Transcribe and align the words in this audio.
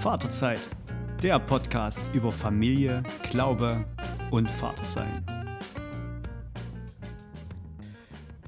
Vaterzeit, 0.00 0.60
der 1.22 1.38
Podcast 1.38 2.00
über 2.14 2.32
Familie, 2.32 3.02
Glaube 3.30 3.84
und 4.30 4.48
Vatersein. 4.48 5.26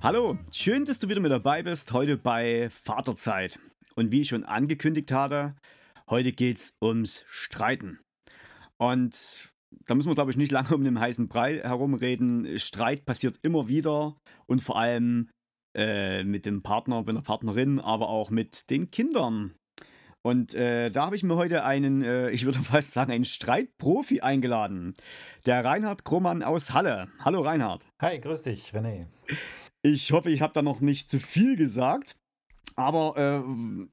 Hallo, 0.03 0.39
schön, 0.51 0.87
dass 0.87 0.99
du 0.99 1.11
wieder 1.11 1.21
mit 1.21 1.31
dabei 1.31 1.63
bist, 1.63 1.93
heute 1.93 2.17
bei 2.17 2.71
Vaterzeit. 2.71 3.59
Und 3.97 4.11
wie 4.11 4.23
ich 4.23 4.29
schon 4.29 4.45
angekündigt 4.45 5.13
hatte, 5.13 5.55
heute 6.09 6.33
geht 6.33 6.57
es 6.57 6.79
ums 6.81 7.23
Streiten. 7.29 8.01
Und 8.79 9.53
da 9.85 9.95
müssen 9.95 10.09
wir, 10.09 10.15
glaube 10.15 10.31
ich, 10.31 10.39
nicht 10.39 10.53
lange 10.53 10.75
um 10.75 10.85
den 10.85 10.99
heißen 10.99 11.29
Brei 11.29 11.59
herumreden. 11.59 12.59
Streit 12.59 13.05
passiert 13.05 13.39
immer 13.43 13.69
wieder 13.69 14.17
und 14.47 14.63
vor 14.63 14.79
allem 14.79 15.29
äh, 15.77 16.25
mit 16.25 16.47
dem 16.47 16.63
Partner, 16.63 17.05
mit 17.05 17.15
der 17.15 17.21
Partnerin, 17.21 17.79
aber 17.79 18.09
auch 18.09 18.31
mit 18.31 18.71
den 18.71 18.91
Kindern. 18.91 19.55
Und 20.23 20.55
äh, 20.55 20.91
da 20.91 21.07
habe 21.07 21.17
ich 21.17 21.25
mir 21.25 21.35
heute 21.35 21.65
einen, 21.65 22.03
äh, 22.03 22.31
ich 22.31 22.45
würde 22.45 22.59
fast 22.63 22.93
sagen, 22.93 23.13
einen 23.13 23.25
Streitprofi 23.25 24.21
eingeladen. 24.21 24.95
Der 25.47 25.65
Reinhard 25.65 26.05
Krohmann 26.05 26.43
aus 26.43 26.73
Halle. 26.73 27.09
Hallo 27.19 27.43
Reinhard. 27.43 27.85
Hi, 28.01 28.21
grüß 28.21 28.43
dich, 28.43 28.73
René. 28.73 29.07
Ich 29.83 30.13
hoffe, 30.13 30.31
ich 30.31 30.43
habe 30.43 30.53
da 30.53 30.63
noch 30.63 30.81
nicht 30.81 31.11
zu 31.11 31.19
viel 31.19 31.57
gesagt. 31.57 32.17
Aber 32.77 33.17
äh, 33.17 33.43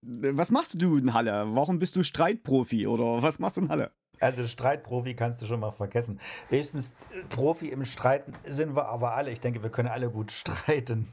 was 0.02 0.52
machst 0.52 0.82
du 0.82 0.98
in 0.98 1.14
Halle? 1.14 1.48
Warum 1.50 1.80
bist 1.80 1.96
du 1.96 2.04
Streitprofi 2.04 2.88
oder 2.88 3.22
was 3.22 3.40
machst 3.40 3.58
du 3.58 3.62
in 3.62 3.70
Halle? 3.70 3.92
Also 4.20 4.48
Streitprofi 4.48 5.16
kannst 5.16 5.42
du 5.42 5.46
schon 5.46 5.60
mal 5.60 5.72
vergessen. 5.72 6.20
Höchstens 6.50 6.96
Profi 7.30 7.70
im 7.70 7.86
Streiten 7.86 8.34
sind 8.46 8.76
wir 8.76 8.88
aber 8.88 9.14
alle. 9.14 9.32
Ich 9.32 9.42
denke, 9.42 9.64
wir 9.64 9.70
können 9.70 9.90
alle 9.90 10.10
gut 10.10 10.32
streiten. 10.32 11.12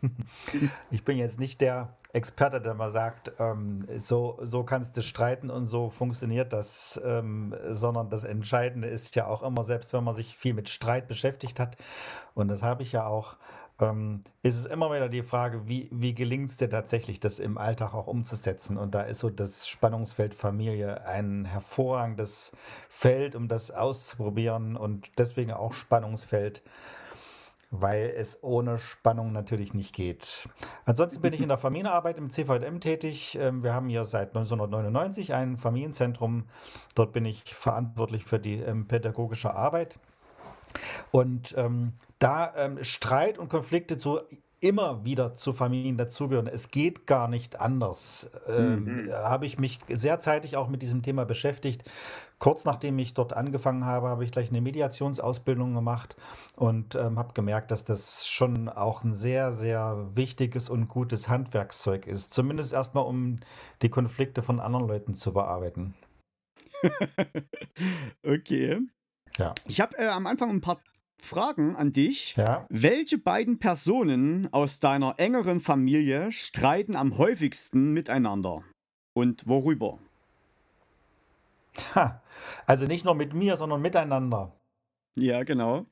Ich 0.91 1.05
bin 1.05 1.19
jetzt 1.19 1.39
nicht 1.39 1.61
der 1.61 1.95
Experte, 2.13 2.61
der 2.61 2.75
mal 2.75 2.91
sagt, 2.91 3.33
ähm, 3.39 3.87
so, 3.99 4.39
so 4.43 4.65
kannst 4.65 4.97
du 4.97 5.03
streiten 5.03 5.51
und 5.51 5.67
so 5.67 5.91
funktioniert 5.91 6.53
das, 6.53 7.01
ähm, 7.05 7.55
sondern 7.71 8.09
das 8.09 8.25
Entscheidende 8.25 8.89
ist 8.89 9.15
ja 9.17 9.27
auch 9.27 9.43
immer, 9.43 9.65
selbst 9.65 9.93
wenn 9.93 10.03
man 10.03 10.15
sich 10.15 10.35
viel 10.37 10.55
mit 10.55 10.69
Streit 10.71 11.09
beschäftigt 11.09 11.61
hat, 11.61 11.77
und 12.35 12.49
das 12.49 12.63
habe 12.63 12.83
ich 12.83 12.93
ja 12.93 13.07
auch, 13.07 13.37
ähm, 13.81 14.25
ist 14.43 14.57
es 14.57 14.67
immer 14.67 14.91
wieder 14.91 15.09
die 15.09 15.23
Frage, 15.23 15.69
wie, 15.69 15.89
wie 15.91 16.15
gelingt 16.15 16.51
es 16.51 16.57
dir 16.57 16.71
tatsächlich, 16.71 17.21
das 17.21 17.39
im 17.39 17.59
Alltag 17.59 17.95
auch 17.95 18.07
umzusetzen? 18.07 18.79
Und 18.79 18.95
da 18.95 19.03
ist 19.03 19.19
so 19.19 19.29
das 19.29 19.69
Spannungsfeld 19.69 20.35
Familie 20.35 21.07
ein 21.07 21.45
hervorragendes 21.45 22.57
Feld, 22.89 23.35
um 23.35 23.49
das 23.49 23.71
auszuprobieren 23.71 24.77
und 24.77 25.11
deswegen 25.19 25.53
auch 25.53 25.75
Spannungsfeld, 25.75 26.63
weil 27.71 28.15
es 28.17 28.43
ohne 28.43 28.79
Spannung 28.79 29.33
natürlich 29.33 29.75
nicht 29.75 29.95
geht. 29.95 30.49
Ansonsten 30.87 31.21
bin 31.21 31.35
ich 31.35 31.43
in 31.43 31.49
der 31.49 31.59
Familienarbeit 31.59 32.17
im 32.17 32.31
CVM 32.31 32.81
tätig. 32.81 33.37
Ähm, 33.39 33.63
wir 33.63 33.75
haben 33.75 33.91
hier 33.91 34.07
seit 34.07 34.29
1999 34.29 35.35
ein 35.35 35.59
Familienzentrum. 35.59 36.45
Dort 36.95 37.13
bin 37.13 37.27
ich 37.27 37.55
verantwortlich 37.55 38.25
für 38.25 38.39
die 38.39 38.55
ähm, 38.55 38.87
pädagogische 38.87 39.55
Arbeit. 39.55 39.99
Und 41.11 41.55
ähm, 41.57 41.95
da 42.19 42.55
ähm, 42.57 42.83
Streit 42.83 43.39
und 43.39 43.49
Konflikte 43.49 43.99
zu 43.99 44.21
immer 44.61 45.05
wieder 45.05 45.35
zu 45.35 45.53
Familien 45.53 45.99
dazugehören. 45.99 46.47
Es 46.47 46.71
geht 46.71 47.07
gar 47.07 47.29
nicht 47.29 47.61
anders. 47.61 48.31
Ähm, 48.49 49.05
mhm. 49.05 49.13
Habe 49.13 49.47
ich 49.47 49.59
mich 49.59 49.81
sehr 49.89 50.19
zeitig 50.21 50.57
auch 50.57 50.69
mit 50.69 50.81
diesem 50.81 51.03
Thema 51.03 51.25
beschäftigt. 51.25 51.85
Kurz 52.39 52.65
nachdem 52.65 52.99
ich 52.99 53.15
dort 53.15 53.33
angefangen 53.33 53.85
habe, 53.85 54.09
habe 54.09 54.25
ich 54.25 54.33
gleich 54.33 54.49
eine 54.49 54.61
Mediationsausbildung 54.61 55.75
gemacht 55.75 56.17
und 56.57 56.95
ähm, 56.95 57.19
habe 57.19 57.35
gemerkt, 57.35 57.71
dass 57.71 57.85
das 57.85 58.27
schon 58.27 58.69
auch 58.69 59.05
ein 59.05 59.13
sehr, 59.13 59.53
sehr 59.53 60.11
wichtiges 60.15 60.69
und 60.69 60.89
gutes 60.89 61.29
Handwerkszeug 61.29 62.07
ist. 62.07 62.33
Zumindest 62.33 62.73
erstmal, 62.73 63.05
um 63.05 63.41
die 63.83 63.91
Konflikte 63.91 64.43
von 64.43 64.61
anderen 64.61 64.89
Leuten 64.89 65.15
zu 65.15 65.33
bearbeiten. 65.33 65.95
okay. 68.25 68.81
Ja. 69.39 69.55
Ich 69.67 69.81
habe 69.81 69.97
äh, 69.99 70.07
am 70.07 70.27
Anfang 70.27 70.51
ein 70.51 70.61
paar 70.61 70.81
Fragen 71.19 71.77
an 71.77 71.93
dich. 71.93 72.37
Ja. 72.37 72.67
Welche 72.69 73.19
beiden 73.19 73.59
Personen 73.59 74.53
aus 74.53 74.81
deiner 74.81 75.15
engeren 75.19 75.61
Familie 75.61 76.31
streiten 76.33 76.97
am 76.97 77.19
häufigsten 77.19 77.93
miteinander? 77.93 78.63
Und 79.15 79.49
worüber? 79.49 79.99
Ha, 81.95 82.23
also 82.67 82.87
nicht 82.87 83.05
nur 83.05 83.15
mit 83.15 83.35
mir, 83.35 83.57
sondern 83.57 83.83
miteinander. 83.83 84.53
Ja, 85.15 85.43
genau. 85.45 85.87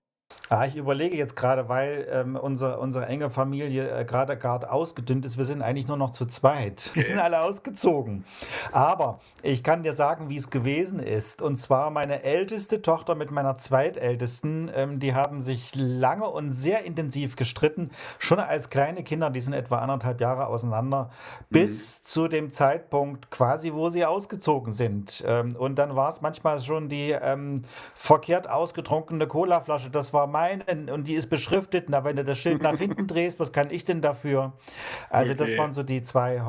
Ah, 0.50 0.66
ich 0.66 0.76
überlege 0.76 1.16
jetzt 1.16 1.36
gerade, 1.36 1.70
weil 1.70 2.06
ähm, 2.10 2.36
unser, 2.36 2.78
unsere 2.78 3.06
enge 3.06 3.30
Familie 3.30 3.88
äh, 3.88 4.04
gerade 4.04 4.36
gerade 4.36 4.70
ausgedünnt 4.70 5.24
ist. 5.24 5.38
Wir 5.38 5.46
sind 5.46 5.62
eigentlich 5.62 5.88
nur 5.88 5.96
noch 5.96 6.10
zu 6.10 6.26
zweit. 6.26 6.90
Wir 6.92 7.06
sind 7.06 7.18
alle 7.18 7.40
ausgezogen. 7.40 8.24
Aber 8.70 9.20
ich 9.42 9.64
kann 9.64 9.82
dir 9.82 9.94
sagen, 9.94 10.28
wie 10.28 10.36
es 10.36 10.50
gewesen 10.50 10.98
ist. 11.00 11.40
Und 11.40 11.56
zwar 11.56 11.90
meine 11.90 12.24
älteste 12.24 12.82
Tochter 12.82 13.14
mit 13.14 13.30
meiner 13.30 13.56
zweitältesten, 13.56 14.70
ähm, 14.74 15.00
die 15.00 15.14
haben 15.14 15.40
sich 15.40 15.74
lange 15.74 16.28
und 16.28 16.50
sehr 16.50 16.84
intensiv 16.84 17.36
gestritten. 17.36 17.90
Schon 18.18 18.38
als 18.38 18.68
kleine 18.68 19.02
Kinder, 19.02 19.30
die 19.30 19.40
sind 19.40 19.54
etwa 19.54 19.78
anderthalb 19.78 20.20
Jahre 20.20 20.48
auseinander, 20.48 21.10
mhm. 21.48 21.52
bis 21.52 22.02
zu 22.02 22.28
dem 22.28 22.52
Zeitpunkt 22.52 23.30
quasi, 23.30 23.72
wo 23.72 23.88
sie 23.88 24.04
ausgezogen 24.04 24.74
sind. 24.74 25.24
Ähm, 25.26 25.56
und 25.56 25.76
dann 25.76 25.96
war 25.96 26.10
es 26.10 26.20
manchmal 26.20 26.60
schon 26.60 26.90
die 26.90 27.12
ähm, 27.12 27.62
verkehrt 27.94 28.48
ausgetrunkene 28.48 29.26
Colaflasche. 29.26 29.88
Das 29.88 30.12
war 30.12 30.23
meinen 30.26 30.90
und 30.90 31.08
die 31.08 31.14
ist 31.14 31.28
beschriftet. 31.28 31.86
Na, 31.88 32.04
wenn 32.04 32.16
du 32.16 32.24
das 32.24 32.38
Schild 32.38 32.62
nach 32.62 32.78
hinten 32.78 33.06
drehst, 33.06 33.40
was 33.40 33.52
kann 33.52 33.70
ich 33.70 33.84
denn 33.84 34.02
dafür? 34.02 34.52
Also, 35.10 35.32
okay. 35.32 35.44
das 35.44 35.58
waren 35.58 35.72
so 35.72 35.82
die 35.82 36.02
zwei, 36.02 36.42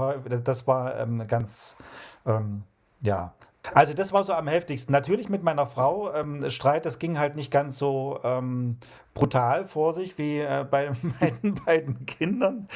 das 0.44 0.68
war 0.68 1.00
ähm, 1.00 1.28
ganz, 1.28 1.78
ähm, 2.26 2.64
ja. 3.02 3.34
Also 3.74 3.94
das 3.94 4.14
war 4.14 4.24
so 4.24 4.34
am 4.34 4.48
heftigsten. 4.48 4.92
Natürlich 4.92 5.30
mit 5.30 5.44
meiner 5.44 5.66
Frau 5.66 6.14
ähm, 6.14 6.50
Streit, 6.50 6.86
das 6.86 7.00
ging 7.00 7.18
halt 7.18 7.36
nicht 7.36 7.52
ganz 7.52 7.78
so 7.78 8.20
ähm, 8.24 8.78
brutal 9.14 9.66
vor 9.66 9.94
sich 9.94 10.18
wie 10.18 10.40
äh, 10.40 10.66
bei 10.70 10.92
meinen 11.20 11.56
beiden 11.66 12.06
Kindern. 12.06 12.68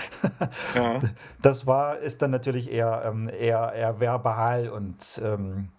Ja. 0.75 0.99
Das 1.41 1.67
war, 1.67 1.99
ist 1.99 2.21
dann 2.21 2.31
natürlich 2.31 2.71
eher, 2.71 3.03
ähm, 3.05 3.29
eher, 3.29 3.73
eher 3.73 3.99
verbal 3.99 4.69
und 4.69 5.21
ähm, 5.23 5.69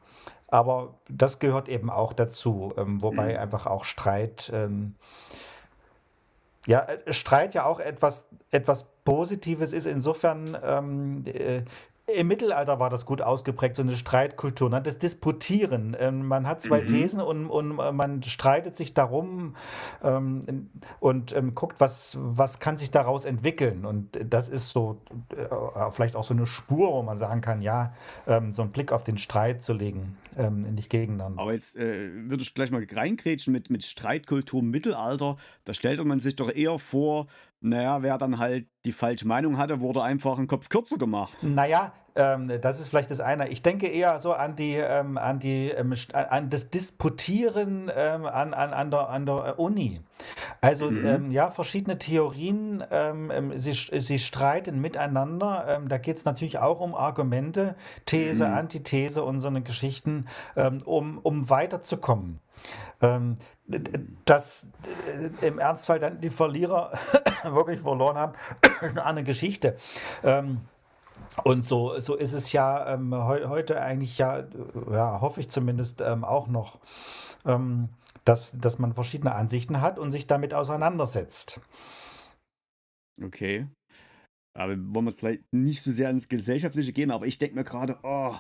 aber 0.51 0.95
das 1.09 1.39
gehört 1.39 1.69
eben 1.69 1.91
auch 1.91 2.13
dazu, 2.13 2.73
ähm, 2.77 3.03
wobei 3.03 3.35
mhm. 3.35 3.39
einfach 3.41 3.67
auch 3.67 3.85
Streit, 3.85 4.51
ähm, 4.55 4.95
ja, 6.67 6.81
äh, 6.81 7.13
Streit 7.13 7.55
ja 7.55 7.65
auch 7.65 7.81
etwas, 7.81 8.29
etwas 8.51 8.87
Positives 9.05 9.73
ist. 9.73 9.87
Insofern 9.87 10.57
ähm, 10.63 11.25
äh, 11.27 11.63
im 12.17 12.29
Mittelalter 12.29 12.79
war 12.79 12.91
das 12.91 13.07
gut 13.07 13.23
ausgeprägt, 13.23 13.77
so 13.77 13.83
eine 13.83 13.97
Streitkultur, 13.97 14.71
ne? 14.71 14.81
das 14.83 14.99
Disputieren. 14.99 15.97
Ähm, 15.99 16.27
man 16.27 16.47
hat 16.47 16.63
zwei 16.63 16.83
mhm. 16.83 16.87
Thesen 16.87 17.21
und, 17.21 17.47
und 17.47 17.79
äh, 17.79 17.93
man 17.93 18.23
streitet 18.23 18.77
sich 18.77 18.95
darum 18.95 19.57
ähm, 20.03 20.71
und 21.01 21.35
ähm, 21.37 21.55
guckt, 21.55 21.81
was, 21.81 22.17
was 22.21 22.61
kann 22.61 22.77
sich 22.77 22.91
daraus 22.91 23.25
entwickeln. 23.25 23.85
Und 23.85 24.19
das 24.25 24.49
ist 24.49 24.71
so 24.71 25.01
äh, 25.31 25.91
vielleicht 25.91 26.17
auch 26.17 26.25
so 26.25 26.35
eine 26.35 26.47
Spur, 26.47 26.93
wo 26.93 27.03
man 27.03 27.17
sagen 27.17 27.41
kann, 27.41 27.63
ja, 27.63 27.93
ähm, 28.27 28.53
so 28.53 28.63
einen 28.63 28.73
Blick 28.73 28.93
auf 28.93 29.05
den 29.05 29.19
Streit 29.19 29.63
zu 29.63 29.73
legen, 29.73 30.17
ähm, 30.37 30.75
nicht 30.75 30.91
gegeneinander. 30.91 31.41
Aber 31.43 31.53
jetzt 31.53 31.77
äh, 31.77 32.11
würde 32.29 32.43
ich 32.43 32.55
gleich 32.55 32.71
mal 32.71 32.87
reingrätschen 32.91 33.53
mit, 33.53 33.71
mit 33.71 33.85
Streitkultur 33.85 34.61
im 34.61 34.71
Mittelalter. 34.71 35.37
Da 35.65 35.75
stellt 35.75 36.05
man 36.05 36.21
sich 36.21 36.37
doch 36.37 36.51
eher 36.51 36.79
vor, 36.79 37.27
naja, 37.61 38.03
wer 38.03 38.17
dann 38.17 38.39
halt 38.39 38.67
die 38.87 38.93
falsche 38.93 39.27
Meinung 39.27 39.59
hatte, 39.59 39.81
wurde 39.81 40.03
einfach 40.03 40.39
einen 40.39 40.47
Kopf 40.47 40.69
kürzer 40.69 40.97
gemacht. 40.97 41.43
Naja, 41.43 41.93
ähm, 42.17 42.53
das 42.61 42.81
ist 42.81 42.89
vielleicht 42.89 43.11
das 43.11 43.21
eine. 43.21 43.49
Ich 43.49 43.63
denke 43.63 43.87
eher 43.87 44.21
so 44.21 44.33
an 44.33 44.57
die, 44.57 44.75
ähm, 44.75 45.17
an 45.17 45.39
die, 45.39 45.71
ähm, 45.71 45.95
an 46.13 46.51
das 46.51 46.71
Disputieren 46.71 47.91
ähm, 47.95 48.27
an, 48.27 48.55
an, 48.55 48.73
an, 48.73 48.91
der, 48.91 49.09
an 49.09 49.27
der 49.27 49.59
Uni. 49.59 50.01
Also 50.61 50.91
mhm. 50.91 51.07
Ähm, 51.07 51.31
ja, 51.31 51.51
verschiedene 51.51 51.99
Theorien, 51.99 52.85
ähm, 52.91 53.53
sie, 53.57 53.73
sie 53.73 54.19
streiten 54.19 54.81
miteinander. 54.81 55.81
da 55.87 55.99
geht 55.99 56.19
es 56.19 56.25
natürlich 56.25 56.59
auch 56.59 56.81
um 56.81 56.95
Argumente, 56.95 57.75
These, 58.07 58.47
mhm. 58.47 58.55
Antithese 58.55 59.23
und 59.23 59.41
so 59.41 59.49
eine 59.49 59.63
Geschichten, 59.63 60.27
um, 60.85 61.19
um 61.19 61.49
weiterzukommen. 61.49 62.41
Dass 64.25 64.71
äh, 65.43 65.47
im 65.47 65.59
Ernstfall 65.59 65.99
dann 65.99 66.21
die 66.21 66.31
Verlierer 66.31 66.93
wirklich 67.45 67.81
verloren 67.81 68.17
haben, 68.17 68.33
ist 68.81 68.91
eine 68.91 69.05
andere 69.05 69.25
Geschichte. 69.25 69.77
Und 71.45 71.65
so, 71.65 71.99
so 71.99 72.17
ist 72.17 72.33
es 72.33 72.53
ja 72.53 72.95
ähm, 72.95 73.13
he 73.13 73.47
heute 73.47 73.81
eigentlich 73.81 74.19
ja, 74.19 74.47
ja, 74.91 75.21
hoffe 75.21 75.41
ich 75.41 75.49
zumindest 75.49 76.01
ähm, 76.01 76.25
auch 76.25 76.49
noch, 76.49 76.79
ähm, 77.45 77.89
dass, 78.25 78.59
dass 78.59 78.79
man 78.79 78.95
verschiedene 78.95 79.35
Ansichten 79.35 79.81
hat 79.81 79.99
und 79.99 80.11
sich 80.11 80.27
damit 80.27 80.55
auseinandersetzt. 80.55 81.61
Okay. 83.23 83.67
Aber 84.59 84.77
wollen 84.77 85.07
wir 85.07 85.13
vielleicht 85.13 85.45
nicht 85.53 85.83
so 85.83 85.93
sehr 85.93 86.11
ins 86.11 86.29
Gesellschaftliche 86.29 86.93
gehen, 86.93 87.11
aber 87.11 87.27
ich 87.27 87.39
denke 87.39 87.57
mir 87.57 87.65
gerade, 87.65 87.99
oh, 88.03 88.35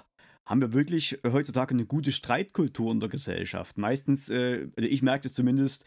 haben 0.46 0.60
wir 0.60 0.72
wirklich 0.72 1.20
heutzutage 1.24 1.74
eine 1.74 1.86
gute 1.86 2.10
Streitkultur 2.12 2.90
in 2.90 3.00
der 3.00 3.08
Gesellschaft. 3.08 3.78
Meistens, 3.78 4.28
äh, 4.28 4.68
also 4.76 4.88
ich 4.88 5.02
merke 5.02 5.22
das 5.24 5.34
zumindest, 5.34 5.84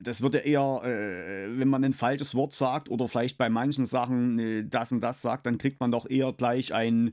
das 0.00 0.22
wird 0.22 0.34
ja 0.34 0.40
eher, 0.40 0.82
äh, 0.84 1.58
wenn 1.58 1.68
man 1.68 1.84
ein 1.84 1.92
falsches 1.92 2.34
Wort 2.34 2.52
sagt 2.52 2.88
oder 2.88 3.08
vielleicht 3.08 3.36
bei 3.36 3.48
manchen 3.48 3.84
Sachen 3.84 4.38
äh, 4.38 4.64
das 4.64 4.92
und 4.92 5.00
das 5.00 5.22
sagt, 5.22 5.46
dann 5.46 5.58
kriegt 5.58 5.80
man 5.80 5.90
doch 5.90 6.08
eher 6.08 6.32
gleich 6.32 6.72
ein, 6.72 7.12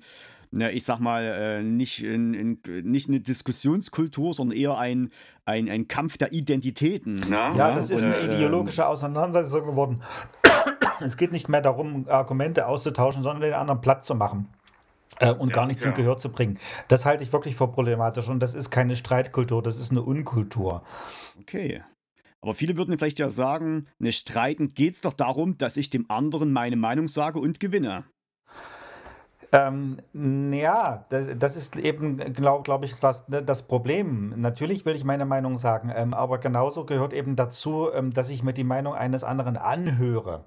na, 0.51 0.69
ich 0.69 0.83
sag 0.83 0.99
mal, 0.99 1.23
äh, 1.23 1.63
nicht, 1.63 2.03
in, 2.03 2.33
in, 2.33 2.59
nicht 2.83 3.09
eine 3.09 3.21
Diskussionskultur, 3.21 4.33
sondern 4.33 4.57
eher 4.57 4.77
ein, 4.77 5.09
ein, 5.45 5.69
ein 5.69 5.87
Kampf 5.87 6.17
der 6.17 6.31
Identitäten. 6.31 7.25
Ja, 7.31 7.55
ja 7.55 7.75
das 7.75 7.89
ist 7.89 8.03
eine 8.03 8.21
ideologische 8.21 8.85
Auseinandersetzung 8.85 9.65
geworden. 9.65 10.01
es 10.99 11.17
geht 11.17 11.31
nicht 11.31 11.49
mehr 11.49 11.61
darum, 11.61 12.07
Argumente 12.07 12.67
auszutauschen, 12.67 13.23
sondern 13.23 13.41
den 13.41 13.53
anderen 13.53 13.81
platt 13.81 14.05
zu 14.05 14.13
machen 14.13 14.47
äh, 15.19 15.31
und 15.31 15.49
ja, 15.49 15.55
gar 15.55 15.65
nicht 15.65 15.81
zum 15.81 15.95
Gehör 15.95 16.17
zu 16.17 16.29
bringen. 16.29 16.59
Das 16.87 17.05
halte 17.05 17.23
ich 17.23 17.33
wirklich 17.33 17.55
für 17.55 17.67
problematisch 17.67 18.29
und 18.29 18.41
das 18.41 18.53
ist 18.53 18.69
keine 18.69 18.95
Streitkultur, 18.95 19.63
das 19.63 19.79
ist 19.79 19.89
eine 19.89 20.03
Unkultur. 20.03 20.83
Okay. 21.39 21.81
Aber 22.41 22.55
viele 22.55 22.75
würden 22.75 22.97
vielleicht 22.97 23.19
ja 23.19 23.29
sagen, 23.29 23.87
ne 23.99 24.11
Streiten 24.11 24.73
geht 24.73 24.95
es 24.95 25.01
doch 25.01 25.13
darum, 25.13 25.57
dass 25.57 25.77
ich 25.77 25.91
dem 25.91 26.09
anderen 26.09 26.51
meine 26.51 26.75
Meinung 26.75 27.07
sage 27.07 27.39
und 27.39 27.59
gewinne. 27.59 28.05
Ähm, 29.53 29.97
ja, 30.53 31.05
das, 31.09 31.27
das, 31.37 31.57
ist 31.57 31.75
eben, 31.75 32.17
glaube 32.33 32.63
glaub 32.63 32.83
ich, 32.85 32.95
das, 32.99 33.25
das, 33.27 33.63
Problem. 33.63 34.33
Natürlich 34.37 34.85
will 34.85 34.95
ich 34.95 35.03
meine 35.03 35.25
Meinung 35.25 35.57
sagen, 35.57 35.91
ähm, 35.93 36.13
aber 36.13 36.37
genauso 36.37 36.85
gehört 36.85 37.11
eben 37.11 37.35
dazu, 37.35 37.89
ähm, 37.93 38.13
dass 38.13 38.29
ich 38.29 38.43
mir 38.43 38.53
die 38.53 38.63
Meinung 38.63 38.93
eines 38.93 39.25
anderen 39.25 39.57
anhöre. 39.57 40.45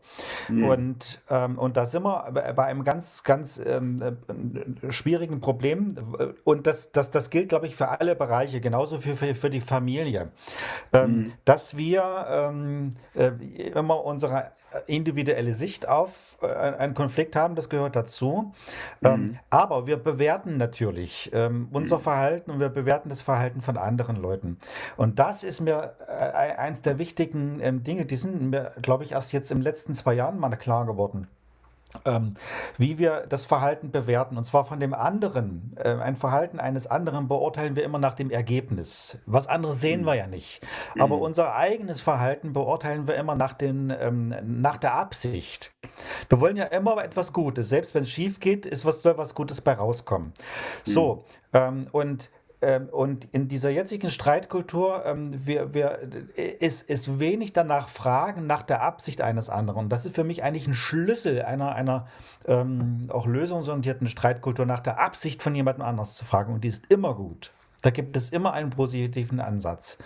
Mhm. 0.49 0.65
Und, 0.65 1.23
ähm, 1.29 1.59
und 1.59 1.77
da 1.77 1.85
sind 1.85 2.03
wir 2.03 2.31
bei 2.33 2.65
einem 2.65 2.83
ganz, 2.83 3.25
ganz 3.25 3.61
ähm, 3.65 4.01
äh, 4.01 4.93
schwierigen 4.93 5.41
Problem. 5.41 5.97
Und 6.45 6.67
das, 6.67 6.91
das, 6.93 7.11
das 7.11 7.29
gilt, 7.29 7.51
glaube 7.51 7.67
ich, 7.67 7.77
für 7.77 8.01
alle 8.01 8.17
Bereiche, 8.17 8.62
genauso 8.62 8.99
für, 8.99 9.17
für, 9.17 9.35
für 9.35 9.51
die 9.51 9.61
Familie. 9.61 10.31
Ähm, 10.95 11.11
mhm. 11.11 11.33
Dass 11.45 11.77
wir 11.77 12.55
äh, 13.15 13.29
immer 13.69 14.03
unsere 14.03 14.53
individuelle 14.87 15.55
Sicht 15.55 15.88
auf 15.88 16.38
äh, 16.43 16.47
einen 16.47 16.94
Konflikt 16.94 17.37
haben, 17.37 17.55
das 17.55 17.69
gehört 17.69 17.97
dazu. 17.97 18.53
Ähm, 19.03 19.11
mhm. 19.11 19.26
Ähm, 19.26 19.38
aber 19.50 19.87
wir 19.87 19.97
bewerten 19.97 20.56
natürlich 20.56 21.31
ähm, 21.32 21.69
unser 21.73 21.99
mhm. 21.99 22.03
Verhalten 22.03 22.50
und 22.50 22.61
wir 22.61 22.69
bewerten 22.69 23.09
das 23.09 23.23
Verhalten 23.23 23.61
von 23.61 23.76
anderen 23.76 24.17
Leuten. 24.17 24.59
Und 24.97 25.19
das 25.19 25.44
ist 25.44 25.61
mir 25.61 25.94
äh, 26.09 26.12
eins 26.12 26.82
der 26.82 26.99
wichtigen 26.99 27.61
ähm, 27.61 27.82
Dinge, 27.82 28.06
die 28.06 28.17
sind 28.17 28.50
mir, 28.50 28.73
glaube 28.82 29.05
ich, 29.05 29.12
erst 29.12 29.32
jetzt 29.32 29.50
im 29.50 29.61
letzten 29.61 29.94
zwei 29.94 30.15
Jahren 30.15 30.38
mal 30.38 30.55
klar 30.56 30.87
geworden 30.87 31.29
ähm, 32.05 32.35
wie 32.79 32.99
wir 32.99 33.26
das 33.29 33.44
Verhalten 33.44 33.91
bewerten. 33.91 34.37
Und 34.37 34.44
zwar 34.44 34.64
von 34.64 34.81
dem 34.81 34.94
anderen. 34.94 35.76
Äh, 35.76 35.94
ein 35.94 36.17
Verhalten 36.17 36.58
eines 36.58 36.87
anderen 36.87 37.29
beurteilen 37.29 37.76
wir 37.76 37.85
immer 37.85 37.99
nach 37.99 38.12
dem 38.12 38.31
Ergebnis. 38.31 39.19
Was 39.26 39.46
anderes 39.46 39.81
sehen 39.81 40.02
mhm. 40.02 40.06
wir 40.06 40.14
ja 40.14 40.26
nicht. 40.26 40.67
Aber 40.99 41.17
mhm. 41.17 41.23
unser 41.23 41.55
eigenes 41.55 42.00
Verhalten 42.00 42.52
beurteilen 42.52 43.06
wir 43.06 43.17
immer 43.17 43.35
nach, 43.35 43.52
den, 43.52 43.94
ähm, 43.99 44.35
nach 44.44 44.76
der 44.76 44.94
Absicht. 44.94 45.73
Wir 46.29 46.41
wollen 46.41 46.56
ja 46.56 46.64
immer 46.64 47.02
etwas 47.02 47.32
Gutes. 47.32 47.69
Selbst 47.69 47.94
wenn 47.94 48.02
es 48.02 48.11
schief 48.11 48.41
geht, 48.41 48.67
ist 48.67 48.85
was, 48.85 49.02
soll 49.02 49.19
was 49.19 49.35
Gutes 49.35 49.61
bei 49.61 49.75
rauskommen. 49.75 50.29
Mhm. 50.29 50.91
So, 50.91 51.25
ähm, 51.52 51.87
und 51.93 52.31
und 52.90 53.26
in 53.32 53.49
dieser 53.49 53.70
jetzigen 53.70 54.11
Streitkultur 54.11 55.05
ähm, 55.05 55.46
wir, 55.46 55.75
wir, 55.75 55.99
ist, 56.61 56.88
ist 56.88 57.19
wenig 57.19 57.52
danach 57.52 57.88
Fragen 57.88 58.46
nach 58.46 58.62
der 58.62 58.82
Absicht 58.82 59.20
eines 59.20 59.50
anderen. 59.50 59.88
Das 59.88 60.05
ist 60.05 60.14
für 60.14 60.25
mich 60.25 60.43
eigentlich 60.43 60.66
ein 60.66 60.75
Schlüssel 60.75 61.43
einer, 61.43 61.75
einer 61.75 62.06
ähm, 62.46 63.02
auch 63.08 63.26
lösungsorientierten 63.26 64.08
Streitkultur, 64.08 64.66
nach 64.66 64.81
der 64.81 65.00
Absicht 65.00 65.43
von 65.43 65.55
jemandem 65.55 65.84
anders 65.84 66.14
zu 66.14 66.25
fragen. 66.25 66.55
Und 66.55 66.64
die 66.64 66.69
ist 66.69 66.90
immer 66.90 67.14
gut. 67.14 67.50
Da 67.84 67.90
gibt 67.90 68.16
es 68.16 68.31
immer 68.31 68.55
einen 68.55 68.70
positiven 68.70 69.40
Ansatz. 69.40 69.99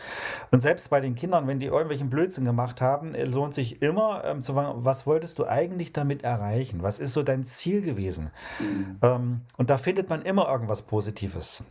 Und 0.51 0.59
selbst 0.59 0.91
bei 0.91 1.01
den 1.01 1.15
Kindern, 1.15 1.47
wenn 1.47 1.61
die 1.61 1.67
irgendwelchen 1.67 2.11
Blödsinn 2.11 2.45
gemacht 2.45 2.81
haben, 2.81 3.15
äh, 3.15 3.25
lohnt 3.25 3.55
sich 3.55 3.83
immer 3.83 4.25
ähm, 4.25 4.41
zu 4.41 4.55
fragen, 4.55 4.85
was 4.85 5.07
wolltest 5.07 5.39
du 5.39 5.47
eigentlich 5.47 5.93
damit 5.93 6.25
erreichen? 6.25 6.83
Was 6.83 6.99
ist 6.99 7.13
so 7.13 7.23
dein 7.23 7.45
Ziel 7.45 7.83
gewesen? 7.83 8.33
Mhm. 8.59 8.99
Ähm, 9.01 9.41
und 9.57 9.71
da 9.71 9.79
findet 9.79 10.09
man 10.09 10.23
immer 10.23 10.49
irgendwas 10.49 10.83
Positives. 10.83 11.65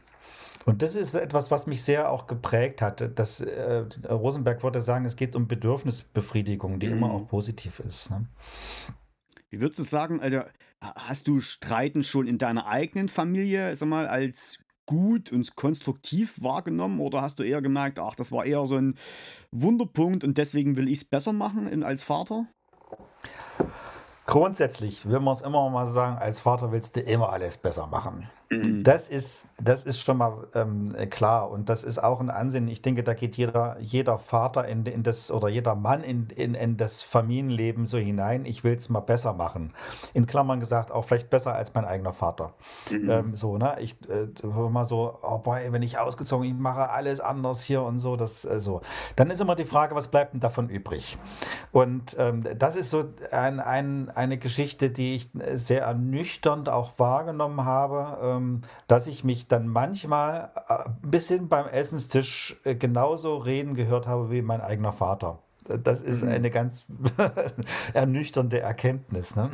Und 0.67 0.81
das 0.81 0.97
ist 0.97 1.15
etwas, 1.15 1.49
was 1.49 1.65
mich 1.65 1.81
sehr 1.81 2.11
auch 2.11 2.27
geprägt 2.27 2.81
hat. 2.81 3.17
Dass, 3.17 3.39
äh, 3.39 3.85
Rosenberg 4.09 4.63
würde 4.63 4.81
sagen, 4.81 5.05
es 5.05 5.15
geht 5.15 5.33
um 5.33 5.47
Bedürfnisbefriedigung, 5.47 6.77
die 6.79 6.87
mhm. 6.87 6.97
immer 6.97 7.11
auch 7.11 7.25
positiv 7.25 7.79
ist. 7.79 8.11
Ne? 8.11 8.27
Wie 9.49 9.61
würdest 9.61 9.79
du 9.79 9.83
sagen, 9.83 10.19
also 10.19 10.41
hast 10.81 11.29
du 11.29 11.39
Streiten 11.39 12.03
schon 12.03 12.27
in 12.27 12.37
deiner 12.37 12.67
eigenen 12.67 13.07
Familie, 13.07 13.73
sag 13.77 13.87
mal, 13.87 14.07
als 14.07 14.59
gut 14.85 15.31
und 15.31 15.55
konstruktiv 15.55 16.35
wahrgenommen 16.41 16.99
oder 16.99 17.21
hast 17.21 17.39
du 17.39 17.43
eher 17.43 17.61
gemerkt, 17.61 17.97
ach, 17.97 18.15
das 18.15 18.33
war 18.33 18.43
eher 18.43 18.65
so 18.65 18.75
ein 18.75 18.95
Wunderpunkt 19.51 20.25
und 20.25 20.37
deswegen 20.37 20.75
will 20.75 20.89
ich 20.89 20.97
es 20.97 21.05
besser 21.05 21.31
machen 21.31 21.81
als 21.81 22.03
Vater? 22.03 22.45
Grundsätzlich 24.25 25.07
will 25.07 25.21
man 25.21 25.33
es 25.33 25.41
immer 25.41 25.69
mal 25.69 25.87
sagen, 25.87 26.17
als 26.17 26.41
Vater 26.41 26.73
willst 26.73 26.97
du 26.97 26.99
immer 26.99 27.31
alles 27.31 27.55
besser 27.55 27.87
machen. 27.87 28.29
Mhm. 28.49 28.83
Das, 28.83 29.09
ist, 29.09 29.47
das 29.61 29.83
ist 29.83 29.99
schon 29.99 30.17
mal 30.17 30.47
ähm, 30.55 30.95
klar 31.09 31.49
und 31.49 31.67
das 31.67 31.83
ist 31.83 31.99
auch 31.99 32.21
ein 32.21 32.29
Ansehen. 32.29 32.67
Ich 32.67 32.81
denke, 32.81 33.03
da 33.03 33.13
geht 33.13 33.35
jeder, 33.35 33.77
jeder 33.79 34.19
Vater 34.19 34.67
in, 34.67 34.85
in 34.85 35.03
das 35.03 35.31
oder 35.31 35.49
jeder 35.49 35.75
Mann 35.75 36.01
in, 36.01 36.29
in, 36.29 36.55
in 36.55 36.77
das 36.77 37.03
Familienleben 37.03 37.85
so 37.85 37.97
hinein. 37.97 38.45
Ich 38.45 38.63
will 38.63 38.75
es 38.75 38.89
mal 38.89 39.01
besser 39.01 39.33
machen. 39.33 39.73
In 40.13 40.27
Klammern 40.27 40.59
gesagt, 40.59 40.91
auch 40.91 41.03
vielleicht 41.03 41.29
besser 41.29 41.55
als 41.55 41.73
mein 41.73 41.83
eigener 41.85 42.13
Vater. 42.13 42.53
Mhm. 42.89 43.09
Ähm, 43.09 43.35
so, 43.35 43.57
ne? 43.57 43.75
Ich 43.81 43.97
äh, 44.09 44.27
mal 44.45 44.85
so, 44.85 45.17
oh 45.21 45.39
boy, 45.39 45.71
wenn 45.71 45.81
ich 45.81 45.97
ausgezogen, 45.97 46.47
ich 46.47 46.53
mache 46.53 46.89
alles 46.89 47.19
anders 47.19 47.61
hier 47.63 47.81
und 47.81 47.99
so, 47.99 48.15
das 48.15 48.45
äh, 48.45 48.59
so. 48.59 48.81
Dann 49.17 49.29
ist 49.29 49.41
immer 49.41 49.55
die 49.55 49.65
Frage, 49.65 49.93
was 49.95 50.07
bleibt 50.07 50.33
denn 50.33 50.39
davon 50.39 50.69
übrig? 50.69 51.17
Und 51.73 52.15
ähm, 52.17 52.45
das 52.57 52.77
ist 52.77 52.91
so 52.91 53.05
ein, 53.31 53.59
ein, 53.59 54.09
eine 54.09 54.37
Geschichte, 54.37 54.89
die 54.89 55.15
ich 55.15 55.29
sehr 55.53 55.81
ernüchternd 55.81 56.69
auch 56.69 56.97
wahrgenommen 56.97 57.65
habe 57.65 58.36
dass 58.87 59.07
ich 59.07 59.23
mich 59.23 59.47
dann 59.47 59.67
manchmal 59.67 60.51
äh, 60.67 60.89
bis 61.01 61.27
hin 61.27 61.49
beim 61.49 61.67
Essenstisch 61.67 62.59
äh, 62.63 62.75
genauso 62.75 63.37
reden 63.37 63.73
gehört 63.75 64.07
habe 64.07 64.31
wie 64.31 64.41
mein 64.41 64.61
eigener 64.61 64.93
Vater. 64.93 65.39
Das 65.67 66.01
ist 66.01 66.23
mhm. 66.23 66.31
eine 66.31 66.49
ganz 66.49 66.85
ernüchternde 67.93 68.59
Erkenntnis. 68.59 69.35
Ne? 69.35 69.49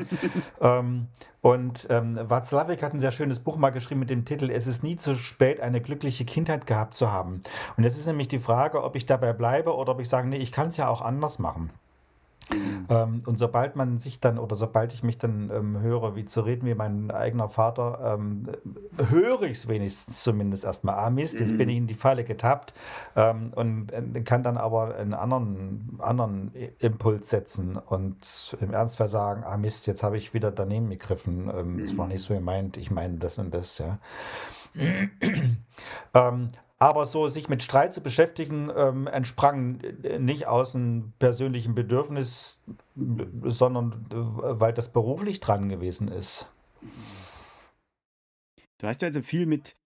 ähm, 0.60 1.08
und 1.42 1.86
ähm, 1.90 2.14
Václavik 2.16 2.82
hat 2.82 2.94
ein 2.94 3.00
sehr 3.00 3.10
schönes 3.10 3.40
Buch 3.40 3.56
mal 3.56 3.70
geschrieben 3.70 4.00
mit 4.00 4.10
dem 4.10 4.24
Titel 4.24 4.50
Es 4.50 4.66
ist 4.66 4.82
nie 4.82 4.96
zu 4.96 5.14
spät, 5.16 5.60
eine 5.60 5.80
glückliche 5.80 6.24
Kindheit 6.24 6.66
gehabt 6.66 6.94
zu 6.94 7.12
haben. 7.12 7.40
Und 7.76 7.84
jetzt 7.84 7.98
ist 7.98 8.06
nämlich 8.06 8.28
die 8.28 8.38
Frage, 8.38 8.82
ob 8.82 8.96
ich 8.96 9.06
dabei 9.06 9.32
bleibe 9.32 9.74
oder 9.74 9.92
ob 9.92 10.00
ich 10.00 10.08
sage, 10.08 10.28
nee, 10.28 10.38
ich 10.38 10.52
kann 10.52 10.68
es 10.68 10.76
ja 10.76 10.88
auch 10.88 11.02
anders 11.02 11.38
machen. 11.38 11.70
Mhm. 12.48 12.86
Ähm, 12.88 13.22
und 13.26 13.38
sobald 13.38 13.76
man 13.76 13.98
sich 13.98 14.20
dann 14.20 14.38
oder 14.38 14.56
sobald 14.56 14.92
ich 14.92 15.02
mich 15.02 15.18
dann 15.18 15.50
ähm, 15.50 15.80
höre, 15.80 16.16
wie 16.16 16.24
zu 16.24 16.40
reden 16.40 16.66
wie 16.66 16.74
mein 16.74 17.10
eigener 17.10 17.48
Vater, 17.48 18.14
ähm, 18.14 18.48
höre 18.96 19.42
ich 19.42 19.58
es 19.58 19.68
wenigstens 19.68 20.22
zumindest 20.22 20.64
erstmal. 20.64 20.96
Ah 20.96 21.10
Mist, 21.10 21.38
jetzt 21.40 21.52
mhm. 21.52 21.58
bin 21.58 21.68
ich 21.68 21.76
in 21.76 21.86
die 21.86 21.94
Falle 21.94 22.24
getappt 22.24 22.74
ähm, 23.16 23.52
und 23.54 23.92
äh, 23.92 24.22
kann 24.22 24.42
dann 24.42 24.56
aber 24.56 24.96
einen 24.96 25.14
anderen, 25.14 25.98
anderen 26.00 26.52
Impuls 26.78 27.30
setzen 27.30 27.76
und 27.76 28.56
im 28.60 28.72
Ernstfall 28.72 29.08
sagen, 29.08 29.44
ah 29.44 29.56
Mist, 29.56 29.86
jetzt 29.86 30.02
habe 30.02 30.16
ich 30.16 30.34
wieder 30.34 30.50
daneben 30.50 30.90
gegriffen. 30.90 31.80
Es 31.80 31.92
ähm, 31.92 31.98
war 31.98 32.08
nicht 32.08 32.22
so 32.22 32.34
gemeint, 32.34 32.76
ich 32.76 32.90
meine 32.90 33.18
das 33.18 33.38
und 33.38 33.54
das, 33.54 33.78
ja. 33.78 33.98
ähm, 36.14 36.48
aber 36.80 37.04
so 37.04 37.28
sich 37.28 37.48
mit 37.48 37.62
Streit 37.62 37.92
zu 37.92 38.00
beschäftigen, 38.00 38.72
ähm, 38.74 39.06
entsprang 39.06 39.80
nicht 40.18 40.46
aus 40.46 40.74
einem 40.74 41.12
persönlichen 41.18 41.74
Bedürfnis, 41.74 42.62
sondern 42.96 44.06
weil 44.10 44.72
das 44.72 44.90
beruflich 44.90 45.40
dran 45.40 45.68
gewesen 45.68 46.08
ist. 46.08 46.48
Du 48.78 48.86
hast 48.86 49.02
ja 49.02 49.08
also 49.08 49.20
viel 49.20 49.44
mit, 49.44 49.76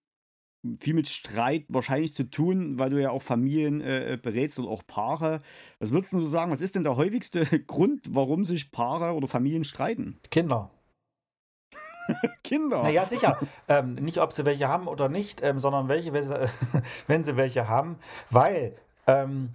viel 0.79 0.95
mit 0.95 1.09
Streit 1.09 1.65
wahrscheinlich 1.69 2.15
zu 2.15 2.31
tun, 2.31 2.79
weil 2.79 2.91
du 2.91 3.03
ja 3.03 3.11
auch 3.11 3.23
Familien 3.23 3.81
äh, 3.81 4.13
äh 4.13 4.17
berätst 4.17 4.61
und 4.61 4.69
auch 4.69 4.87
Paare. 4.87 5.41
Was 5.81 5.91
würdest 5.91 6.13
du 6.13 6.21
so 6.21 6.29
sagen, 6.29 6.53
was 6.53 6.61
ist 6.61 6.77
denn 6.77 6.85
der 6.85 6.95
häufigste 6.95 7.45
Grund, 7.67 8.03
warum 8.11 8.45
sich 8.45 8.71
Paare 8.71 9.15
oder 9.15 9.27
Familien 9.27 9.65
streiten? 9.65 10.21
Kinder. 10.31 10.71
Kinder. 12.45 12.83
Naja, 12.83 13.05
sicher. 13.05 13.39
ähm, 13.69 13.95
nicht, 13.95 14.19
ob 14.19 14.33
sie 14.33 14.45
welche 14.45 14.69
haben 14.69 14.87
oder 14.89 15.09
nicht, 15.09 15.43
ähm, 15.43 15.59
sondern 15.59 15.89
welche, 15.89 16.13
wenn 16.13 16.25
sie, 16.25 16.51
wenn 17.07 17.25
sie 17.25 17.37
welche 17.37 17.69
haben, 17.69 17.99
weil 18.31 18.77
ähm, 19.07 19.51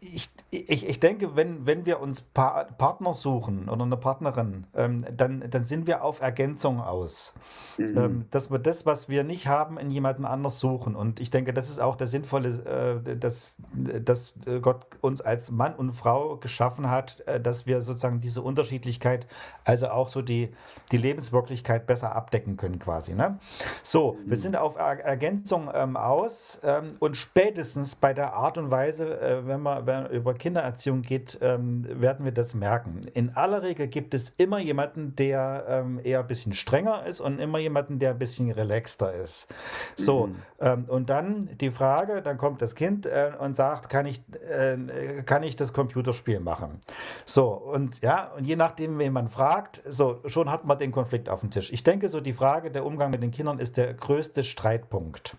ich, 0.00 0.28
ich, 0.54 0.86
ich 0.86 1.00
denke, 1.00 1.34
wenn, 1.34 1.64
wenn 1.64 1.86
wir 1.86 1.98
uns 2.00 2.20
pa 2.20 2.64
Partner 2.76 3.14
suchen 3.14 3.70
oder 3.70 3.84
eine 3.84 3.96
Partnerin, 3.96 4.66
ähm, 4.74 5.02
dann, 5.16 5.42
dann 5.48 5.64
sind 5.64 5.86
wir 5.86 6.04
auf 6.04 6.20
Ergänzung 6.20 6.78
aus. 6.78 7.32
Mhm. 7.78 7.96
Ähm, 7.96 8.24
dass 8.30 8.50
wir 8.50 8.58
das, 8.58 8.84
was 8.84 9.08
wir 9.08 9.24
nicht 9.24 9.46
haben, 9.46 9.78
in 9.78 9.88
jemandem 9.88 10.26
anders 10.26 10.60
suchen. 10.60 10.94
Und 10.94 11.20
ich 11.20 11.30
denke, 11.30 11.54
das 11.54 11.70
ist 11.70 11.80
auch 11.80 11.96
der 11.96 12.06
sinnvolle, 12.06 13.02
äh, 13.06 13.16
dass, 13.16 13.56
dass 13.72 14.34
Gott 14.60 14.86
uns 15.00 15.22
als 15.22 15.50
Mann 15.50 15.74
und 15.74 15.92
Frau 15.92 16.36
geschaffen 16.36 16.90
hat, 16.90 17.22
äh, 17.26 17.40
dass 17.40 17.66
wir 17.66 17.80
sozusagen 17.80 18.20
diese 18.20 18.42
Unterschiedlichkeit, 18.42 19.26
also 19.64 19.88
auch 19.88 20.10
so 20.10 20.20
die, 20.20 20.52
die 20.90 20.98
Lebenswirklichkeit 20.98 21.86
besser 21.86 22.14
abdecken 22.14 22.58
können 22.58 22.78
quasi. 22.78 23.14
Ne? 23.14 23.38
So, 23.82 24.12
mhm. 24.12 24.30
wir 24.30 24.36
sind 24.36 24.56
auf 24.56 24.76
er 24.76 25.00
Ergänzung 25.00 25.70
ähm, 25.72 25.96
aus 25.96 26.60
ähm, 26.62 26.88
und 26.98 27.16
spätestens 27.16 27.94
bei 27.94 28.12
der 28.12 28.34
Art 28.34 28.58
und 28.58 28.70
Weise, 28.70 29.18
äh, 29.18 29.46
wenn 29.46 29.62
wir, 29.62 29.86
wenn 29.86 30.06
über 30.08 30.34
Kindererziehung 30.42 31.02
geht, 31.02 31.38
ähm, 31.40 31.86
werden 31.88 32.24
wir 32.24 32.32
das 32.32 32.52
merken. 32.52 33.02
In 33.14 33.36
aller 33.36 33.62
Regel 33.62 33.86
gibt 33.86 34.12
es 34.12 34.30
immer 34.30 34.58
jemanden, 34.58 35.14
der 35.14 35.64
ähm, 35.68 36.00
eher 36.02 36.18
ein 36.18 36.26
bisschen 36.26 36.52
strenger 36.52 37.06
ist 37.06 37.20
und 37.20 37.38
immer 37.38 37.58
jemanden, 37.58 38.00
der 38.00 38.10
ein 38.10 38.18
bisschen 38.18 38.50
relaxter 38.50 39.14
ist. 39.14 39.46
So, 39.94 40.26
mhm. 40.26 40.34
ähm, 40.58 40.84
und 40.88 41.10
dann 41.10 41.48
die 41.60 41.70
Frage, 41.70 42.22
dann 42.22 42.38
kommt 42.38 42.60
das 42.60 42.74
Kind 42.74 43.06
äh, 43.06 43.30
und 43.38 43.54
sagt, 43.54 43.88
kann 43.88 44.04
ich, 44.04 44.20
äh, 44.50 45.22
kann 45.22 45.44
ich 45.44 45.54
das 45.54 45.72
Computerspiel 45.72 46.40
machen? 46.40 46.80
So, 47.24 47.50
und 47.50 48.00
ja, 48.02 48.32
und 48.36 48.44
je 48.44 48.56
nachdem, 48.56 48.98
wen 48.98 49.12
man 49.12 49.28
fragt, 49.28 49.80
so, 49.86 50.22
schon 50.26 50.50
hat 50.50 50.64
man 50.64 50.76
den 50.76 50.90
Konflikt 50.90 51.28
auf 51.28 51.38
dem 51.38 51.52
Tisch. 51.52 51.72
Ich 51.72 51.84
denke, 51.84 52.08
so 52.08 52.20
die 52.20 52.32
Frage, 52.32 52.72
der 52.72 52.84
Umgang 52.84 53.12
mit 53.12 53.22
den 53.22 53.30
Kindern 53.30 53.60
ist 53.60 53.76
der 53.76 53.94
größte 53.94 54.42
Streitpunkt. 54.42 55.36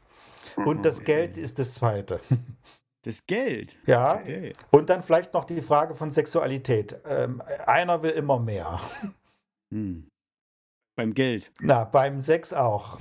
Und 0.66 0.86
das 0.86 1.04
Geld 1.04 1.38
ist 1.38 1.60
das 1.60 1.74
zweite. 1.74 2.22
Das 3.04 3.28
Geld? 3.28 3.78
Ja. 3.86 4.16
Okay. 4.16 4.54
Und 4.72 4.90
dann 4.90 5.04
vielleicht 5.04 5.34
noch 5.34 5.44
die 5.44 5.62
Frage 5.62 5.94
von 5.94 6.10
Sexualität. 6.10 7.00
Ähm, 7.06 7.42
einer 7.66 8.02
will 8.02 8.12
immer 8.12 8.40
mehr. 8.40 8.80
Hm. 9.74 10.08
Beim 10.96 11.14
Geld? 11.14 11.52
Na, 11.60 11.84
beim 11.84 12.22
Sex 12.22 12.54
auch. 12.54 13.00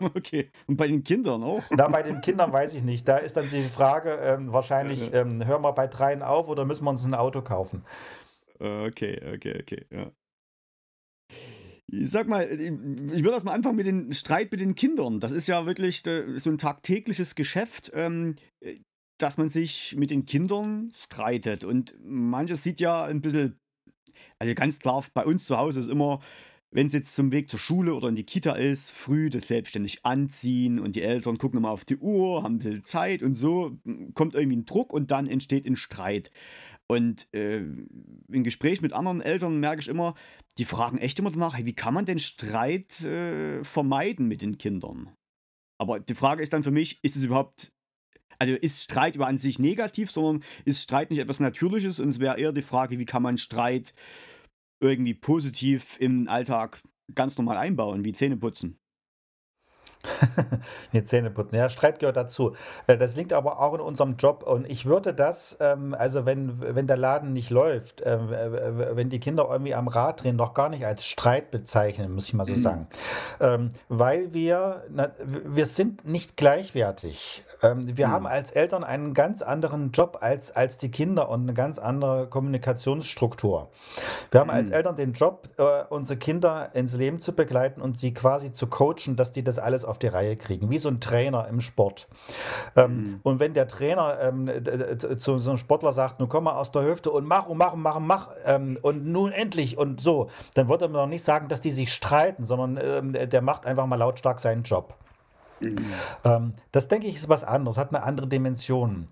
Okay. 0.00 0.50
Und 0.66 0.76
bei 0.76 0.86
den 0.86 1.02
Kindern 1.02 1.42
auch? 1.42 1.64
Na, 1.70 1.88
bei 1.88 2.02
den 2.02 2.20
Kindern 2.20 2.52
weiß 2.52 2.74
ich 2.74 2.84
nicht. 2.84 3.08
Da 3.08 3.16
ist 3.16 3.36
dann 3.36 3.48
die 3.48 3.62
Frage 3.62 4.10
ähm, 4.16 4.52
wahrscheinlich, 4.52 5.12
ähm, 5.12 5.44
hören 5.44 5.62
wir 5.62 5.72
bei 5.72 5.86
dreien 5.86 6.22
auf 6.22 6.48
oder 6.48 6.64
müssen 6.64 6.84
wir 6.84 6.90
uns 6.90 7.04
ein 7.04 7.14
Auto 7.14 7.42
kaufen? 7.42 7.84
Okay, 8.60 9.20
okay, 9.34 9.58
okay. 9.60 9.86
Ja. 9.90 10.12
Ich 11.90 12.10
sag 12.10 12.28
mal, 12.28 12.44
ich 12.44 13.22
würde 13.24 13.30
das 13.30 13.44
mal 13.44 13.54
anfangen 13.54 13.76
mit 13.76 13.86
dem 13.86 14.12
Streit 14.12 14.52
mit 14.52 14.60
den 14.60 14.74
Kindern. 14.74 15.20
Das 15.20 15.32
ist 15.32 15.48
ja 15.48 15.64
wirklich 15.64 16.06
äh, 16.06 16.38
so 16.38 16.50
ein 16.50 16.58
tagtägliches 16.58 17.34
Geschäft. 17.34 17.90
Dass 19.18 19.38
man 19.38 19.48
sich 19.48 19.96
mit 19.96 20.10
den 20.10 20.24
Kindern 20.26 20.92
streitet. 21.04 21.64
Und 21.64 21.94
manches 22.02 22.62
sieht 22.62 22.80
ja 22.80 23.04
ein 23.04 23.20
bisschen, 23.20 23.58
also 24.38 24.54
ganz 24.54 24.78
klar, 24.78 25.04
bei 25.14 25.24
uns 25.24 25.44
zu 25.44 25.56
Hause 25.56 25.80
ist 25.80 25.88
immer, 25.88 26.20
wenn 26.70 26.86
es 26.86 26.92
jetzt 26.92 27.14
zum 27.14 27.32
Weg 27.32 27.48
zur 27.48 27.58
Schule 27.58 27.94
oder 27.94 28.08
in 28.08 28.16
die 28.16 28.24
Kita 28.24 28.52
ist, 28.52 28.90
früh 28.90 29.30
das 29.30 29.48
selbstständig 29.48 30.04
anziehen 30.04 30.78
und 30.78 30.96
die 30.96 31.02
Eltern 31.02 31.38
gucken 31.38 31.58
immer 31.58 31.70
auf 31.70 31.84
die 31.84 31.96
Uhr, 31.96 32.42
haben 32.42 32.56
ein 32.56 32.58
bisschen 32.58 32.84
Zeit 32.84 33.22
und 33.22 33.36
so 33.36 33.78
kommt 34.14 34.34
irgendwie 34.34 34.58
ein 34.58 34.66
Druck 34.66 34.92
und 34.92 35.10
dann 35.10 35.26
entsteht 35.26 35.66
ein 35.66 35.76
Streit. 35.76 36.30
Und 36.90 37.32
äh, 37.34 37.58
im 37.58 38.44
Gespräch 38.44 38.80
mit 38.80 38.92
anderen 38.92 39.20
Eltern 39.20 39.60
merke 39.60 39.80
ich 39.80 39.88
immer, 39.88 40.14
die 40.56 40.64
fragen 40.64 40.98
echt 40.98 41.18
immer 41.18 41.30
danach, 41.30 41.56
hey, 41.56 41.66
wie 41.66 41.74
kann 41.74 41.94
man 41.94 42.06
denn 42.06 42.18
Streit 42.18 43.02
äh, 43.02 43.62
vermeiden 43.62 44.26
mit 44.26 44.42
den 44.42 44.58
Kindern? 44.58 45.10
Aber 45.78 46.00
die 46.00 46.14
Frage 46.14 46.42
ist 46.42 46.52
dann 46.52 46.64
für 46.64 46.70
mich, 46.70 46.98
ist 47.02 47.16
es 47.16 47.24
überhaupt 47.24 47.72
also 48.38 48.54
ist 48.54 48.82
Streit 48.82 49.16
über 49.16 49.26
an 49.26 49.38
sich 49.38 49.58
negativ, 49.58 50.10
sondern 50.10 50.44
ist 50.64 50.82
Streit 50.82 51.10
nicht 51.10 51.20
etwas 51.20 51.40
Natürliches 51.40 52.00
und 52.00 52.08
es 52.08 52.20
wäre 52.20 52.38
eher 52.38 52.52
die 52.52 52.62
Frage, 52.62 52.98
wie 52.98 53.04
kann 53.04 53.22
man 53.22 53.36
Streit 53.36 53.94
irgendwie 54.80 55.14
positiv 55.14 55.96
im 56.00 56.28
Alltag 56.28 56.80
ganz 57.14 57.36
normal 57.36 57.56
einbauen, 57.56 58.04
wie 58.04 58.12
Zähne 58.12 58.36
putzen. 58.36 58.78
die 60.92 61.02
Zähne 61.02 61.30
putzen. 61.30 61.56
Ja, 61.56 61.68
Streit 61.68 61.98
gehört 61.98 62.16
dazu. 62.16 62.54
Äh, 62.86 62.96
das 62.96 63.16
liegt 63.16 63.32
aber 63.32 63.60
auch 63.60 63.74
in 63.74 63.80
unserem 63.80 64.16
Job. 64.16 64.42
Und 64.42 64.68
ich 64.68 64.86
würde 64.86 65.14
das, 65.14 65.56
ähm, 65.60 65.94
also 65.94 66.26
wenn, 66.26 66.60
wenn 66.60 66.86
der 66.86 66.96
Laden 66.96 67.32
nicht 67.32 67.50
läuft, 67.50 68.00
äh, 68.00 68.18
wenn 68.96 69.10
die 69.10 69.20
Kinder 69.20 69.48
irgendwie 69.50 69.74
am 69.74 69.88
Rad 69.88 70.22
drehen, 70.22 70.36
noch 70.36 70.54
gar 70.54 70.68
nicht 70.68 70.84
als 70.84 71.04
Streit 71.04 71.50
bezeichnen, 71.50 72.12
muss 72.12 72.26
ich 72.26 72.34
mal 72.34 72.44
so 72.44 72.52
mhm. 72.52 72.60
sagen. 72.60 72.86
Ähm, 73.40 73.70
weil 73.88 74.32
wir, 74.32 74.84
wir 75.26 75.66
sind 75.66 76.06
nicht 76.06 76.36
gleichwertig. 76.36 77.42
Ähm, 77.62 77.96
wir 77.96 78.08
mhm. 78.08 78.12
haben 78.12 78.26
als 78.26 78.52
Eltern 78.52 78.84
einen 78.84 79.14
ganz 79.14 79.42
anderen 79.42 79.92
Job 79.92 80.18
als, 80.20 80.54
als 80.54 80.78
die 80.78 80.90
Kinder 80.90 81.28
und 81.28 81.42
eine 81.42 81.54
ganz 81.54 81.78
andere 81.78 82.28
Kommunikationsstruktur. 82.28 83.70
Wir 84.30 84.40
haben 84.40 84.48
mhm. 84.48 84.54
als 84.54 84.70
Eltern 84.70 84.96
den 84.96 85.12
Job, 85.12 85.48
äh, 85.58 85.84
unsere 85.88 86.18
Kinder 86.18 86.70
ins 86.74 86.94
Leben 86.94 87.20
zu 87.20 87.32
begleiten 87.32 87.80
und 87.80 87.98
sie 87.98 88.14
quasi 88.14 88.52
zu 88.52 88.66
coachen, 88.66 89.16
dass 89.16 89.32
die 89.32 89.42
das 89.42 89.58
alles 89.58 89.84
auf 89.84 89.97
die 90.02 90.08
Reihe 90.08 90.36
kriegen, 90.36 90.70
wie 90.70 90.78
so 90.78 90.88
ein 90.88 91.00
Trainer 91.00 91.48
im 91.48 91.60
Sport. 91.60 92.08
Ähm, 92.76 92.96
mhm. 92.96 93.20
Und 93.22 93.40
wenn 93.40 93.54
der 93.54 93.68
Trainer 93.68 94.18
ähm, 94.20 94.50
zu 95.18 95.38
so 95.38 95.50
einem 95.50 95.58
Sportler 95.58 95.92
sagt, 95.92 96.20
nun 96.20 96.28
komm 96.28 96.44
mal 96.44 96.56
aus 96.56 96.72
der 96.72 96.82
Hüfte 96.82 97.10
und 97.10 97.26
mach 97.26 97.46
und 97.46 97.58
mach 97.58 97.72
und 97.72 97.82
mach 97.82 97.96
und 97.96 98.06
mach 98.06 98.30
ähm, 98.44 98.78
und 98.82 99.06
nun 99.06 99.32
endlich 99.32 99.78
und 99.78 100.00
so, 100.00 100.30
dann 100.54 100.68
würde 100.68 100.88
man 100.88 101.02
doch 101.02 101.08
nicht 101.08 101.24
sagen, 101.24 101.48
dass 101.48 101.60
die 101.60 101.72
sich 101.72 101.92
streiten, 101.92 102.44
sondern 102.44 102.78
ähm, 102.82 103.30
der 103.30 103.42
macht 103.42 103.66
einfach 103.66 103.86
mal 103.86 103.96
lautstark 103.96 104.40
seinen 104.40 104.62
Job. 104.62 104.94
Mhm. 105.60 105.92
Ähm, 106.24 106.52
das 106.72 106.88
denke 106.88 107.06
ich 107.06 107.16
ist 107.16 107.28
was 107.28 107.44
anderes, 107.44 107.78
hat 107.78 107.94
eine 107.94 108.02
andere 108.02 108.26
Dimension. 108.26 109.08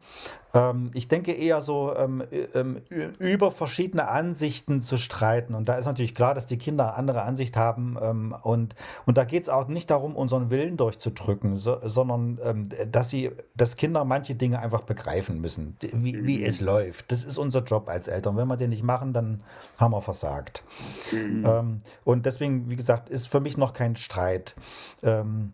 Ähm, 0.55 0.91
ich 0.95 1.09
denke 1.09 1.33
eher 1.33 1.61
so 1.61 1.95
ähm, 1.97 2.23
über 3.19 3.51
verschiedene 3.51 4.09
Ansichten 4.09 4.81
zu 4.81 4.97
streiten. 4.97 5.55
Und 5.55 5.69
da 5.69 5.75
ist 5.75 5.87
natürlich 5.87 6.15
klar, 6.15 6.35
dass 6.35 6.47
die 6.47 6.59
Kinder 6.59 6.97
andere 6.97 7.23
Ansicht 7.23 7.57
haben. 7.57 7.97
Und, 8.43 8.75
und 9.05 9.19
da 9.19 9.25
geht 9.25 9.45
es 9.45 9.49
auch 9.49 9.69
nicht 9.69 9.91
darum, 9.91 10.17
unseren 10.17 10.51
Willen 10.51 10.77
durchzudrücken, 10.77 11.57
so, 11.57 11.79
sondern 11.83 12.39
dass 12.91 13.11
sie, 13.11 13.31
dass 13.55 13.77
Kinder 13.77 14.05
manche 14.05 14.35
Dinge 14.35 14.61
einfach 14.61 14.83
begreifen 14.83 15.41
müssen, 15.41 15.77
wie, 15.93 16.25
wie 16.27 16.39
mhm. 16.39 16.45
es 16.45 16.61
läuft. 16.61 17.13
Das 17.13 17.25
ist 17.25 17.39
unser 17.39 17.63
Job 17.63 17.89
als 17.89 18.09
Eltern. 18.09 18.37
Wenn 18.37 18.49
wir 18.49 18.57
den 18.57 18.71
nicht 18.71 18.83
machen, 18.83 19.13
dann 19.13 19.43
haben 19.79 19.93
wir 19.93 20.03
versagt. 20.03 20.63
Mhm. 21.13 21.79
und 22.05 22.27
deswegen, 22.27 22.71
wie 22.71 22.77
gesagt, 22.77 23.09
ist 23.09 23.29
für 23.29 23.41
mich 23.41 23.57
noch 23.57 23.73
kein 23.73 23.97
Streit. 23.97 24.55
Ähm, 25.03 25.53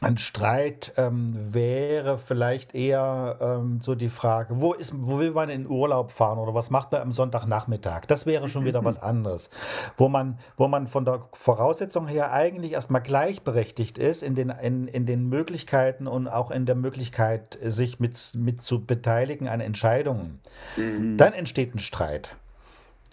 ein 0.00 0.18
Streit 0.18 0.92
ähm, 0.96 1.54
wäre 1.54 2.18
vielleicht 2.18 2.74
eher 2.74 3.38
ähm, 3.40 3.80
so 3.80 3.94
die 3.94 4.08
Frage, 4.08 4.60
wo, 4.60 4.72
ist, 4.72 4.92
wo 4.94 5.18
will 5.18 5.30
man 5.30 5.48
in 5.48 5.68
Urlaub 5.68 6.10
fahren 6.10 6.38
oder 6.38 6.52
was 6.52 6.68
macht 6.70 6.92
man 6.92 7.00
am 7.00 7.12
Sonntagnachmittag? 7.12 8.06
Das 8.06 8.26
wäre 8.26 8.48
schon 8.48 8.64
wieder 8.64 8.84
was 8.84 9.00
anderes, 9.00 9.50
wo 9.96 10.08
man, 10.08 10.38
wo 10.56 10.68
man 10.68 10.88
von 10.88 11.04
der 11.04 11.28
Voraussetzung 11.32 12.08
her 12.08 12.32
eigentlich 12.32 12.72
erstmal 12.72 13.02
gleichberechtigt 13.02 13.96
ist 13.96 14.22
in 14.22 14.34
den, 14.34 14.50
in, 14.50 14.88
in 14.88 15.06
den 15.06 15.28
Möglichkeiten 15.28 16.06
und 16.06 16.28
auch 16.28 16.50
in 16.50 16.66
der 16.66 16.74
Möglichkeit, 16.74 17.58
sich 17.62 18.00
mit, 18.00 18.32
mit 18.34 18.62
zu 18.62 18.84
beteiligen 18.84 19.48
an 19.48 19.60
Entscheidungen. 19.60 20.40
Mhm. 20.76 21.16
Dann 21.16 21.32
entsteht 21.32 21.74
ein 21.74 21.78
Streit. 21.78 22.36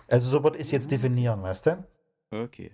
Also 0.08 0.30
so 0.30 0.44
würde 0.44 0.58
ich 0.58 0.66
es 0.66 0.72
jetzt 0.72 0.88
mhm. 0.88 0.96
definieren, 0.96 1.44
weißt 1.44 1.68
du? 1.68 1.84
Okay. 2.32 2.72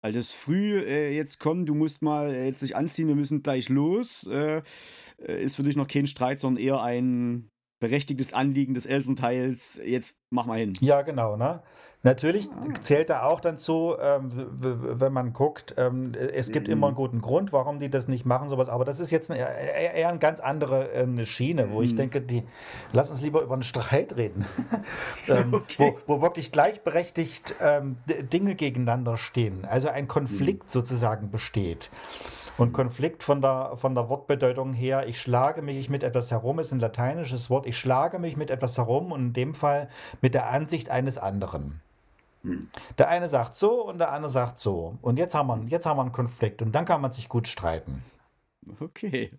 Also 0.00 0.18
es 0.18 0.30
ist 0.30 0.34
früh, 0.34 0.78
äh, 0.78 1.14
jetzt 1.14 1.40
komm, 1.40 1.66
du 1.66 1.74
musst 1.74 2.02
mal 2.02 2.30
äh, 2.30 2.46
jetzt 2.46 2.62
dich 2.62 2.76
anziehen, 2.76 3.08
wir 3.08 3.16
müssen 3.16 3.42
gleich 3.42 3.68
los, 3.68 4.28
äh, 4.30 4.62
äh, 5.18 5.42
ist 5.42 5.56
für 5.56 5.64
dich 5.64 5.76
noch 5.76 5.88
kein 5.88 6.06
Streit, 6.06 6.38
sondern 6.38 6.62
eher 6.62 6.82
ein 6.82 7.50
berechtigtes 7.80 8.32
Anliegen 8.32 8.74
des 8.74 8.86
Elternteils, 8.86 9.80
jetzt 9.84 10.16
mach 10.30 10.46
mal 10.46 10.58
hin. 10.58 10.74
Ja, 10.80 11.02
genau. 11.02 11.36
Ne? 11.36 11.62
Natürlich 12.04 12.48
zählt 12.80 13.10
da 13.10 13.24
auch 13.24 13.40
dann 13.40 13.58
zu, 13.58 13.96
ähm, 14.00 14.30
wenn 14.32 15.12
man 15.12 15.32
guckt, 15.32 15.74
ähm, 15.76 16.12
es 16.14 16.52
gibt 16.52 16.68
mhm. 16.68 16.74
immer 16.74 16.86
einen 16.86 16.96
guten 16.96 17.20
Grund, 17.20 17.52
warum 17.52 17.80
die 17.80 17.90
das 17.90 18.06
nicht 18.06 18.24
machen, 18.24 18.48
sowas. 18.48 18.68
Aber 18.68 18.84
das 18.84 19.00
ist 19.00 19.10
jetzt 19.10 19.32
eine, 19.32 19.40
eher, 19.40 19.94
eher 19.94 20.08
eine 20.08 20.20
ganz 20.20 20.38
andere 20.38 20.92
äh, 20.92 21.26
Schiene, 21.26 21.72
wo 21.72 21.78
mhm. 21.78 21.84
ich 21.84 21.96
denke, 21.96 22.20
die, 22.20 22.44
lass 22.92 23.10
uns 23.10 23.20
lieber 23.20 23.42
über 23.42 23.54
einen 23.54 23.64
Streit 23.64 24.16
reden, 24.16 24.46
ähm, 25.28 25.54
okay. 25.54 25.96
wo, 26.06 26.18
wo, 26.18 26.22
wirklich 26.22 26.52
gleichberechtigt 26.52 27.56
ähm, 27.60 27.96
Dinge 28.32 28.54
gegeneinander 28.54 29.16
stehen. 29.16 29.64
Also 29.64 29.88
ein 29.88 30.06
Konflikt 30.06 30.66
mhm. 30.66 30.70
sozusagen 30.70 31.32
besteht. 31.32 31.90
Und 32.58 32.72
Konflikt 32.72 33.24
von 33.24 33.40
der, 33.40 33.72
von 33.76 33.96
der 33.96 34.08
Wortbedeutung 34.08 34.72
her, 34.72 35.06
ich 35.08 35.20
schlage 35.20 35.62
mich 35.62 35.90
mit 35.90 36.04
etwas 36.04 36.30
herum, 36.30 36.60
ist 36.60 36.72
ein 36.72 36.80
lateinisches 36.80 37.50
Wort, 37.50 37.66
ich 37.66 37.76
schlage 37.76 38.20
mich 38.20 38.36
mit 38.36 38.50
etwas 38.50 38.76
herum 38.78 39.10
und 39.10 39.20
in 39.20 39.32
dem 39.32 39.54
Fall 39.54 39.88
mit 40.20 40.34
der 40.34 40.48
Ansicht 40.48 40.90
eines 40.90 41.18
anderen. 41.18 41.80
Hm. 42.42 42.60
Der 42.98 43.08
eine 43.08 43.28
sagt 43.28 43.56
so 43.56 43.86
und 43.86 43.98
der 43.98 44.12
andere 44.12 44.30
sagt 44.30 44.58
so. 44.58 44.98
Und 45.02 45.18
jetzt 45.18 45.34
haben, 45.34 45.48
wir, 45.48 45.68
jetzt 45.68 45.86
haben 45.86 45.96
wir 45.96 46.02
einen 46.02 46.12
Konflikt 46.12 46.62
und 46.62 46.72
dann 46.72 46.84
kann 46.84 47.00
man 47.00 47.12
sich 47.12 47.28
gut 47.28 47.48
streiten. 47.48 48.02
Okay. 48.80 49.30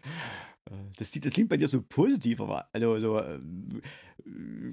Äh, 0.66 0.74
das, 0.98 1.12
das 1.12 1.34
klingt 1.34 1.50
bei 1.50 1.58
dir 1.58 1.68
so 1.68 1.82
positiv, 1.82 2.42
aber 2.42 2.68
also, 2.74 3.00
so, 3.00 3.20
äh, 3.20 3.40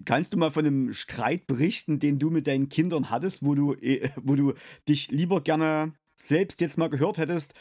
kannst 0.04 0.32
du 0.32 0.38
mal 0.38 0.50
von 0.50 0.66
einem 0.66 0.92
Streit 0.92 1.46
berichten, 1.46 1.98
den 1.98 2.18
du 2.18 2.30
mit 2.30 2.46
deinen 2.46 2.68
Kindern 2.68 3.10
hattest, 3.10 3.44
wo 3.44 3.54
du, 3.54 3.74
äh, 3.74 4.10
wo 4.16 4.34
du 4.34 4.54
dich 4.88 5.10
lieber 5.10 5.40
gerne 5.40 5.94
selbst 6.14 6.60
jetzt 6.60 6.78
mal 6.78 6.88
gehört 6.88 7.18
hättest, 7.18 7.54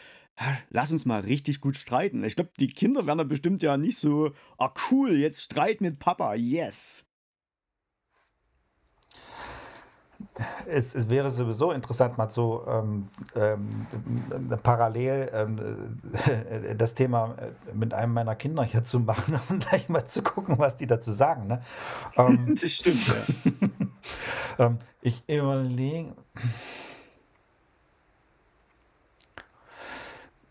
lass 0.70 0.92
uns 0.92 1.06
mal 1.06 1.22
richtig 1.22 1.62
gut 1.62 1.78
streiten. 1.78 2.24
Ich 2.24 2.36
glaube, 2.36 2.52
die 2.60 2.68
Kinder 2.68 3.06
werden 3.06 3.20
da 3.20 3.24
bestimmt 3.24 3.64
ja 3.64 3.78
nicht 3.78 3.98
so, 3.98 4.32
ah 4.58 4.74
cool, 4.90 5.12
jetzt 5.12 5.44
Streit 5.44 5.82
mit 5.82 6.00
Papa, 6.00 6.36
yes. 6.36 7.05
Es, 10.66 10.96
es, 10.96 11.10
wäre 11.10 11.30
sowieso 11.32 11.72
interessant, 11.72 12.18
mal 12.18 12.30
so 12.30 12.66
ähm, 12.68 13.08
ähm, 13.36 13.88
parallel 14.64 15.30
ähm, 15.34 16.00
äh, 16.26 16.76
das 16.76 16.94
Thema 16.94 17.36
äh, 17.38 17.74
mit 17.74 17.94
einem 17.94 18.14
meiner 18.14 18.36
Kinder 18.36 18.64
hier 18.64 18.84
zu 18.84 19.00
machen 19.00 19.40
und 19.50 19.68
gleich 19.68 19.90
mal 19.90 20.06
zu 20.06 20.24
gucken, 20.24 20.58
was 20.58 20.76
die 20.76 20.88
dazu 20.88 21.12
sagen. 21.12 21.48
Ne? 21.48 21.62
Ähm, 22.18 22.56
das 22.62 22.72
stimmt, 22.72 23.08
ja. 23.08 23.16
Ähm, 24.58 24.78
ich 25.02 25.28
überlege. 25.28 26.14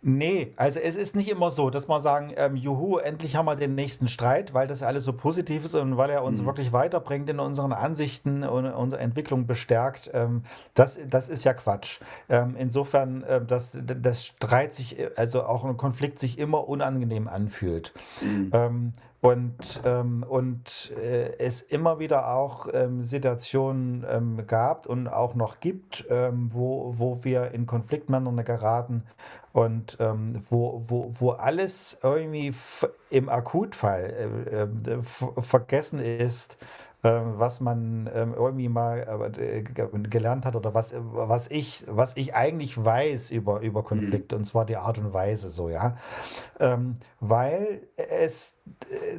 Nee, 0.07 0.53
also 0.57 0.81
es 0.81 0.97
ist 0.97 1.17
nicht 1.17 1.31
immer 1.31 1.51
so, 1.51 1.71
dass 1.71 1.89
wir 1.89 1.99
sagen, 1.99 2.31
ähm, 2.37 2.57
juhu, 2.57 2.99
endlich 2.99 3.37
haben 3.37 3.47
wir 3.47 3.57
den 3.57 3.75
nächsten 3.75 4.09
Streit, 4.09 4.53
weil 4.53 4.67
das 4.67 4.83
alles 4.83 5.05
so 5.05 5.15
positiv 5.15 5.65
ist 5.65 5.75
und 5.75 5.97
weil 5.97 6.11
er 6.11 6.25
uns 6.25 6.43
Mhm. 6.43 6.47
wirklich 6.47 6.73
weiterbringt 6.75 7.31
in 7.31 7.41
unseren 7.41 7.73
Ansichten 7.73 8.45
und 8.45 8.67
unsere 8.67 9.01
Entwicklung 9.01 9.47
bestärkt. 9.47 10.11
Ähm, 10.13 10.43
das, 10.75 11.01
das 11.09 11.31
ist 11.31 11.45
ja 11.45 11.55
Quatsch. 11.55 12.01
Ähm, 12.29 12.55
insofern, 12.59 13.25
ähm, 13.27 13.47
dass 13.47 13.73
das 13.83 14.27
Streit 14.27 14.75
sich, 14.75 14.99
äh, 14.99 15.09
also 15.17 15.45
auch 15.45 15.65
ein 15.65 15.79
Konflikt 15.79 16.19
sich 16.19 16.39
immer 16.39 16.69
unangenehm 16.69 17.27
anfühlt. 17.27 17.95
Mhm. 18.21 18.93
Und 19.25 19.81
ähm, 19.87 20.23
und 20.29 20.93
äh, 21.03 21.39
es 21.39 21.63
immer 21.63 21.99
wieder 21.99 22.29
auch 22.35 22.69
ähm, 22.71 23.01
Situationen 23.01 24.05
ähm, 24.07 24.47
gab 24.47 24.85
und 24.85 25.09
auch 25.09 25.35
noch 25.35 25.61
gibt, 25.61 26.05
ähm, 26.11 26.51
wo, 26.53 26.93
wo 26.99 27.25
wir 27.25 27.53
in 27.53 27.65
Konflikt 27.65 28.11
miteinander 28.11 28.45
geraten 28.45 29.05
und 29.55 29.97
ähm, 29.99 30.43
wo, 30.51 30.83
wo, 30.89 31.15
wo 31.19 31.31
alles 31.31 31.99
irgendwie 32.03 32.53
im 33.09 33.31
Akutfall 33.31 34.69
äh, 34.85 34.91
äh, 34.91 35.03
vergessen 35.43 36.01
ist, 36.01 36.59
was 37.11 37.61
man 37.61 38.09
ähm, 38.15 38.35
irgendwie 38.35 38.69
mal 38.69 39.31
äh, 39.39 39.63
ge- 39.63 39.89
gelernt 40.09 40.47
hat 40.47 40.57
oder 40.57 40.75
was, 40.75 40.95
was 40.99 41.51
ich, 41.51 41.85
was 41.89 42.17
ich 42.17 42.35
eigentlich 42.35 42.83
weiß 42.83 43.31
über, 43.31 43.61
über 43.61 43.81
Mhm. 43.81 43.85
Konflikte, 43.87 44.37
und 44.37 44.45
zwar 44.45 44.65
die 44.65 44.77
Art 44.77 44.99
und 44.99 45.13
Weise 45.13 45.51
so, 45.51 45.69
ja. 45.69 45.97
Ähm, 46.59 46.95
weil 47.21 47.83
es 47.97 48.59
äh, 48.91 49.19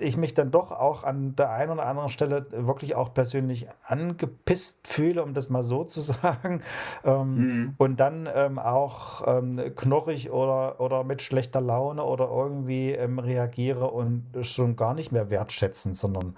ich 0.00 0.16
mich 0.16 0.34
dann 0.34 0.50
doch 0.50 0.70
auch 0.72 1.04
an 1.04 1.36
der 1.36 1.50
einen 1.50 1.72
oder 1.72 1.86
anderen 1.86 2.08
Stelle 2.08 2.46
wirklich 2.50 2.94
auch 2.94 3.14
persönlich 3.14 3.66
angepisst 3.84 4.86
fühle, 4.86 5.22
um 5.22 5.34
das 5.34 5.48
mal 5.48 5.62
so 5.64 5.84
zu 5.84 6.00
sagen. 6.00 6.62
Ähm, 7.04 7.24
Mhm. 7.34 7.74
und 7.78 8.00
dann 8.00 8.28
ähm, 8.32 8.58
auch 8.58 9.22
ähm, 9.26 9.60
knorrig 9.76 10.30
oder, 10.30 10.80
oder 10.80 11.04
mit 11.04 11.22
schlechter 11.22 11.60
Laune 11.60 12.04
oder 12.04 12.28
irgendwie 12.28 12.92
ähm, 12.92 13.18
reagiere 13.18 13.90
und 13.90 14.24
schon 14.42 14.76
gar 14.76 14.94
nicht 14.94 15.10
mehr 15.12 15.30
wertschätzen, 15.30 15.94
sondern 15.94 16.36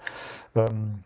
ähm, 0.55 1.03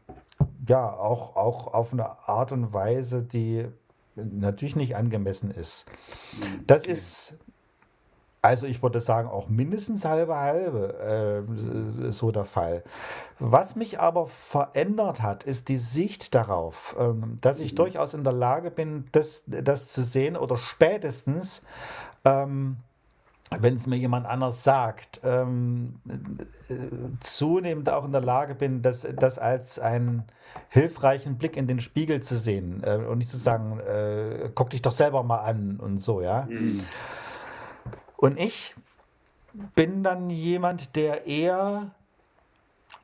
ja, 0.67 0.91
auch, 0.91 1.35
auch 1.35 1.73
auf 1.73 1.93
eine 1.93 2.27
Art 2.27 2.51
und 2.51 2.73
Weise, 2.73 3.23
die 3.23 3.67
natürlich 4.15 4.75
nicht 4.75 4.95
angemessen 4.95 5.51
ist. 5.51 5.85
Das 6.67 6.83
Okay. 6.83 6.91
ist 6.91 7.35
also 8.43 8.65
ich 8.65 8.81
würde 8.81 8.99
sagen, 8.99 9.29
auch 9.29 9.49
mindestens 9.49 10.03
halbe 10.03 10.35
halbe 10.35 11.45
äh, 12.07 12.11
so 12.11 12.31
der 12.31 12.45
Fall. 12.45 12.83
Was 13.37 13.75
mich 13.75 13.99
aber 13.99 14.25
verändert 14.25 15.21
hat, 15.21 15.43
ist 15.43 15.69
die 15.69 15.77
Sicht 15.77 16.33
darauf, 16.33 16.95
ähm, 16.99 17.37
dass 17.41 17.59
ich 17.59 17.73
Mhm. 17.73 17.75
durchaus 17.75 18.15
in 18.15 18.23
der 18.23 18.33
Lage 18.33 18.71
bin, 18.71 19.05
das, 19.11 19.43
das 19.45 19.89
zu 19.89 20.01
sehen 20.03 20.35
oder 20.35 20.57
spätestens, 20.57 21.61
ähm, 22.25 22.77
wenn 23.59 23.73
es 23.73 23.85
mir 23.85 23.97
jemand 23.97 24.25
anders 24.25 24.63
sagt, 24.63 25.19
ähm, 25.23 25.95
äh, 26.69 26.75
zunehmend 27.19 27.89
auch 27.89 28.05
in 28.05 28.11
der 28.11 28.21
Lage 28.21 28.55
bin, 28.55 28.81
das, 28.81 29.05
das 29.17 29.39
als 29.39 29.77
einen 29.77 30.23
hilfreichen 30.69 31.37
Blick 31.37 31.57
in 31.57 31.67
den 31.67 31.79
Spiegel 31.79 32.21
zu 32.21 32.37
sehen 32.37 32.81
äh, 32.83 32.95
und 32.95 33.17
nicht 33.17 33.29
zu 33.29 33.37
sagen, 33.37 33.79
äh, 33.79 34.49
guck 34.55 34.69
dich 34.69 34.81
doch 34.81 34.93
selber 34.93 35.23
mal 35.23 35.39
an 35.39 35.77
und 35.77 35.99
so, 35.99 36.21
ja. 36.21 36.47
Mhm. 36.49 36.81
Und 38.15 38.39
ich 38.39 38.75
bin 39.75 40.03
dann 40.03 40.29
jemand, 40.29 40.95
der 40.95 41.27
eher, 41.27 41.91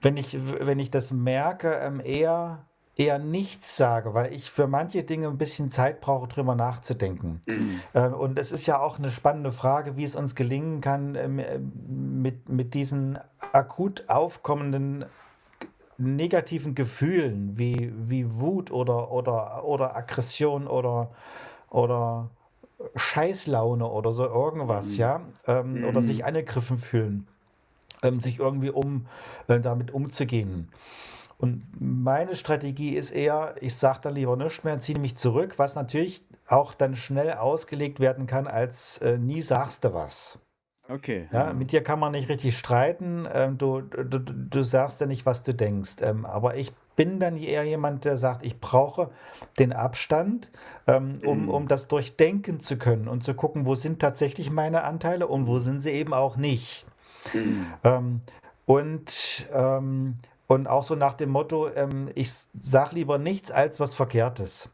wenn 0.02 0.16
ich, 0.16 0.38
wenn 0.42 0.80
ich 0.80 0.92
das 0.92 1.12
merke, 1.12 1.74
ähm, 1.74 2.02
eher, 2.04 2.67
eher 2.98 3.20
nichts 3.20 3.78
sage, 3.78 4.14
weil 4.14 4.34
ich 4.34 4.50
für 4.50 4.68
manche 4.68 5.04
Dinge 5.04 5.28
ein 5.28 5.38
bisschen 5.38 5.70
Zeit 5.70 6.02
brauche, 6.02 6.28
drüber 6.28 6.56
nachzudenken. 6.56 7.42
Mhm. 7.46 7.82
Ähm, 7.94 8.14
Und 8.14 8.40
es 8.40 8.52
ist 8.52 8.66
ja 8.66 8.80
auch 8.80 8.98
eine 8.98 9.12
spannende 9.12 9.52
Frage, 9.52 9.98
wie 9.98 10.04
es 10.04 10.16
uns 10.16 10.34
gelingen 10.34 10.82
kann, 10.82 11.16
ähm, 11.16 11.40
äh, 11.40 11.60
mit, 11.60 12.50
mit 12.50 12.74
diesen 12.74 13.20
akut 13.54 14.06
aufkommenden 14.08 15.06
negativen 16.00 16.76
Gefühlen 16.76 17.58
wie, 17.58 17.92
wie 17.96 18.40
Wut 18.40 18.72
oder, 18.72 19.12
oder, 19.12 19.64
oder 19.64 19.96
Aggression 19.96 20.68
oder, 20.68 21.12
oder 21.70 22.30
Scheißlaune 22.96 23.88
oder 23.88 24.12
so 24.12 24.26
irgendwas, 24.26 24.94
Mhm. 24.94 25.00
ja, 25.00 25.22
ähm, 25.48 25.84
oder 25.84 26.02
sich 26.02 26.20
Mhm. 26.20 26.26
angegriffen 26.26 26.78
fühlen, 26.78 27.28
ähm, 28.04 28.22
sich 28.22 28.40
irgendwie 28.40 28.70
um 28.70 29.08
äh, 29.48 29.60
damit 29.60 29.92
umzugehen. 29.92 30.70
Und 31.38 31.64
meine 31.80 32.36
Strategie 32.36 32.96
ist 32.96 33.12
eher, 33.12 33.56
ich 33.62 33.76
sage 33.76 34.00
dann 34.04 34.16
lieber 34.16 34.36
nichts 34.36 34.64
mehr, 34.64 34.80
ziehe 34.80 34.98
mich 34.98 35.18
zurück, 35.18 35.56
was 35.58 35.76
natürlich 35.76 36.24
auch 36.48 36.74
dann 36.74 36.96
schnell 36.96 37.34
ausgelegt 37.34 38.00
werden 38.00 38.26
kann 38.26 38.48
als 38.48 38.98
äh, 39.00 39.18
nie 39.18 39.42
sagst 39.42 39.84
du 39.84 39.94
was. 39.94 40.40
Okay, 40.90 41.28
Ja, 41.34 41.48
ja. 41.48 41.54
mit 41.54 41.74
dir 41.74 41.84
kann 41.84 42.00
man 42.00 42.14
nicht 42.14 42.30
richtig 42.30 42.58
streiten. 42.58 43.28
Ähm, 43.32 43.58
du, 43.58 43.82
du, 43.82 44.20
du 44.20 44.64
sagst 44.64 45.02
ja 45.02 45.06
nicht, 45.06 45.26
was 45.26 45.44
du 45.44 45.54
denkst. 45.54 45.98
Ähm, 46.02 46.26
aber 46.26 46.56
ich 46.56 46.74
bin 46.96 47.20
dann 47.20 47.38
eher 47.38 47.64
jemand, 47.66 48.06
der 48.06 48.18
sagt, 48.18 48.44
ich 48.44 48.60
brauche 48.62 49.12
den 49.60 49.74
Abstand, 49.74 50.50
ähm, 50.88 51.20
um, 51.26 51.44
Mhm. 51.44 51.50
um 51.50 51.68
das 51.68 51.88
durchdenken 51.90 52.62
zu 52.62 52.78
können 52.78 53.08
und 53.10 53.24
zu 53.24 53.34
gucken, 53.36 53.66
wo 53.66 53.76
sind 53.76 54.00
tatsächlich 54.00 54.50
meine 54.50 54.84
Anteile 54.86 55.28
und 55.28 55.46
wo 55.46 55.60
sind 55.60 55.82
sie 55.82 55.92
eben 55.92 56.14
auch 56.14 56.38
nicht. 56.38 56.86
Mhm. 57.34 58.22
Und, 58.66 59.46
ähm, 59.54 60.16
und 60.48 60.68
auch 60.68 60.84
so 60.84 60.96
nach 60.96 61.14
dem 61.14 61.30
Motto, 61.30 61.70
ähm, 61.70 62.10
ich 62.16 62.32
sag 62.32 62.94
lieber 62.94 63.18
nichts 63.18 63.52
als 63.52 63.80
was 63.80 63.94
Verkehrtes. 63.94 64.70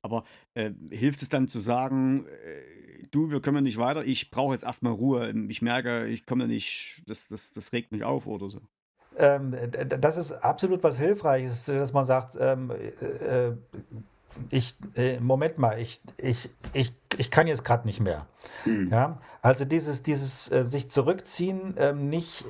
Aber 0.00 0.24
äh, 0.54 0.70
hilft 0.90 1.22
es 1.22 1.28
dann 1.28 1.48
zu 1.48 1.58
sagen, 1.58 2.26
äh, 2.26 3.06
du, 3.10 3.30
wir 3.30 3.40
können 3.40 3.64
nicht 3.64 3.78
weiter, 3.78 4.04
ich 4.04 4.30
brauche 4.30 4.54
jetzt 4.54 4.64
erstmal 4.64 4.92
Ruhe, 4.92 5.32
ich 5.48 5.60
merke, 5.60 6.06
ich 6.06 6.24
komme 6.24 6.46
nicht, 6.46 7.02
das, 7.06 7.28
das, 7.28 7.52
das 7.52 7.72
regt 7.72 7.92
mich 7.92 8.04
auf 8.04 8.26
oder 8.26 8.48
so. 8.48 8.60
Ähm, 9.16 9.56
das 10.00 10.16
ist 10.16 10.32
absolut 10.32 10.84
was 10.84 10.98
Hilfreiches, 10.98 11.64
dass 11.64 11.92
man 11.92 12.04
sagt, 12.04 12.38
ähm, 12.40 12.70
äh, 12.70 13.48
äh, 13.48 13.56
ich, 14.50 14.76
äh, 14.94 15.20
Moment 15.20 15.58
mal, 15.58 15.78
ich, 15.78 16.00
ich, 16.16 16.50
ich, 16.72 16.92
ich 17.16 17.30
kann 17.30 17.46
jetzt 17.46 17.64
gerade 17.64 17.86
nicht 17.86 18.00
mehr. 18.00 18.26
Mhm. 18.64 18.90
Ja, 18.90 19.18
also 19.42 19.64
dieses, 19.64 20.02
dieses 20.02 20.50
äh, 20.50 20.64
sich 20.66 20.90
zurückziehen, 20.90 21.74
ähm, 21.78 22.08
nicht, 22.08 22.44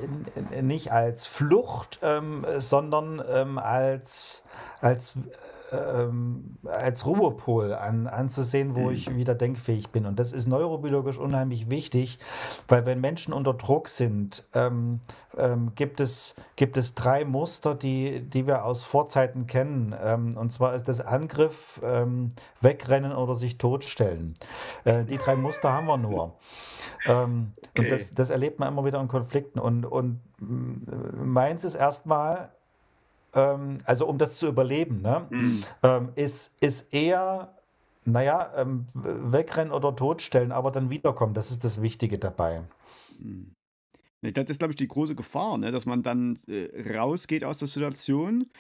äh, 0.53 0.63
nicht 0.63 0.93
als 0.93 1.27
Flucht, 1.27 1.99
ähm, 2.03 2.45
äh, 2.45 2.61
sondern 2.61 3.23
ähm, 3.29 3.59
als, 3.59 4.45
als, 4.81 5.15
ähm, 5.73 6.59
als 6.65 7.07
Ruhepol 7.07 7.75
an, 7.75 8.07
anzusehen, 8.07 8.75
wo 8.75 8.91
Mhm. 8.91 8.93
ich 8.93 9.15
wieder 9.15 9.35
denkfähig 9.35 9.91
bin. 9.91 10.07
Und 10.07 10.19
das 10.19 10.33
ist 10.33 10.47
neurobiologisch 10.47 11.19
unheimlich 11.19 11.71
wichtig, 11.71 12.19
weil 12.69 12.87
wenn 12.87 13.01
Menschen 13.01 13.33
unter 13.35 13.55
Druck 13.55 13.89
sind, 13.89 14.47
ähm, 14.55 15.01
ähm, 15.37 15.73
gibt 15.75 16.01
es, 16.01 16.37
gibt 16.57 16.77
es 16.79 16.95
drei 16.95 17.25
Muster, 17.25 17.75
die, 17.75 18.21
die 18.29 18.47
wir 18.47 18.65
aus 18.65 18.83
Vorzeiten 18.85 19.47
kennen. 19.47 19.95
Ähm, 20.03 20.37
und 20.37 20.53
zwar 20.53 20.75
ist 20.75 20.89
das 20.89 21.01
Angriff, 21.01 21.81
ähm, 21.85 22.31
Wegrennen 22.61 23.13
oder 23.13 23.35
sich 23.35 23.59
totstellen. 23.59 24.35
Äh, 24.85 25.05
die 25.05 25.19
drei 25.19 25.37
Muster 25.37 25.73
haben 25.73 25.87
wir 25.87 25.97
nur. 25.99 26.37
Ähm, 27.05 27.53
und 27.77 27.91
Okay. 27.91 27.91
das, 27.91 28.15
das 28.15 28.31
erlebt 28.31 28.59
man 28.59 28.69
immer 28.69 28.85
wieder 28.85 29.01
in 29.01 29.09
Konflikten. 29.09 29.59
Und, 29.59 29.87
und 29.87 30.21
mm, 30.39 31.33
meins 31.33 31.65
ist 31.65 31.75
erstmal, 31.75 32.51
ähm, 33.35 33.79
also 33.85 34.07
um 34.07 34.19
das 34.19 34.39
zu 34.39 34.47
überleben, 34.47 35.03
ne, 35.03 35.27
Mhm. 35.31 35.65
ähm, 35.83 36.09
ist, 36.15 36.55
ist 36.61 36.93
eher, 36.93 37.55
naja, 38.05 38.53
ähm, 38.57 38.87
wegrennen 38.95 39.73
oder 39.73 39.95
totstellen, 39.95 40.53
aber 40.53 40.71
dann 40.71 40.91
wiederkommen. 40.91 41.35
Das 41.35 41.51
ist 41.51 41.65
das 41.65 41.83
Wichtige 41.83 42.19
dabei. 42.19 42.63
Mhm. 43.19 43.53
Das 44.21 44.51
ist, 44.51 44.59
glaube 44.59 44.73
ich, 44.73 44.77
die 44.77 44.89
große 44.89 45.15
Gefahr, 45.15 45.59
ne? 45.59 45.71
dass 45.71 45.87
man 45.87 46.03
dann 46.03 46.39
äh, 46.49 46.93
rausgeht 46.97 47.45
aus 47.45 47.59
der 47.59 47.69
Situation, 47.69 48.51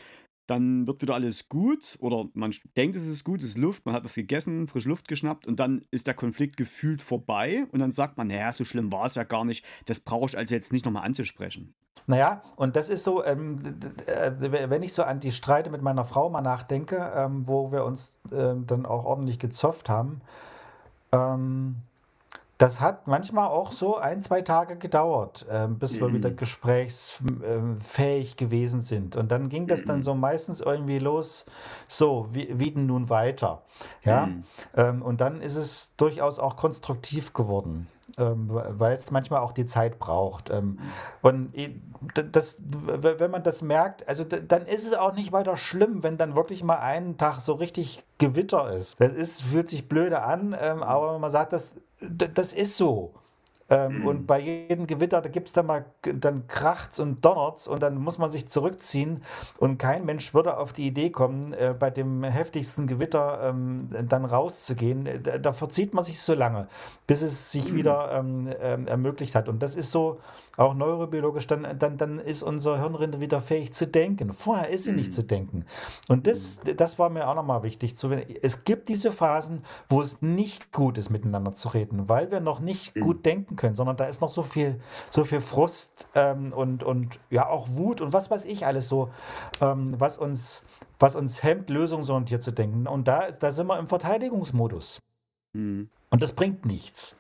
dann 0.49 0.87
wird 0.87 1.03
wieder 1.03 1.15
alles 1.15 1.49
gut 1.49 1.97
oder 2.01 2.27
man 2.35 2.53
denkt, 2.77 2.97
es 2.97 3.07
ist 3.07 3.25
gut, 3.25 3.41
es 3.41 3.51
ist 3.51 3.59
Luft, 3.59 3.87
man 3.87 3.95
hat 3.95 4.05
was 4.05 4.15
gegessen, 4.15 4.67
frisch 4.67 4.87
Luft 4.87 5.07
geschnappt 5.07 5.47
und 5.47 5.61
dann 5.61 5.83
ist 5.91 6.07
der 6.07 6.15
Konflikt 6.15 6.57
gefühlt 6.57 7.03
vorbei 7.03 7.67
und 7.71 7.81
dann 7.81 7.93
sagt 7.93 8.17
man, 8.17 8.29
naja, 8.29 8.53
so 8.53 8.65
schlimm 8.65 8.91
war 8.91 9.05
es 9.05 9.15
ja 9.15 9.25
gar 9.25 9.45
nicht, 9.45 9.65
das 9.87 10.01
brauche 10.01 10.27
ich 10.27 10.39
also 10.39 10.55
jetzt 10.55 10.73
nicht 10.73 10.85
nochmal 10.85 11.05
anzusprechen. 11.05 11.75
Naja, 12.07 12.43
und 12.57 12.77
das 12.77 12.89
ist 12.89 13.05
so, 13.05 13.23
ähm, 13.23 13.57
äh, 14.07 14.33
wenn 14.41 14.83
ich 14.83 14.95
so 14.95 15.03
an 15.03 15.21
die 15.21 15.33
Streite 15.33 15.69
mit 15.69 15.83
meiner 15.83 16.07
Frau 16.07 16.31
mal 16.31 16.41
nachdenke, 16.41 17.13
ähm, 17.15 17.47
wo 17.47 17.71
wir 17.71 17.85
uns 17.85 18.19
ähm, 18.33 18.67
dann 18.67 18.87
auch 18.87 19.05
ordentlich 19.05 19.39
gezofft 19.39 19.91
haben, 19.91 20.23
ähm, 21.13 21.77
das 22.59 22.81
hat 22.81 23.07
manchmal 23.07 23.47
auch 23.49 23.71
so 23.71 23.97
ein, 23.97 24.21
zwei 24.21 24.42
Tage 24.42 24.77
gedauert, 24.77 25.47
ähm, 25.49 25.79
bis 25.79 26.01
wir 26.01 26.12
wieder 26.12 26.31
Mhm. 26.31 26.37
gesprächsfähig 26.37 28.37
gewesen 28.37 28.81
sind. 28.81 29.14
Und 29.16 29.31
dann 29.31 29.49
ging 29.49 29.68
das 29.68 29.85
dann 29.85 29.99
Mhm. 29.99 30.03
so 30.03 30.14
meistens 30.14 30.61
irgendwie 30.61 30.99
los, 30.99 31.47
so, 31.87 32.27
wie, 32.33 32.59
wie 32.59 32.73
denn 32.73 32.87
nun 32.87 33.09
weiter? 33.11 33.62
Ja, 34.05 34.27
Mhm. 34.27 34.44
ähm, 34.75 35.03
und 35.03 35.21
dann 35.21 35.40
ist 35.40 35.55
es 35.57 35.94
durchaus 35.97 36.40
auch 36.40 36.57
konstruktiv 36.57 37.33
geworden. 37.33 37.87
Ähm, 38.16 38.49
weil 38.51 38.92
es 38.92 39.11
manchmal 39.11 39.40
auch 39.40 39.53
die 39.53 39.66
Zeit 39.66 39.99
braucht. 39.99 40.51
Ähm, 40.51 40.79
und 41.23 41.53
das, 42.12 42.59
wenn 42.61 43.31
man 43.31 43.42
das 43.42 43.62
merkt, 43.62 44.09
also 44.09 44.25
dann 44.25 44.66
ist 44.66 44.87
es 44.87 44.94
auch 44.94 45.14
nicht 45.14 45.33
weiter 45.33 45.57
schlimm, 45.57 46.03
wenn 46.03 46.16
dann 46.16 46.35
wirklich 46.35 46.62
mal 46.62 46.79
einen 46.79 47.18
Tag 47.18 47.40
so 47.40 47.55
richtig 47.55 48.05
Gewitter 48.18 48.73
ist. 48.73 49.01
Das 49.01 49.12
ist, 49.12 49.42
fühlt 49.42 49.68
sich 49.68 49.88
blöde 49.88 50.23
an, 50.23 50.57
ähm, 50.59 50.83
aber 50.83 51.18
man 51.18 51.31
sagt, 51.31 51.53
das, 51.53 51.77
das 52.01 52.53
ist 52.53 52.77
so. 52.77 53.14
Ähm, 53.71 54.01
mhm. 54.01 54.07
Und 54.07 54.27
bei 54.27 54.41
jedem 54.41 54.87
Gewitter, 54.87 55.21
da 55.21 55.29
gibt 55.29 55.49
es 55.49 55.53
dann 55.53 55.67
mal, 55.67 55.85
dann 56.03 56.47
kracht's 56.47 56.99
und 56.99 57.25
donnert's 57.25 57.69
und 57.69 57.83
dann 57.83 57.99
muss 57.99 58.19
man 58.19 58.31
sich 58.31 58.49
zurückziehen. 58.49 59.23
Und 59.59 59.79
kein 59.79 60.07
Mensch 60.07 60.33
würde 60.33 60.57
auf 60.57 60.73
die 60.73 60.87
Idee 60.87 61.11
kommen, 61.11 61.53
äh, 61.53 61.75
bei 61.79 61.91
dem 61.91 62.25
heftigsten 62.25 62.87
Gewitter 62.87 63.41
ähm, 63.43 63.91
dann 64.09 64.25
rauszugehen. 64.25 65.23
Da, 65.23 65.39
da, 65.39 65.53
verzieht 65.53 65.93
man 65.93 66.05
sich 66.05 66.21
so 66.21 66.35
lange, 66.35 66.69
bis 67.07 67.23
es 67.23 67.53
sich 67.53 67.73
mhm. 67.73 67.77
wieder 67.77 68.13
ähm, 68.13 68.49
ähm 68.61 68.87
ermöglicht 68.87 69.35
hat. 69.35 69.49
Und 69.49 69.63
das 69.63 69.75
ist 69.75 69.93
so, 69.93 70.21
auch 70.59 70.75
neurobiologisch, 70.75 71.47
dann, 71.47 71.79
dann, 71.79 71.97
dann 71.97 72.18
ist 72.18 72.42
unser 72.42 72.79
Hirnrinde 72.79 73.21
wieder 73.21 73.40
fähig 73.40 73.73
zu 73.73 73.87
denken. 73.87 74.33
Vorher 74.33 74.68
ist 74.68 74.85
sie 74.85 74.90
mhm. 74.90 74.97
nicht 74.97 75.12
zu 75.12 75.23
denken. 75.23 75.64
Und 76.09 76.27
das, 76.27 76.62
mhm. 76.64 76.77
das 76.77 76.99
war 76.99 77.09
mir 77.11 77.29
auch 77.29 77.35
nochmal 77.35 77.62
wichtig. 77.62 77.97
Zu, 77.97 78.11
es 78.11 78.64
gibt 78.64 78.88
diese 78.88 79.12
Phasen, 79.12 79.64
wo 79.88 80.03
es 80.03 80.21
nicht 80.21 80.73
gut 80.73 80.99
ist, 80.99 81.11
miteinander 81.11 81.53
zu 81.53 81.68
reden, 81.68 82.09
weil 82.09 82.31
wir 82.31 82.40
noch 82.40 82.61
nicht 82.61 82.97
mhm. 82.97 83.01
gut 83.01 83.25
denken 83.25 83.57
können, 83.57 83.77
sondern 83.77 83.97
da 83.97 84.07
ist 84.07 84.21
noch 84.21 84.31
so 84.31 84.42
viel, 84.42 84.81
so 85.11 85.25
viel 85.25 85.40
Frust 85.40 86.09
ähm, 86.14 86.53
und, 86.53 86.83
und 86.83 87.21
ja 87.31 87.49
auch 87.49 87.68
Wut 87.71 88.01
und 88.01 88.12
was 88.12 88.31
weiß 88.31 88.44
ich 88.44 88.66
alles 88.66 88.88
so, 88.88 89.11
ähm, 89.61 89.94
was 89.99 90.18
uns 90.18 90.64
was 91.01 91.14
uns 91.14 91.44
hemmt, 91.44 91.71
lösungsorientiert 91.71 92.42
zu 92.42 92.51
denken. 92.51 92.88
Und 92.88 93.07
da, 93.07 93.31
da 93.31 93.53
sind 93.53 93.68
wir 93.68 93.79
im 93.79 93.87
Verteidigungsmodus. 93.87 95.01
Mhm. 95.53 95.90
Und 96.11 96.23
das 96.23 96.33
bringt 96.33 96.66
nichts. 96.66 97.16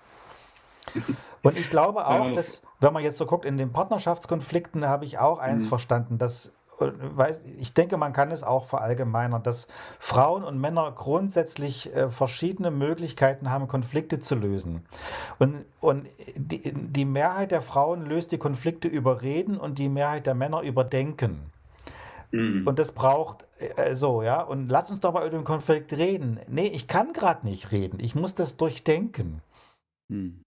Und 1.42 1.58
ich 1.58 1.70
glaube 1.70 2.06
auch, 2.06 2.32
dass, 2.32 2.62
wenn 2.80 2.92
man 2.92 3.02
jetzt 3.02 3.18
so 3.18 3.26
guckt, 3.26 3.44
in 3.44 3.56
den 3.56 3.72
Partnerschaftskonflikten 3.72 4.86
habe 4.86 5.04
ich 5.04 5.18
auch 5.18 5.38
eins 5.38 5.64
mhm. 5.64 5.68
verstanden, 5.68 6.18
dass 6.18 6.54
äh, 6.80 6.90
weiß, 7.00 7.42
ich 7.58 7.74
denke, 7.74 7.96
man 7.96 8.12
kann 8.12 8.30
es 8.30 8.42
auch 8.42 8.66
verallgemeinern, 8.66 9.42
dass 9.42 9.68
Frauen 9.98 10.44
und 10.44 10.60
Männer 10.60 10.92
grundsätzlich 10.92 11.94
äh, 11.94 12.10
verschiedene 12.10 12.70
Möglichkeiten 12.70 13.50
haben, 13.50 13.68
Konflikte 13.68 14.20
zu 14.20 14.34
lösen. 14.34 14.86
Und, 15.38 15.64
und 15.80 16.06
die, 16.36 16.72
die 16.72 17.04
Mehrheit 17.04 17.50
der 17.50 17.62
Frauen 17.62 18.06
löst 18.06 18.32
die 18.32 18.38
Konflikte 18.38 18.88
über 18.88 19.22
Reden 19.22 19.58
und 19.58 19.78
die 19.78 19.88
Mehrheit 19.88 20.26
der 20.26 20.34
Männer 20.34 20.62
über 20.62 20.84
Denken. 20.84 21.50
Mhm. 22.30 22.66
Und 22.66 22.78
das 22.78 22.92
braucht 22.92 23.46
äh, 23.58 23.94
so, 23.94 24.22
ja. 24.22 24.42
Und 24.42 24.68
lass 24.68 24.90
uns 24.90 25.00
doch 25.00 25.12
mal 25.12 25.26
über 25.26 25.36
den 25.36 25.44
Konflikt 25.44 25.92
reden. 25.94 26.40
Nee, 26.48 26.68
ich 26.68 26.86
kann 26.86 27.12
gerade 27.12 27.46
nicht 27.46 27.72
reden. 27.72 28.00
Ich 28.00 28.14
muss 28.14 28.34
das 28.34 28.56
durchdenken. 28.56 29.42
Mhm. 30.08 30.42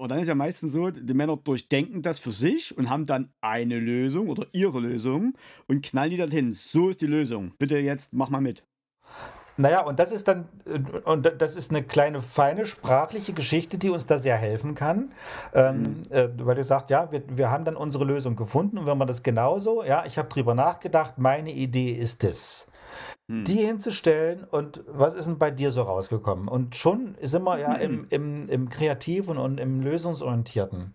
Aber 0.00 0.08
dann 0.08 0.20
ist 0.20 0.28
ja 0.28 0.34
meistens 0.34 0.72
so, 0.72 0.90
die 0.90 1.12
Männer 1.12 1.36
durchdenken 1.36 2.00
das 2.00 2.18
für 2.18 2.32
sich 2.32 2.76
und 2.78 2.88
haben 2.88 3.04
dann 3.04 3.34
eine 3.42 3.78
Lösung 3.78 4.30
oder 4.30 4.46
ihre 4.50 4.80
Lösung 4.80 5.34
und 5.68 5.84
knallen 5.84 6.10
die 6.10 6.16
dorthin. 6.16 6.54
So 6.54 6.88
ist 6.88 7.02
die 7.02 7.06
Lösung. 7.06 7.52
Bitte 7.58 7.76
jetzt 7.76 8.14
mach 8.14 8.30
mal 8.30 8.40
mit. 8.40 8.64
Naja, 9.58 9.82
und 9.82 9.98
das 9.98 10.10
ist 10.10 10.26
dann, 10.26 10.48
äh, 10.64 10.78
und 11.04 11.30
das 11.36 11.54
ist 11.54 11.70
eine 11.70 11.82
kleine, 11.82 12.20
feine 12.20 12.64
sprachliche 12.64 13.34
Geschichte, 13.34 13.76
die 13.76 13.90
uns 13.90 14.06
da 14.06 14.16
sehr 14.16 14.38
helfen 14.38 14.74
kann. 14.74 15.12
Ähm, 15.52 15.82
mhm. 15.82 16.02
äh, 16.08 16.28
weil 16.46 16.54
du 16.54 16.64
sagst, 16.64 16.88
ja, 16.88 17.12
wir, 17.12 17.22
wir 17.28 17.50
haben 17.50 17.66
dann 17.66 17.76
unsere 17.76 18.04
Lösung 18.04 18.36
gefunden 18.36 18.78
und 18.78 18.86
wenn 18.86 18.96
man 18.96 19.06
das 19.06 19.22
genauso, 19.22 19.84
ja, 19.84 20.06
ich 20.06 20.16
habe 20.16 20.30
drüber 20.30 20.54
nachgedacht, 20.54 21.18
meine 21.18 21.52
Idee 21.52 21.92
ist 21.92 22.24
das. 22.24 22.69
Hm. 23.30 23.44
die 23.44 23.64
hinzustellen 23.64 24.42
und 24.42 24.82
was 24.88 25.14
ist 25.14 25.28
denn 25.28 25.38
bei 25.38 25.52
dir 25.52 25.70
so 25.70 25.82
rausgekommen? 25.82 26.48
Und 26.48 26.74
schon 26.74 27.14
sind 27.22 27.44
wir 27.44 27.58
ja 27.58 27.74
im, 27.74 28.06
im, 28.10 28.48
im 28.48 28.68
Kreativen 28.68 29.38
und 29.38 29.60
im 29.60 29.82
Lösungsorientierten. 29.82 30.92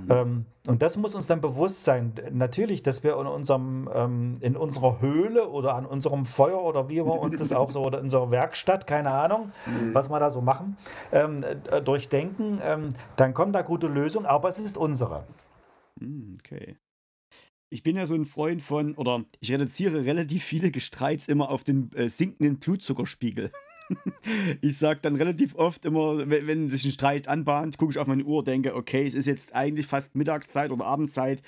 Mhm. 0.00 0.10
Ähm, 0.10 0.46
und 0.66 0.80
das 0.80 0.96
muss 0.96 1.14
uns 1.14 1.26
dann 1.26 1.42
bewusst 1.42 1.84
sein. 1.84 2.14
Natürlich, 2.32 2.82
dass 2.82 3.04
wir 3.04 3.18
in, 3.20 3.26
unserem, 3.26 3.90
ähm, 3.92 4.34
in 4.40 4.56
unserer 4.56 5.02
Höhle 5.02 5.50
oder 5.50 5.74
an 5.74 5.84
unserem 5.84 6.24
Feuer 6.24 6.62
oder 6.62 6.88
wie 6.88 7.04
wir 7.04 7.20
uns 7.20 7.36
das 7.36 7.52
auch 7.52 7.70
so, 7.70 7.82
oder 7.82 7.98
in 7.98 8.04
unserer 8.04 8.30
Werkstatt, 8.30 8.86
keine 8.86 9.10
Ahnung, 9.10 9.52
mhm. 9.66 9.94
was 9.94 10.08
wir 10.08 10.18
da 10.18 10.30
so 10.30 10.40
machen, 10.40 10.78
ähm, 11.12 11.44
äh, 11.70 11.82
durchdenken, 11.82 12.60
ähm, 12.62 12.94
dann 13.16 13.34
kommen 13.34 13.52
da 13.52 13.60
gute 13.60 13.88
Lösungen, 13.88 14.24
aber 14.24 14.48
es 14.48 14.58
ist 14.58 14.78
unsere. 14.78 15.24
Hm, 16.00 16.38
okay 16.40 16.78
ich 17.70 17.82
bin 17.82 17.96
ja 17.96 18.06
so 18.06 18.14
ein 18.14 18.24
Freund 18.24 18.62
von, 18.62 18.94
oder 18.94 19.24
ich 19.40 19.50
reduziere 19.50 20.04
relativ 20.04 20.44
viele 20.44 20.70
Gestreits 20.70 21.28
immer 21.28 21.50
auf 21.50 21.64
den 21.64 21.90
äh, 21.94 22.08
sinkenden 22.08 22.58
Blutzuckerspiegel. 22.58 23.50
ich 24.60 24.78
sage 24.78 25.00
dann 25.02 25.16
relativ 25.16 25.54
oft 25.56 25.84
immer, 25.84 26.30
wenn, 26.30 26.46
wenn, 26.46 26.70
sich 26.70 26.84
ein 26.84 26.92
Streit 26.92 27.28
anbahnt, 27.28 27.78
gucke 27.78 27.92
ich 27.92 27.98
auf 27.98 28.06
meine 28.06 28.24
Uhr, 28.24 28.44
denke, 28.44 28.74
okay, 28.74 29.06
es 29.06 29.14
ist 29.14 29.26
jetzt 29.26 29.54
eigentlich 29.54 29.86
fast 29.86 30.14
Mittagszeit 30.14 30.70
oder 30.70 30.84
Abendzeit, 30.84 31.42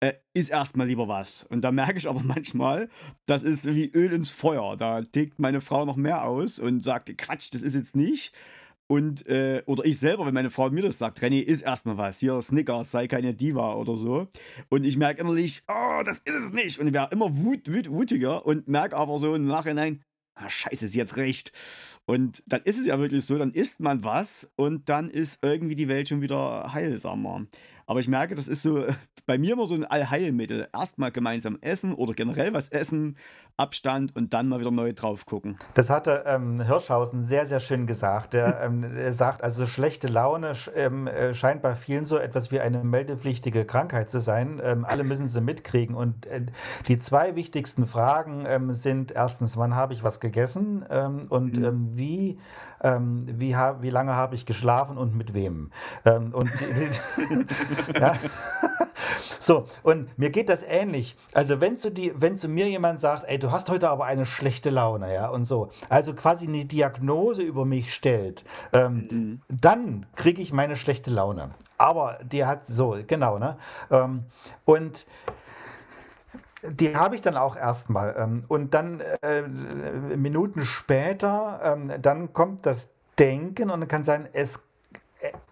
äh, 0.00 0.14
ist 0.34 0.50
erstmal 0.50 0.86
lieber 0.86 1.08
was. 1.08 1.44
Und 1.44 1.62
da 1.62 1.72
merke 1.72 1.98
ich 1.98 2.08
aber 2.08 2.20
manchmal, 2.24 2.88
das 3.26 3.42
ist 3.42 3.66
wie 3.74 3.90
Öl 3.90 4.12
ins 4.12 4.30
Feuer. 4.30 4.76
Da 4.76 5.02
tickt 5.02 5.38
meine 5.38 5.60
Frau 5.60 5.84
noch 5.84 5.96
mehr 5.96 6.24
aus 6.24 6.58
und 6.58 6.80
sagt, 6.80 7.16
Quatsch, 7.18 7.50
das 7.52 7.62
ist 7.62 7.74
jetzt 7.74 7.96
nicht. 7.96 8.32
Und, 8.90 9.24
äh, 9.28 9.62
oder 9.66 9.84
ich 9.84 10.00
selber, 10.00 10.26
wenn 10.26 10.34
meine 10.34 10.50
Frau 10.50 10.68
mir 10.68 10.82
das 10.82 10.98
sagt, 10.98 11.20
René, 11.20 11.40
ist 11.40 11.62
erstmal 11.62 11.96
was. 11.96 12.18
Hier, 12.18 12.42
Snickers, 12.42 12.90
sei 12.90 13.06
keine 13.06 13.32
Diva 13.32 13.74
oder 13.74 13.96
so. 13.96 14.26
Und 14.68 14.82
ich 14.82 14.96
merke 14.96 15.20
innerlich, 15.20 15.62
oh, 15.68 16.02
das 16.04 16.18
ist 16.24 16.34
es 16.34 16.52
nicht. 16.52 16.80
Und 16.80 16.88
ich 16.88 16.92
werde 16.92 17.14
immer 17.14 17.36
wut, 17.36 17.72
wut, 17.72 17.88
wutiger 17.88 18.44
und 18.44 18.66
merke 18.66 18.96
aber 18.96 19.20
so 19.20 19.32
im 19.36 19.46
Nachhinein, 19.46 20.02
ah, 20.34 20.50
scheiße, 20.50 20.88
sie 20.88 21.00
hat 21.00 21.16
recht. 21.16 21.52
Und 22.04 22.42
dann 22.46 22.62
ist 22.62 22.80
es 22.80 22.88
ja 22.88 22.98
wirklich 22.98 23.24
so, 23.24 23.38
dann 23.38 23.52
isst 23.52 23.78
man 23.78 24.02
was 24.02 24.50
und 24.56 24.88
dann 24.88 25.08
ist 25.08 25.38
irgendwie 25.44 25.76
die 25.76 25.86
Welt 25.86 26.08
schon 26.08 26.20
wieder 26.20 26.72
heilsamer. 26.72 27.46
Aber 27.90 27.98
ich 27.98 28.06
merke, 28.06 28.36
das 28.36 28.46
ist 28.46 28.62
so 28.62 28.84
bei 29.26 29.36
mir 29.36 29.54
immer 29.54 29.66
so 29.66 29.74
ein 29.74 29.84
Allheilmittel. 29.84 30.68
Erstmal 30.72 31.10
gemeinsam 31.10 31.58
essen 31.60 31.92
oder 31.92 32.14
generell 32.14 32.54
was 32.54 32.68
essen, 32.68 33.16
Abstand 33.56 34.14
und 34.14 34.32
dann 34.32 34.48
mal 34.48 34.60
wieder 34.60 34.70
neu 34.70 34.92
drauf 34.92 35.26
gucken. 35.26 35.58
Das 35.74 35.90
hatte 35.90 36.22
ähm, 36.24 36.62
Hirschhausen 36.62 37.24
sehr, 37.24 37.46
sehr 37.46 37.58
schön 37.58 37.88
gesagt. 37.88 38.34
Er, 38.34 38.60
ähm, 38.64 38.84
er 38.84 39.12
sagt, 39.12 39.42
also 39.42 39.66
schlechte 39.66 40.06
Laune 40.06 40.52
ähm, 40.76 41.08
äh, 41.08 41.34
scheint 41.34 41.62
bei 41.62 41.74
vielen 41.74 42.04
so 42.04 42.16
etwas 42.16 42.52
wie 42.52 42.60
eine 42.60 42.84
meldepflichtige 42.84 43.64
Krankheit 43.64 44.08
zu 44.08 44.20
sein. 44.20 44.60
Ähm, 44.62 44.84
alle 44.84 45.02
müssen 45.02 45.26
sie 45.26 45.40
mitkriegen. 45.40 45.96
Und 45.96 46.26
äh, 46.26 46.46
die 46.86 47.00
zwei 47.00 47.34
wichtigsten 47.34 47.88
Fragen 47.88 48.44
ähm, 48.46 48.72
sind 48.72 49.10
erstens, 49.10 49.56
wann 49.56 49.74
habe 49.74 49.94
ich 49.94 50.04
was 50.04 50.20
gegessen 50.20 50.84
ähm, 50.88 51.22
und 51.28 51.56
mhm. 51.58 51.96
wie 51.96 52.38
wie, 52.82 53.54
wie 53.54 53.90
lange 53.90 54.16
habe 54.16 54.34
ich 54.34 54.46
geschlafen 54.46 54.96
und 54.96 55.14
mit 55.14 55.34
wem. 55.34 55.70
Und 56.02 56.50
die, 56.58 56.88
die, 56.88 57.46
ja. 57.94 58.14
So, 59.42 59.64
und 59.82 60.18
mir 60.18 60.28
geht 60.28 60.50
das 60.50 60.62
ähnlich. 60.62 61.16
Also, 61.32 61.62
wenn 61.62 61.78
zu, 61.78 61.90
die, 61.90 62.12
wenn 62.14 62.36
zu 62.36 62.46
mir 62.46 62.68
jemand 62.68 63.00
sagt, 63.00 63.24
ey, 63.26 63.38
du 63.38 63.50
hast 63.50 63.70
heute 63.70 63.88
aber 63.88 64.04
eine 64.04 64.26
schlechte 64.26 64.68
Laune, 64.68 65.14
ja, 65.14 65.28
und 65.30 65.44
so, 65.44 65.70
also 65.88 66.12
quasi 66.12 66.46
eine 66.46 66.66
Diagnose 66.66 67.40
über 67.40 67.64
mich 67.64 67.94
stellt, 67.94 68.44
ähm, 68.74 69.08
mhm. 69.10 69.40
dann 69.48 70.06
kriege 70.14 70.42
ich 70.42 70.52
meine 70.52 70.76
schlechte 70.76 71.10
Laune. 71.10 71.52
Aber 71.78 72.18
die 72.22 72.44
hat 72.44 72.66
so, 72.66 72.98
genau, 73.06 73.38
ne? 73.38 73.56
Ähm, 73.90 74.24
und 74.66 75.06
die 76.62 76.94
habe 76.94 77.14
ich 77.14 77.22
dann 77.22 77.38
auch 77.38 77.56
erstmal. 77.56 78.14
Ähm, 78.18 78.44
und 78.48 78.74
dann 78.74 79.00
äh, 79.22 79.42
Minuten 79.42 80.66
später, 80.66 81.60
ähm, 81.64 81.92
dann 82.02 82.34
kommt 82.34 82.66
das 82.66 82.90
Denken 83.18 83.70
und 83.70 83.80
dann 83.80 83.88
kann 83.88 84.04
sein, 84.04 84.28
es 84.34 84.69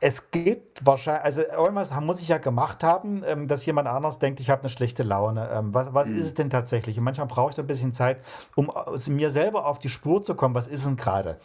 es 0.01 0.31
gibt 0.31 0.85
wahrscheinlich, 0.87 1.25
also 1.25 1.43
irgendwas 1.43 1.99
muss 2.01 2.21
ich 2.21 2.29
ja 2.29 2.39
gemacht 2.39 2.83
haben, 2.83 3.23
ähm, 3.27 3.49
dass 3.49 3.67
jemand 3.67 3.89
anders 3.89 4.19
denkt, 4.19 4.41
ich 4.41 4.51
habe 4.51 4.63
eine 4.63 4.71
schlechte 4.71 5.03
Laune. 5.03 5.49
Ähm, 5.51 5.75
was 5.75 5.93
was 5.93 6.09
mhm. 6.09 6.17
ist 6.17 6.27
es 6.27 6.35
denn 6.35 6.51
tatsächlich? 6.51 6.99
Und 6.99 7.05
manchmal 7.05 7.27
brauche 7.27 7.51
ich 7.51 7.59
ein 7.59 7.67
bisschen 7.67 7.93
Zeit, 7.93 8.19
um 8.55 8.71
mir 9.09 9.31
selber 9.31 9.67
auf 9.67 9.79
die 9.79 9.89
Spur 9.89 10.23
zu 10.23 10.35
kommen. 10.35 10.55
Was 10.55 10.69
ist 10.69 10.87
denn 10.87 10.97
gerade? 10.97 11.39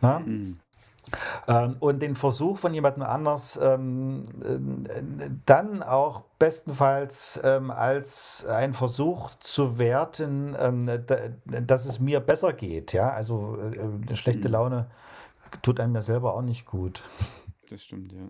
Mhm. 0.00 0.58
Ähm, 1.46 1.76
und 1.78 2.00
den 2.00 2.16
Versuch 2.16 2.58
von 2.58 2.74
jemandem 2.74 3.02
anders 3.04 3.56
äh, 3.56 3.78
dann 5.46 5.82
auch 5.82 6.22
bestenfalls 6.38 7.38
als 7.42 8.46
ein 8.46 8.74
Versuch 8.74 9.34
zu 9.36 9.78
werten, 9.78 10.56
dass 11.46 11.86
es 11.86 12.00
mir 12.00 12.20
besser 12.20 12.52
geht. 12.52 12.92
Ja, 12.92 13.10
also 13.10 13.56
äh, 13.56 13.80
eine 13.80 14.16
schlechte 14.16 14.48
mhm. 14.48 14.52
Laune 14.52 14.86
tut 15.62 15.78
einem 15.78 15.94
ja 15.94 16.00
selber 16.00 16.34
auch 16.34 16.42
nicht 16.42 16.66
gut. 16.66 17.02
Das 17.68 17.82
stimmt, 17.82 18.12
ja. 18.12 18.28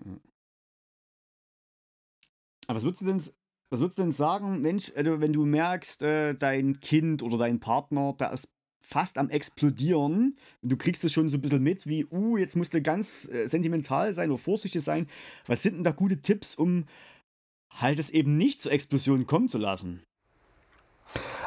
Aber 2.67 2.77
was 2.77 2.85
würdest 2.85 3.03
du 3.03 3.07
denn, 3.07 3.23
was 3.71 3.81
würdest 3.81 3.99
du 3.99 4.03
denn 4.03 4.13
sagen, 4.13 4.61
Mensch, 4.63 4.93
also 4.95 5.21
wenn 5.21 5.33
du 5.33 5.45
merkst, 5.45 6.03
äh, 6.03 6.35
dein 6.35 6.81
Kind 6.81 7.23
oder 7.23 7.39
dein 7.39 7.61
Partner, 7.61 8.15
der 8.19 8.33
ist 8.33 8.53
fast 8.87 9.19
am 9.19 9.31
explodieren. 9.31 10.37
Und 10.63 10.73
du 10.73 10.77
kriegst 10.77 11.05
es 11.05 11.13
schon 11.13 11.29
so 11.29 11.39
ein 11.39 11.41
bisschen 11.41 11.63
mit, 11.63 11.87
wie, 11.87 12.07
uh, 12.07 12.37
jetzt 12.37 12.57
musst 12.57 12.73
du 12.73 12.81
ganz 12.81 13.29
äh, 13.29 13.47
sentimental 13.47 14.15
sein 14.15 14.31
oder 14.31 14.39
vorsichtig 14.39 14.83
sein. 14.85 15.09
Was 15.47 15.63
sind 15.63 15.77
denn 15.77 15.85
da 15.85 15.91
gute 15.91 16.23
Tipps, 16.23 16.55
um 16.55 16.87
halt 17.71 17.99
es 17.99 18.11
eben 18.11 18.37
nicht 18.37 18.61
zur 18.63 18.73
Explosion 18.73 19.27
kommen 19.27 19.49
zu 19.49 19.59
lassen? 19.59 20.05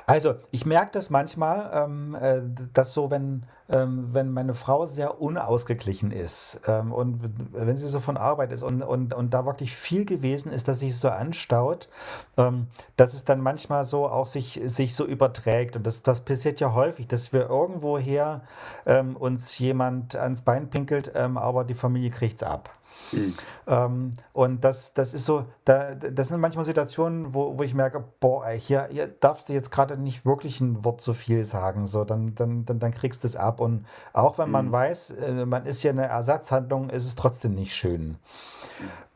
Also, 0.06 0.36
ich 0.50 0.66
merke 0.66 0.92
das 0.94 1.12
manchmal, 1.12 1.70
ähm, 1.72 2.16
äh, 2.16 2.42
dass 2.74 2.94
so, 2.94 3.12
wenn, 3.12 3.46
ähm, 3.70 4.08
wenn 4.12 4.32
meine 4.32 4.56
Frau 4.56 4.88
sehr 4.88 5.22
unausgeglichen 5.22 6.12
ist 6.12 6.62
ähm, 6.66 6.92
und 6.92 7.30
wenn 7.52 7.78
sie 7.78 7.88
so 7.88 8.00
von 8.00 8.18
Arbeit 8.18 8.52
ist 8.52 8.64
und, 8.64 8.82
und, 8.82 9.14
und 9.14 9.34
da 9.34 9.46
wirklich 9.46 9.76
viel 9.76 10.06
gewesen 10.06 10.52
ist, 10.52 10.68
dass 10.68 10.80
sich 10.80 10.98
so 10.98 11.10
anstaut, 11.10 11.90
ähm, 12.38 12.68
dass 12.98 13.14
es 13.14 13.24
dann 13.24 13.42
manchmal 13.42 13.84
so 13.84 14.08
auch 14.08 14.26
sich, 14.26 14.60
sich 14.66 14.96
so 14.96 15.06
überträgt. 15.06 15.76
Und 15.76 15.86
das, 15.86 16.02
das 16.02 16.22
passiert 16.22 16.60
ja 16.60 16.74
häufig, 16.74 17.08
dass 17.08 17.32
wir 17.32 17.48
irgendwoher 17.48 18.42
ähm, 18.88 19.16
uns 19.16 19.60
jemand 19.60 20.16
ans 20.16 20.42
Bein 20.42 20.72
pinkelt, 20.72 21.12
ähm, 21.14 21.38
aber 21.38 21.66
die 21.66 21.76
Familie 21.76 22.10
kriegt 22.10 22.38
es 22.38 22.44
ab. 22.44 22.72
Mhm. 23.12 23.34
Ähm, 23.68 24.12
und 24.34 24.64
das, 24.64 24.94
das 24.94 25.14
ist 25.14 25.26
so, 25.26 25.46
da, 25.66 25.96
das 25.96 26.30
sind 26.30 26.40
manchmal 26.40 26.66
Situationen, 26.66 27.34
wo, 27.34 27.58
wo 27.58 27.64
ich 27.64 27.74
merke, 27.74 28.04
boah, 28.20 28.48
hier, 28.50 28.88
hier 28.92 29.08
darfst 29.08 29.50
du 29.50 29.54
jetzt 29.54 29.72
gerade 29.72 29.98
nicht 29.98 30.26
wirklich 30.26 30.62
ein 30.62 30.84
Wort 30.84 31.02
zu 31.02 31.14
viel 31.14 31.44
sagen, 31.44 31.86
so, 31.86 32.04
dann, 32.04 32.36
dann, 32.36 32.66
dann, 32.66 32.80
dann 32.80 32.92
kriegst 32.92 33.24
du 33.24 33.28
es 33.28 33.36
ab. 33.36 33.60
Und 33.60 33.86
auch 34.14 34.38
wenn 34.38 34.48
mhm. 34.48 34.54
man 34.54 34.72
weiß, 34.72 35.12
äh, 35.12 35.46
man 35.46 35.66
ist 35.66 35.84
ja 35.84 35.92
eine 35.92 36.06
Ersatzhandlung, 36.06 36.90
ist 36.90 37.06
es 37.06 37.16
trotzdem 37.16 37.56
nicht 37.56 37.74
schön. 37.74 38.10
Mhm. 38.10 38.18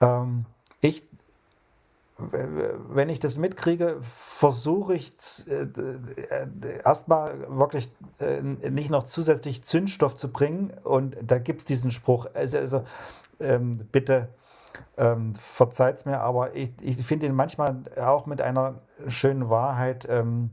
Ähm, 0.01 0.45
ich 0.81 1.03
wenn 2.31 3.09
ich 3.09 3.19
das 3.19 3.37
mitkriege, 3.37 3.97
versuche 4.01 4.93
ich 4.95 5.13
äh, 5.47 5.63
äh, 5.63 6.47
erstmal 6.83 7.47
wirklich 7.49 7.91
nicht 8.61 8.89
noch 8.89 9.05
zusätzlich 9.05 9.63
Zündstoff 9.63 10.15
zu 10.15 10.31
bringen. 10.31 10.71
Und 10.83 11.17
da 11.21 11.39
gibt 11.39 11.61
es 11.61 11.65
diesen 11.65 11.91
Spruch, 11.91 12.27
also, 12.33 12.57
also 12.57 12.83
ähm, 13.39 13.87
bitte 13.91 14.29
ähm, 14.97 15.35
verzeiht 15.35 15.97
es 15.97 16.05
mir, 16.05 16.19
aber 16.19 16.55
ich, 16.55 16.71
ich 16.81 16.97
finde 17.05 17.25
ihn 17.25 17.35
manchmal 17.35 17.81
auch 17.99 18.25
mit 18.25 18.41
einer 18.41 18.81
schönen 19.07 19.49
Wahrheit. 19.49 20.07
Ähm, 20.09 20.51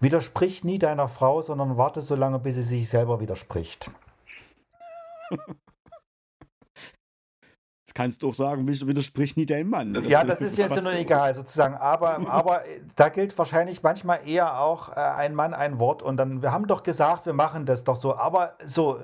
widersprich 0.00 0.64
nie 0.64 0.78
deiner 0.78 1.08
Frau, 1.08 1.42
sondern 1.42 1.76
warte 1.76 2.00
so 2.00 2.14
lange, 2.14 2.38
bis 2.38 2.56
sie 2.56 2.62
sich 2.62 2.88
selber 2.88 3.20
widerspricht. 3.20 3.90
kannst 7.96 8.22
du 8.22 8.28
auch 8.28 8.34
sagen, 8.34 8.68
widerspricht 8.68 9.38
nie 9.38 9.46
dein 9.46 9.68
Mann. 9.68 9.94
Das 9.94 10.06
ja, 10.06 10.22
das 10.22 10.42
ist 10.42 10.58
jetzt 10.58 10.80
nur 10.82 10.92
egal, 10.92 11.34
sozusagen. 11.34 11.74
Aber, 11.76 12.20
aber 12.30 12.60
da 12.94 13.08
gilt 13.08 13.36
wahrscheinlich 13.38 13.82
manchmal 13.82 14.20
eher 14.26 14.60
auch 14.60 14.90
äh, 14.90 15.00
ein 15.00 15.34
Mann, 15.34 15.54
ein 15.54 15.78
Wort. 15.78 16.02
Und 16.02 16.18
dann, 16.18 16.42
wir 16.42 16.52
haben 16.52 16.66
doch 16.66 16.82
gesagt, 16.82 17.24
wir 17.24 17.32
machen 17.32 17.64
das 17.64 17.84
doch 17.84 17.96
so. 17.96 18.14
Aber 18.14 18.52
so, 18.62 18.98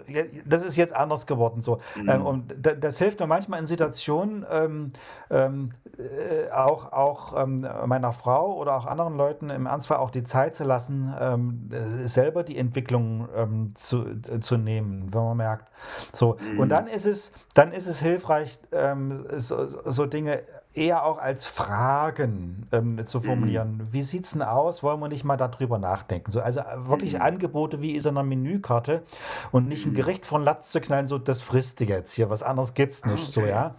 das 0.44 0.62
ist 0.62 0.76
jetzt 0.76 0.94
anders 0.94 1.26
geworden. 1.26 1.62
So. 1.62 1.78
Mhm. 1.96 2.08
Ähm, 2.08 2.26
und 2.26 2.54
das 2.60 2.98
hilft 2.98 3.18
mir 3.20 3.26
manchmal 3.26 3.60
in 3.60 3.66
Situationen, 3.66 4.44
ähm, 4.50 4.92
ähm, 5.30 5.72
äh, 5.98 6.50
auch, 6.50 6.92
auch 6.92 7.42
ähm, 7.42 7.66
meiner 7.86 8.12
Frau 8.12 8.56
oder 8.56 8.76
auch 8.76 8.84
anderen 8.84 9.16
Leuten 9.16 9.48
im 9.48 9.64
Ernstfall 9.64 9.98
auch 9.98 10.10
die 10.10 10.24
Zeit 10.24 10.54
zu 10.54 10.64
lassen, 10.64 11.14
ähm, 11.18 11.70
äh, 11.72 12.06
selber 12.06 12.42
die 12.42 12.58
Entwicklung 12.58 13.28
ähm, 13.34 13.74
zu, 13.74 14.04
äh, 14.06 14.40
zu 14.40 14.58
nehmen, 14.58 15.14
wenn 15.14 15.22
man 15.22 15.36
merkt. 15.38 15.70
So. 16.12 16.36
Mhm. 16.38 16.60
Und 16.60 16.68
dann 16.68 16.86
ist 16.88 17.06
es, 17.06 17.32
dann 17.54 17.72
ist 17.72 17.86
es 17.86 18.00
hilfreich, 18.00 18.58
ähm, 18.72 19.24
so, 19.36 19.66
so, 19.66 20.06
Dinge 20.06 20.42
eher 20.74 21.04
auch 21.04 21.18
als 21.18 21.44
Fragen 21.44 22.66
ähm, 22.72 23.04
zu 23.04 23.20
formulieren. 23.20 23.76
Mhm. 23.76 23.92
Wie 23.92 24.00
sieht 24.00 24.24
es 24.24 24.32
denn 24.32 24.42
aus? 24.42 24.82
Wollen 24.82 25.00
wir 25.00 25.08
nicht 25.08 25.24
mal 25.24 25.36
darüber 25.36 25.78
nachdenken? 25.78 26.30
So, 26.30 26.40
also 26.40 26.60
äh, 26.60 26.88
wirklich 26.88 27.14
mhm. 27.14 27.22
Angebote 27.22 27.82
wie 27.82 27.94
in 27.94 28.06
einer 28.06 28.22
Menükarte 28.22 29.02
und 29.50 29.68
nicht 29.68 29.84
ein 29.84 29.90
mhm. 29.90 29.96
Gericht 29.96 30.24
von 30.24 30.42
Latz 30.42 30.70
zu 30.70 30.80
knallen, 30.80 31.06
so 31.06 31.18
das 31.18 31.42
frisst 31.42 31.80
du 31.80 31.84
jetzt 31.84 32.14
hier, 32.14 32.30
was 32.30 32.42
anderes 32.42 32.72
gibt 32.72 32.94
es 32.94 33.04
nicht, 33.04 33.36
okay. 33.36 33.40
so 33.40 33.46
ja. 33.46 33.74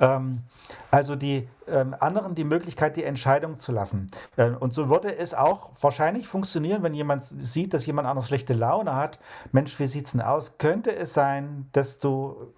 Ähm, 0.00 0.42
also 0.90 1.16
die 1.16 1.48
ähm, 1.66 1.94
anderen 1.98 2.34
die 2.34 2.44
Möglichkeit, 2.44 2.96
die 2.96 3.04
Entscheidung 3.04 3.58
zu 3.58 3.72
lassen. 3.72 4.08
Ähm, 4.36 4.56
und 4.58 4.74
so 4.74 4.90
würde 4.90 5.16
es 5.16 5.32
auch 5.32 5.70
wahrscheinlich 5.80 6.28
funktionieren, 6.28 6.82
wenn 6.82 6.92
jemand 6.92 7.24
sieht, 7.24 7.72
dass 7.72 7.86
jemand 7.86 8.06
anders 8.06 8.28
schlechte 8.28 8.52
Laune 8.52 8.94
hat. 8.94 9.18
Mensch, 9.52 9.78
wie 9.80 9.86
sieht 9.86 10.06
es 10.06 10.12
denn 10.12 10.20
aus? 10.20 10.58
Könnte 10.58 10.94
es 10.94 11.14
sein, 11.14 11.68
dass 11.72 11.98
du 11.98 12.52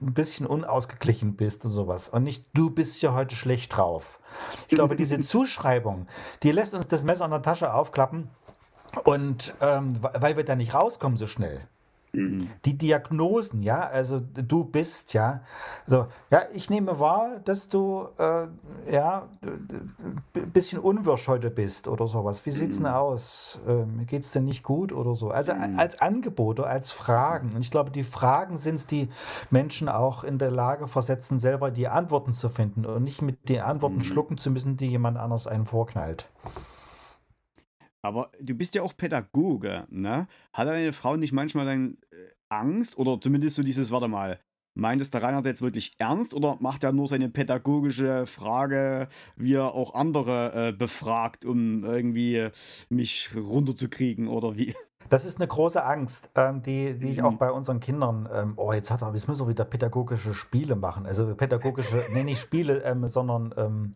ein 0.00 0.14
bisschen 0.14 0.46
unausgeglichen 0.46 1.36
bist 1.36 1.64
und 1.64 1.70
sowas. 1.70 2.08
Und 2.08 2.22
nicht, 2.22 2.46
du 2.54 2.70
bist 2.70 3.02
ja 3.02 3.14
heute 3.14 3.34
schlecht 3.34 3.76
drauf. 3.76 4.20
Ich 4.68 4.74
glaube, 4.74 4.96
diese 4.96 5.20
Zuschreibung, 5.20 6.06
die 6.42 6.52
lässt 6.52 6.74
uns 6.74 6.88
das 6.88 7.04
Messer 7.04 7.24
in 7.24 7.30
der 7.30 7.42
Tasche 7.42 7.72
aufklappen 7.72 8.30
und 9.04 9.54
ähm, 9.60 9.98
weil 10.00 10.36
wir 10.36 10.44
da 10.44 10.56
nicht 10.56 10.74
rauskommen 10.74 11.18
so 11.18 11.26
schnell. 11.26 11.68
Mhm. 12.16 12.48
Die 12.64 12.78
Diagnosen, 12.78 13.62
ja, 13.62 13.80
also 13.80 14.20
du 14.20 14.64
bist, 14.64 15.12
ja, 15.12 15.42
so, 15.86 16.06
ja, 16.30 16.44
ich 16.52 16.70
nehme 16.70 16.98
wahr, 16.98 17.40
dass 17.44 17.68
du, 17.68 18.08
äh, 18.18 18.46
ja, 18.90 19.28
ein 19.42 20.50
bisschen 20.52 20.78
unwirsch 20.80 21.28
heute 21.28 21.50
bist 21.50 21.88
oder 21.88 22.06
sowas. 22.06 22.46
Wie 22.46 22.50
sieht's 22.50 22.80
mhm. 22.80 22.84
denn 22.84 22.92
aus? 22.92 23.60
Ähm, 23.68 24.06
geht's 24.06 24.30
denn 24.30 24.46
nicht 24.46 24.62
gut 24.62 24.92
oder 24.92 25.14
so? 25.14 25.30
Also 25.30 25.54
mhm. 25.54 25.78
als 25.78 26.00
Angebote, 26.00 26.66
als 26.66 26.90
Fragen. 26.90 27.50
Und 27.54 27.60
ich 27.60 27.70
glaube, 27.70 27.90
die 27.90 28.04
Fragen 28.04 28.56
sind 28.56 28.76
es, 28.76 28.86
die 28.86 29.10
Menschen 29.50 29.88
auch 29.88 30.24
in 30.24 30.38
der 30.38 30.50
Lage 30.50 30.88
versetzen, 30.88 31.38
selber 31.38 31.70
die 31.70 31.88
Antworten 31.88 32.32
zu 32.32 32.48
finden 32.48 32.86
und 32.86 33.04
nicht 33.04 33.20
mit 33.20 33.48
den 33.48 33.60
Antworten 33.60 33.96
mhm. 33.96 34.02
schlucken 34.02 34.38
zu 34.38 34.50
müssen, 34.50 34.78
die 34.78 34.86
jemand 34.86 35.18
anders 35.18 35.46
einen 35.46 35.66
vorknallt. 35.66 36.28
Aber 38.06 38.30
du 38.40 38.54
bist 38.54 38.76
ja 38.76 38.82
auch 38.82 38.96
Pädagoge, 38.96 39.86
ne? 39.90 40.28
Hat 40.52 40.68
deine 40.68 40.92
Frau 40.92 41.16
nicht 41.16 41.32
manchmal 41.32 41.66
dann 41.66 41.98
äh, 42.12 42.16
Angst 42.48 42.96
oder 42.98 43.20
zumindest 43.20 43.56
so 43.56 43.64
dieses, 43.64 43.90
warte 43.90 44.06
mal, 44.06 44.38
meint 44.74 45.02
es 45.02 45.10
der 45.10 45.24
Reinhard 45.24 45.44
jetzt 45.46 45.62
wirklich 45.62 45.94
ernst 45.98 46.32
oder 46.32 46.56
macht 46.60 46.84
er 46.84 46.92
nur 46.92 47.08
seine 47.08 47.28
pädagogische 47.30 48.26
Frage, 48.26 49.08
wie 49.34 49.54
er 49.54 49.74
auch 49.74 49.94
andere 49.94 50.68
äh, 50.68 50.72
befragt, 50.72 51.44
um 51.44 51.82
irgendwie 51.82 52.50
mich 52.88 53.30
runterzukriegen 53.34 54.28
oder 54.28 54.56
wie? 54.56 54.74
Das 55.08 55.24
ist 55.24 55.38
eine 55.38 55.46
große 55.46 55.84
Angst, 55.84 56.30
ähm, 56.34 56.62
die, 56.62 56.98
die 56.98 57.10
ich 57.10 57.22
auch 57.22 57.32
mhm. 57.32 57.38
bei 57.38 57.50
unseren 57.50 57.80
Kindern, 57.80 58.28
ähm, 58.32 58.52
oh, 58.56 58.72
jetzt 58.72 58.90
hat 58.90 59.02
er, 59.02 59.12
jetzt 59.14 59.28
müssen 59.28 59.44
wir 59.44 59.48
wieder 59.48 59.64
pädagogische 59.64 60.34
Spiele 60.34 60.76
machen. 60.76 61.06
Also 61.06 61.34
pädagogische, 61.34 62.04
nee, 62.12 62.24
nicht 62.24 62.40
Spiele, 62.40 62.82
ähm, 62.82 63.06
sondern 63.08 63.54
ähm, 63.56 63.92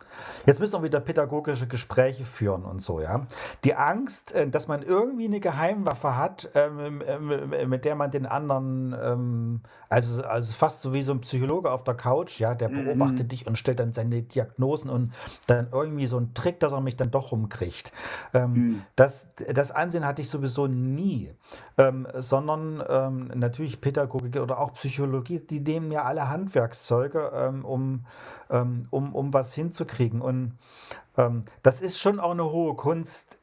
jetzt 0.46 0.60
müssen 0.60 0.74
wir 0.74 0.82
wieder 0.82 1.00
pädagogische 1.00 1.66
Gespräche 1.66 2.24
führen 2.24 2.64
und 2.64 2.80
so, 2.82 3.00
ja. 3.00 3.26
Die 3.64 3.74
Angst, 3.74 4.32
äh, 4.34 4.48
dass 4.48 4.68
man 4.68 4.82
irgendwie 4.82 5.24
eine 5.24 5.40
Geheimwaffe 5.40 6.16
hat, 6.16 6.50
ähm, 6.54 7.02
ähm, 7.06 7.68
mit 7.68 7.84
der 7.84 7.94
man 7.96 8.10
den 8.10 8.26
anderen, 8.26 9.60
also, 9.88 10.22
also 10.22 10.52
fast 10.54 10.82
so 10.82 10.92
wie 10.92 11.02
so 11.02 11.12
ein 11.12 11.20
Psychologe 11.20 11.70
auf 11.70 11.84
der 11.84 11.94
Couch, 11.94 12.38
ja, 12.40 12.54
der 12.54 12.68
mhm. 12.68 12.84
beobachtet 12.84 13.24
mhm. 13.24 13.28
dich 13.28 13.46
und 13.46 13.56
stellt 13.56 13.80
dann 13.80 13.92
seine 13.92 14.22
Diagnosen 14.22 14.90
und 14.90 15.12
dann 15.46 15.68
irgendwie 15.72 16.06
so 16.06 16.16
einen 16.16 16.34
Trick, 16.34 16.60
dass 16.60 16.72
er 16.72 16.80
mich 16.80 16.96
dann 16.96 17.10
doch 17.10 17.32
rumkriegt. 17.32 17.92
Mhm. 18.32 18.82
das, 18.96 19.28
das 19.52 19.72
Ansehen 19.72 20.06
hatte 20.06 20.22
ich 20.22 20.28
sowieso 20.28 20.66
nie 20.66 20.99
nie, 21.00 21.34
ähm, 21.78 22.06
sondern 22.14 22.82
ähm, 22.88 23.30
natürlich 23.34 23.80
Pädagogik 23.80 24.36
oder 24.36 24.58
auch 24.58 24.74
Psychologie, 24.74 25.40
die 25.40 25.60
nehmen 25.60 25.90
ja 25.90 26.04
alle 26.04 26.28
Handwerkszeuge, 26.28 27.32
ähm, 27.34 27.64
um, 27.64 28.06
ähm, 28.50 28.84
um, 28.90 29.14
um 29.14 29.32
was 29.32 29.54
hinzukriegen. 29.54 30.20
Und 30.20 30.58
ähm, 31.16 31.44
das 31.62 31.80
ist 31.80 31.98
schon 31.98 32.20
auch 32.20 32.32
eine 32.32 32.50
hohe 32.50 32.74
Kunst, 32.74 33.38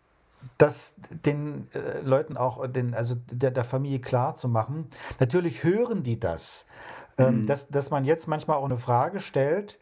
das 0.58 0.96
den 1.26 1.68
äh, 1.74 2.02
Leuten 2.02 2.38
auch, 2.38 2.68
den, 2.68 2.94
also 2.94 3.16
der, 3.32 3.52
der 3.52 3.64
Familie 3.64 4.00
klar 4.00 4.36
zu 4.36 4.48
machen. 4.48 4.88
Natürlich 5.20 5.64
hören 5.64 6.04
die 6.04 6.20
das, 6.20 6.68
ähm, 7.18 7.42
mhm. 7.42 7.48
dass, 7.48 7.68
dass 7.70 7.90
man 7.90 8.06
jetzt 8.06 8.28
manchmal 8.28 8.58
auch 8.58 8.66
eine 8.66 8.78
Frage 8.78 9.20
stellt. 9.20 9.80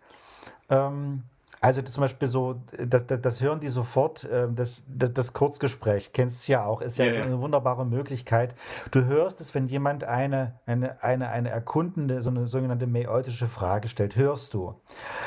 Ähm, 0.69 1.23
also 1.65 1.82
zum 1.82 2.01
Beispiel 2.01 2.28
so, 2.28 2.62
das, 2.78 3.08
das, 3.08 3.21
das 3.21 3.41
hören 3.41 3.60
die 3.60 3.69
sofort, 3.69 4.28
ähm, 4.32 4.56
das, 4.56 4.84
das, 4.88 5.13
das 5.13 5.34
Kurzgespräch, 5.34 6.13
kennst 6.13 6.47
du 6.47 6.51
ja 6.51 6.63
auch, 6.63 6.80
ist 6.80 6.99
ja, 6.99 7.06
ja, 7.06 7.13
so 7.13 7.21
eine 7.21 7.41
wunderbare 7.41 7.88
Möglichkeit. 7.88 8.54
Du 8.91 9.06
hörst 9.06 9.41
es, 9.41 9.56
wenn 9.56 9.67
jemand 9.67 10.04
eine, 10.04 10.60
eine, 10.67 11.01
eine, 11.04 11.30
eine 11.30 11.49
erkundende, 11.49 12.21
so 12.21 12.30
eine 12.30 12.45
sogenannte 12.45 12.86
mäeutische 12.86 13.47
Frage 13.47 13.88
stellt, 13.88 14.15
hörst 14.15 14.54
du. 14.54 14.75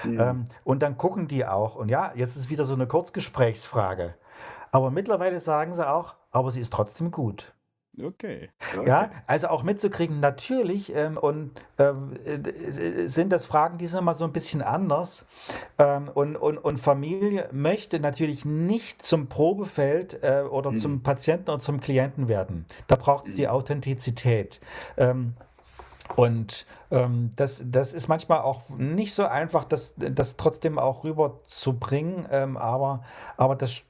Mhm. 0.05 0.20
Ähm, 0.20 0.44
und 0.62 0.85
dann 0.85 0.96
gucken 0.96 1.27
die 1.27 1.44
auch, 1.44 1.74
und 1.74 1.88
ja, 1.88 2.12
jetzt 2.14 2.37
ist 2.37 2.51
wieder 2.51 2.64
so 2.64 2.74
eine 2.74 2.87
Kurzgesprächsfre. 2.87 4.14
Aber 4.70 4.92
mittlerweile 4.92 5.40
sagen 5.40 5.74
sie 5.74 5.88
auch, 5.88 6.14
aber 6.31 6.53
sie 6.53 6.61
ist 6.61 6.72
trotzdem 6.72 7.11
gut. 7.11 7.53
Okay. 8.02 8.50
okay. 8.76 8.88
Ja, 8.88 9.11
also 9.26 9.48
auch 9.48 9.62
mitzukriegen, 9.62 10.20
natürlich, 10.20 10.94
ähm, 10.94 11.16
und 11.16 11.52
ähm, 11.78 12.14
äh, 12.24 13.06
sind 13.08 13.30
das 13.30 13.46
Fragen, 13.46 13.78
die 13.78 13.87
sind 13.87 14.00
immer 14.00 14.14
so 14.14 14.24
ein 14.24 14.32
bisschen 14.32 14.62
anders. 14.62 15.26
Ähm, 15.78 16.11
und, 16.12 16.37
und, 16.37 16.58
und 16.58 16.78
Familie 16.78 17.48
möchte 17.52 18.00
natürlich 18.00 18.44
nicht 18.44 19.02
zum 19.02 19.28
Probefeld 19.28 20.22
äh, 20.22 20.42
oder 20.42 20.72
mhm. 20.72 20.78
zum 20.78 21.02
Patienten 21.02 21.50
oder 21.50 21.61
zum 21.61 21.80
Klienten 21.80 22.28
werden. 22.28 22.66
Da 22.87 22.96
braucht 22.96 23.26
es 23.26 23.32
mhm. 23.32 23.37
die 23.37 23.48
Authentizität. 23.48 24.61
Ähm, 24.96 25.34
und 26.16 26.66
ähm, 26.90 27.32
das, 27.37 27.62
das 27.66 27.92
ist 27.92 28.08
manchmal 28.08 28.40
auch 28.40 28.70
nicht 28.70 29.14
so 29.14 29.26
einfach, 29.26 29.64
das, 29.64 29.94
das 29.96 30.37
trotzdem 30.37 30.78
auch 30.78 31.04
rüberzubringen, 31.04 32.26
ähm, 32.30 32.56
aber, 32.56 33.04
aber 33.37 33.56
das 33.56 33.82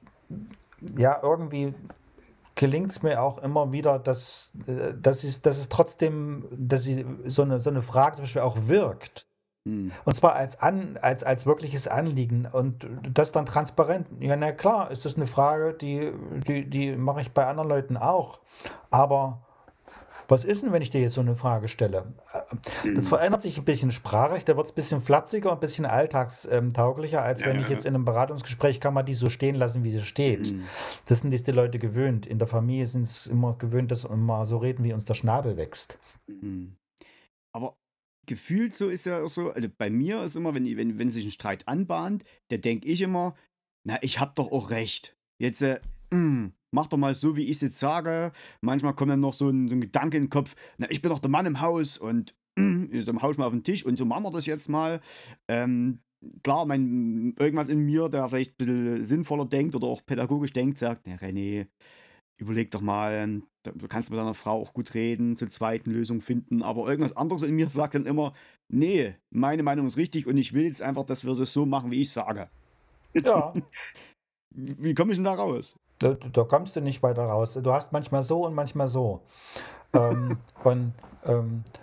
ja 0.97 1.19
irgendwie 1.21 1.73
gelingt 2.59 2.91
es 2.91 3.01
mir 3.03 3.21
auch 3.21 3.37
immer 3.37 3.71
wieder, 3.71 3.99
dass, 3.99 4.51
äh, 4.67 4.93
dass, 4.93 5.23
es, 5.23 5.41
dass 5.41 5.57
es 5.57 5.69
trotzdem, 5.69 6.45
dass 6.51 6.83
sie 6.83 7.05
so 7.25 7.43
eine, 7.43 7.59
so 7.59 7.69
eine 7.69 7.81
Frage 7.81 8.17
zum 8.17 8.23
Beispiel 8.23 8.41
auch 8.41 8.67
wirkt. 8.67 9.27
Hm. 9.65 9.93
Und 10.03 10.15
zwar 10.15 10.35
als, 10.35 10.59
an, 10.59 10.97
als, 11.01 11.23
als 11.23 11.45
wirkliches 11.45 11.87
Anliegen 11.87 12.45
und 12.51 12.85
das 13.13 13.31
dann 13.31 13.45
transparent. 13.45 14.07
Ja, 14.19 14.35
na 14.35 14.51
klar, 14.51 14.91
ist 14.91 15.05
das 15.05 15.15
eine 15.15 15.25
Frage, 15.25 15.73
die, 15.73 16.11
die, 16.47 16.69
die 16.69 16.95
mache 16.97 17.21
ich 17.21 17.31
bei 17.31 17.47
anderen 17.47 17.69
Leuten 17.69 17.95
auch. 17.95 18.41
Aber 18.91 19.47
was 20.29 20.45
ist 20.45 20.63
denn, 20.63 20.71
wenn 20.71 20.81
ich 20.81 20.91
dir 20.91 21.01
jetzt 21.01 21.15
so 21.15 21.21
eine 21.21 21.35
Frage 21.35 21.67
stelle? 21.67 22.13
Äh, 22.33 22.55
das 22.95 23.05
mhm. 23.05 23.09
verändert 23.09 23.41
sich 23.41 23.57
ein 23.57 23.65
bisschen 23.65 23.91
sprachlich, 23.91 24.45
da 24.45 24.55
wird 24.55 24.67
es 24.67 24.71
ein 24.71 24.75
bisschen 24.75 25.01
flapsiger 25.01 25.49
und 25.49 25.57
ein 25.57 25.59
bisschen 25.59 25.85
alltagstauglicher, 25.85 27.21
als 27.21 27.41
ja, 27.41 27.47
wenn 27.47 27.59
ich 27.59 27.69
jetzt 27.69 27.85
in 27.85 27.95
einem 27.95 28.05
Beratungsgespräch 28.05 28.79
kann 28.79 28.93
man 28.93 29.05
die 29.05 29.15
so 29.15 29.29
stehen 29.29 29.55
lassen, 29.55 29.83
wie 29.83 29.91
sie 29.91 30.01
steht. 30.01 30.53
Mhm. 30.53 30.63
Das 31.05 31.19
sind 31.19 31.31
die 31.31 31.51
Leute 31.51 31.79
gewöhnt. 31.79 32.25
In 32.25 32.37
der 32.37 32.47
Familie 32.47 32.85
sind 32.85 33.01
es 33.01 33.27
immer 33.27 33.57
gewöhnt, 33.57 33.91
dass 33.91 34.07
wir 34.07 34.15
mal 34.15 34.45
so 34.45 34.57
reden, 34.57 34.83
wie 34.83 34.93
uns 34.93 35.05
der 35.05 35.15
Schnabel 35.15 35.57
wächst. 35.57 35.97
Mhm. 36.27 36.75
Aber 37.55 37.75
gefühlt 38.27 38.73
so 38.73 38.89
ist 38.89 39.05
ja 39.05 39.23
auch 39.23 39.29
so, 39.29 39.49
also 39.51 39.67
bei 39.77 39.89
mir 39.89 40.23
ist 40.23 40.35
immer, 40.35 40.53
wenn, 40.53 40.65
wenn, 40.77 40.99
wenn 40.99 41.09
sich 41.09 41.25
ein 41.25 41.31
Streit 41.31 41.67
anbahnt, 41.67 42.23
da 42.49 42.57
denke 42.57 42.87
ich 42.87 43.01
immer, 43.01 43.35
na, 43.87 43.97
ich 44.01 44.19
hab 44.19 44.35
doch 44.35 44.51
auch 44.51 44.69
recht. 44.69 45.17
Jetzt, 45.41 45.61
äh, 45.61 45.79
mh, 46.11 46.19
mm, 46.19 46.53
mach 46.71 46.87
doch 46.87 46.97
mal 46.97 47.15
so, 47.15 47.35
wie 47.35 47.43
ich 47.43 47.51
es 47.51 47.61
jetzt 47.61 47.79
sage. 47.79 48.31
Manchmal 48.61 48.93
kommt 48.93 49.11
dann 49.11 49.19
noch 49.19 49.33
so 49.33 49.49
ein, 49.49 49.67
so 49.67 49.75
ein, 49.75 49.81
Gedanke 49.81 50.17
in 50.17 50.23
den 50.23 50.29
Kopf, 50.29 50.55
na, 50.77 50.89
ich 50.89 51.01
bin 51.01 51.09
doch 51.09 51.19
der 51.19 51.31
Mann 51.31 51.45
im 51.45 51.61
Haus 51.61 51.97
und 51.97 52.35
mm, 52.59 53.05
dann 53.05 53.21
hau 53.21 53.31
ich 53.31 53.37
mal 53.37 53.45
auf 53.45 53.53
den 53.53 53.63
Tisch 53.63 53.85
und 53.85 53.97
so 53.97 54.05
machen 54.05 54.23
wir 54.23 54.31
das 54.31 54.45
jetzt 54.45 54.69
mal. 54.69 55.01
Ähm, 55.47 55.99
klar, 56.43 56.65
mein, 56.65 57.33
irgendwas 57.39 57.69
in 57.69 57.85
mir, 57.85 58.09
der 58.09 58.29
vielleicht 58.29 58.59
ein 58.61 58.65
bisschen 58.65 59.03
sinnvoller 59.03 59.45
denkt 59.45 59.75
oder 59.75 59.87
auch 59.87 60.05
pädagogisch 60.05 60.53
denkt, 60.53 60.77
sagt, 60.77 61.07
na 61.07 61.15
René, 61.15 61.67
überleg 62.39 62.71
doch 62.71 62.81
mal, 62.81 63.41
du 63.63 63.87
kannst 63.87 64.09
mit 64.09 64.19
deiner 64.19 64.33
Frau 64.33 64.61
auch 64.61 64.73
gut 64.73 64.93
reden, 64.93 65.35
zur 65.37 65.49
zweiten 65.49 65.91
Lösung 65.91 66.21
finden, 66.21 66.63
aber 66.63 66.87
irgendwas 66.87 67.15
anderes 67.15 67.43
in 67.43 67.55
mir 67.55 67.69
sagt 67.69 67.95
dann 67.95 68.05
immer, 68.05 68.33
nee, 68.69 69.15
meine 69.29 69.63
Meinung 69.63 69.87
ist 69.87 69.97
richtig 69.97 70.27
und 70.27 70.37
ich 70.37 70.53
will 70.53 70.63
jetzt 70.63 70.81
einfach, 70.81 71.03
dass 71.03 71.25
wir 71.25 71.35
das 71.35 71.51
so 71.51 71.65
machen, 71.65 71.91
wie 71.91 72.01
ich 72.01 72.11
sage. 72.11 72.49
Ja. 73.13 73.53
wie 74.55 74.93
komme 74.93 75.11
ich 75.11 75.17
denn 75.17 75.25
da 75.25 75.33
raus? 75.33 75.77
Da, 75.99 76.13
da, 76.13 76.43
kommst 76.43 76.75
du 76.75 76.81
nicht 76.81 77.03
weiter 77.03 77.23
raus. 77.23 77.59
Du 77.61 77.73
hast 77.73 77.91
manchmal 77.91 78.23
so 78.23 78.45
und 78.45 78.55
manchmal 78.55 78.87
so. 78.87 79.21
ähm, 79.93 80.37
und 80.63 80.93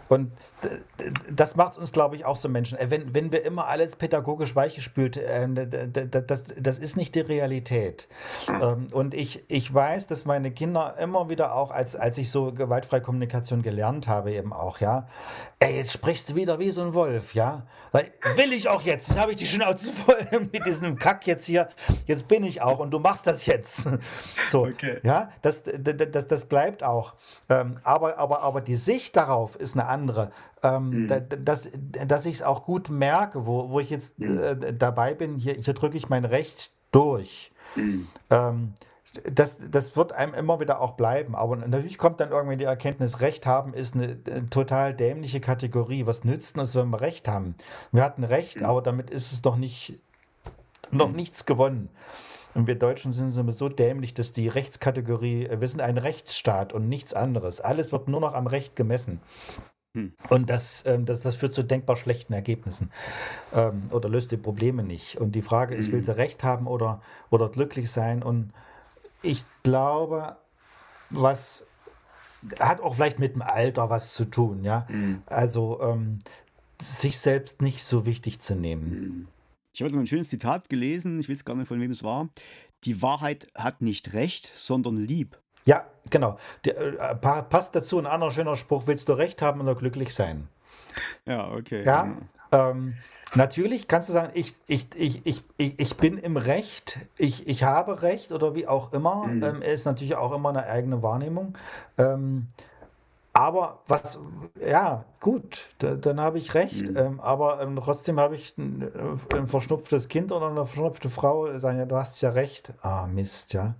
und 0.08 0.32
das 1.30 1.56
macht 1.56 1.78
uns, 1.78 1.92
glaube 1.92 2.16
ich, 2.16 2.24
auch 2.24 2.36
so 2.36 2.48
Menschen. 2.48 2.78
Äh, 2.78 2.90
wenn, 2.90 3.14
wenn 3.14 3.32
wir 3.32 3.44
immer 3.44 3.66
alles 3.66 3.96
pädagogisch 3.96 4.54
weichgespült, 4.54 5.16
äh, 5.16 5.48
das, 6.26 6.44
das 6.58 6.78
ist 6.78 6.96
nicht 6.96 7.14
die 7.14 7.20
Realität. 7.20 8.08
Ähm, 8.48 8.86
und 8.92 9.14
ich, 9.14 9.44
ich 9.48 9.72
weiß, 9.72 10.06
dass 10.06 10.24
meine 10.24 10.50
Kinder 10.50 10.96
immer 10.98 11.28
wieder 11.28 11.54
auch, 11.54 11.70
als, 11.70 11.96
als 11.96 12.18
ich 12.18 12.30
so 12.30 12.52
gewaltfreie 12.52 13.00
Kommunikation 13.00 13.62
gelernt 13.62 14.08
habe, 14.08 14.32
eben 14.32 14.52
auch, 14.52 14.80
ja, 14.80 15.08
ey, 15.58 15.76
jetzt 15.76 15.92
sprichst 15.92 16.30
du 16.30 16.34
wieder 16.34 16.58
wie 16.58 16.70
so 16.70 16.82
ein 16.82 16.94
Wolf, 16.94 17.34
ja. 17.34 17.66
Will 18.36 18.52
ich 18.52 18.68
auch 18.68 18.82
jetzt. 18.82 19.08
Jetzt 19.08 19.18
habe 19.18 19.32
ich 19.32 19.38
die 19.38 19.46
Schnauze 19.46 19.92
voll 19.92 20.48
mit 20.52 20.66
diesem 20.66 20.98
Kack 20.98 21.26
jetzt 21.26 21.44
hier. 21.44 21.68
Jetzt 22.06 22.28
bin 22.28 22.44
ich 22.44 22.60
auch 22.60 22.78
und 22.78 22.90
du 22.90 22.98
machst 22.98 23.26
das 23.26 23.46
jetzt. 23.46 23.88
So, 24.50 24.64
okay. 24.64 25.00
ja, 25.02 25.30
das, 25.42 25.64
das, 25.64 26.28
das 26.28 26.44
bleibt 26.44 26.82
auch. 26.82 27.14
Ähm, 27.48 27.80
aber, 27.82 28.18
aber, 28.18 28.42
aber 28.42 28.60
die 28.60 28.76
Sicht 28.76 29.16
darauf 29.16 29.35
ist 29.44 29.74
eine 29.74 29.86
andere. 29.86 30.30
Ähm, 30.62 31.02
mhm. 31.02 31.08
da, 31.08 31.20
dass, 31.20 31.70
dass 31.72 32.26
ich 32.26 32.36
es 32.36 32.42
auch 32.42 32.64
gut 32.64 32.88
merke, 32.88 33.46
wo, 33.46 33.70
wo 33.70 33.80
ich 33.80 33.90
jetzt 33.90 34.18
mhm. 34.18 34.38
äh, 34.38 34.72
dabei 34.72 35.14
bin, 35.14 35.36
hier, 35.36 35.54
hier 35.54 35.74
drücke 35.74 35.96
ich 35.96 36.08
mein 36.08 36.24
Recht 36.24 36.72
durch. 36.90 37.52
Mhm. 37.74 38.08
Ähm, 38.30 38.72
das, 39.24 39.70
das 39.70 39.96
wird 39.96 40.12
einem 40.12 40.34
immer 40.34 40.60
wieder 40.60 40.80
auch 40.80 40.92
bleiben. 40.92 41.34
Aber 41.34 41.56
natürlich 41.56 41.98
kommt 41.98 42.20
dann 42.20 42.30
irgendwie 42.30 42.56
die 42.56 42.64
Erkenntnis, 42.64 43.20
Recht 43.20 43.46
haben 43.46 43.74
ist 43.74 43.94
eine, 43.94 44.18
eine 44.26 44.50
total 44.50 44.94
dämliche 44.94 45.40
Kategorie. 45.40 46.06
Was 46.06 46.24
nützt 46.24 46.58
uns, 46.58 46.74
wenn 46.74 46.88
wir 46.90 47.00
Recht 47.00 47.28
haben? 47.28 47.54
Wir 47.92 48.02
hatten 48.02 48.24
Recht, 48.24 48.60
mhm. 48.60 48.66
aber 48.66 48.82
damit 48.82 49.10
ist 49.10 49.32
es 49.32 49.42
doch 49.42 49.56
nicht, 49.56 49.98
noch 50.90 51.08
mhm. 51.08 51.16
nichts 51.16 51.46
gewonnen. 51.46 51.88
Und 52.56 52.66
wir 52.66 52.74
Deutschen 52.74 53.12
sind 53.12 53.30
sowieso 53.30 53.68
dämlich, 53.68 54.14
dass 54.14 54.32
die 54.32 54.48
Rechtskategorie, 54.48 55.48
wir 55.58 55.68
sind 55.68 55.80
ein 55.80 55.98
Rechtsstaat 55.98 56.72
und 56.72 56.88
nichts 56.88 57.12
anderes. 57.14 57.60
Alles 57.60 57.92
wird 57.92 58.08
nur 58.08 58.20
noch 58.20 58.34
am 58.34 58.46
Recht 58.46 58.76
gemessen. 58.76 59.20
Hm. 59.94 60.14
Und 60.30 60.50
das, 60.50 60.84
ähm, 60.86 61.04
das, 61.04 61.20
das 61.20 61.36
führt 61.36 61.54
zu 61.54 61.62
denkbar 61.62 61.96
schlechten 61.96 62.32
Ergebnissen 62.32 62.90
ähm, 63.54 63.82
oder 63.90 64.08
löst 64.08 64.32
die 64.32 64.36
Probleme 64.36 64.82
nicht. 64.82 65.16
Und 65.18 65.32
die 65.32 65.42
Frage 65.42 65.74
ist, 65.74 65.86
hm. 65.86 65.92
willst 65.92 66.08
du 66.08 66.16
Recht 66.16 66.44
haben 66.44 66.66
oder, 66.66 67.00
oder 67.30 67.48
glücklich 67.48 67.90
sein? 67.90 68.22
Und 68.22 68.52
ich 69.22 69.44
glaube, 69.62 70.36
was 71.10 71.66
hat 72.60 72.80
auch 72.80 72.94
vielleicht 72.94 73.18
mit 73.18 73.34
dem 73.34 73.42
Alter 73.42 73.90
was 73.90 74.14
zu 74.14 74.24
tun, 74.24 74.64
ja. 74.64 74.86
Mhm. 74.88 75.22
Also 75.26 75.80
ähm, 75.82 76.18
sich 76.80 77.18
selbst 77.18 77.62
nicht 77.62 77.84
so 77.84 78.06
wichtig 78.06 78.40
zu 78.40 78.54
nehmen. 78.54 79.28
Ich 79.76 79.82
habe 79.82 79.88
jetzt 79.88 79.96
mal 79.96 80.04
ein 80.04 80.06
schönes 80.06 80.30
Zitat 80.30 80.70
gelesen, 80.70 81.20
ich 81.20 81.28
weiß 81.28 81.44
gar 81.44 81.54
nicht, 81.54 81.68
von 81.68 81.78
wem 81.78 81.90
es 81.90 82.02
war. 82.02 82.30
Die 82.84 83.02
Wahrheit 83.02 83.46
hat 83.54 83.82
nicht 83.82 84.14
recht, 84.14 84.50
sondern 84.54 84.96
lieb. 84.96 85.38
Ja, 85.66 85.84
genau. 86.08 86.38
Der, 86.64 86.78
äh, 86.78 87.14
passt 87.14 87.76
dazu 87.76 87.98
ein 87.98 88.06
anderer 88.06 88.30
schöner 88.30 88.56
Spruch: 88.56 88.86
Willst 88.86 89.10
du 89.10 89.12
recht 89.12 89.42
haben 89.42 89.60
oder 89.60 89.74
glücklich 89.74 90.14
sein? 90.14 90.48
Ja, 91.26 91.50
okay. 91.52 91.84
Ja, 91.84 92.16
ähm, 92.52 92.94
natürlich 93.34 93.86
kannst 93.86 94.08
du 94.08 94.14
sagen, 94.14 94.30
ich, 94.32 94.54
ich, 94.66 94.88
ich, 94.96 95.20
ich, 95.26 95.44
ich, 95.58 95.96
bin 95.98 96.16
im 96.16 96.38
Recht, 96.38 96.98
ich, 97.18 97.46
ich 97.46 97.64
habe 97.64 98.00
Recht 98.00 98.32
oder 98.32 98.54
wie 98.54 98.66
auch 98.66 98.94
immer. 98.94 99.26
Mhm. 99.26 99.42
Ähm, 99.42 99.60
ist 99.60 99.84
natürlich 99.84 100.14
auch 100.14 100.32
immer 100.32 100.48
eine 100.48 100.64
eigene 100.64 101.02
Wahrnehmung. 101.02 101.58
Ähm, 101.98 102.46
aber 103.36 103.80
was, 103.86 104.18
ja, 104.60 105.04
gut, 105.20 105.68
da, 105.78 105.94
dann 105.94 106.20
habe 106.20 106.38
ich 106.38 106.54
recht. 106.54 106.88
Mhm. 106.88 106.96
Ähm, 106.96 107.20
aber 107.20 107.60
ähm, 107.60 107.78
trotzdem 107.82 108.18
habe 108.18 108.34
ich 108.34 108.56
ein, 108.56 108.90
ein, 109.34 109.46
verschnupftes 109.46 110.08
Kind 110.08 110.32
oder 110.32 110.48
eine 110.48 110.66
verschnupfte 110.66 111.10
Frau, 111.10 111.58
sagen 111.58 111.78
ja, 111.78 111.84
du 111.84 111.96
hast 111.96 112.20
ja 112.20 112.30
recht. 112.30 112.72
Ah, 112.80 113.06
Mist, 113.06 113.52
ja. 113.52 113.74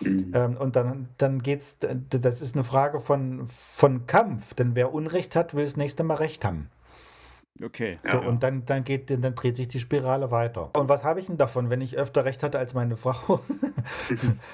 Mhm. 0.00 0.32
Ähm, 0.34 0.56
und 0.56 0.76
dann, 0.76 1.08
dann 1.18 1.42
es, 1.44 1.78
das 1.80 2.42
ist 2.42 2.54
eine 2.54 2.64
Frage 2.64 3.00
von, 3.00 3.46
von 3.46 4.06
Kampf, 4.06 4.54
denn 4.54 4.74
wer 4.74 4.92
Unrecht 4.92 5.36
hat, 5.36 5.54
will 5.54 5.64
das 5.64 5.76
nächste 5.76 6.04
Mal 6.04 6.14
Recht 6.14 6.44
haben. 6.44 6.70
Okay. 7.60 7.98
So, 8.02 8.18
ja, 8.18 8.26
und 8.26 8.42
dann, 8.42 8.64
dann 8.64 8.82
geht, 8.82 9.10
dann 9.10 9.34
dreht 9.34 9.56
sich 9.56 9.68
die 9.68 9.78
Spirale 9.78 10.30
weiter. 10.30 10.70
Und 10.76 10.88
was 10.88 11.04
habe 11.04 11.20
ich 11.20 11.26
denn 11.26 11.36
davon, 11.36 11.70
wenn 11.70 11.80
ich 11.80 11.96
öfter 11.96 12.24
recht 12.24 12.42
hatte 12.42 12.58
als 12.58 12.74
meine 12.74 12.96
Frau? 12.96 13.40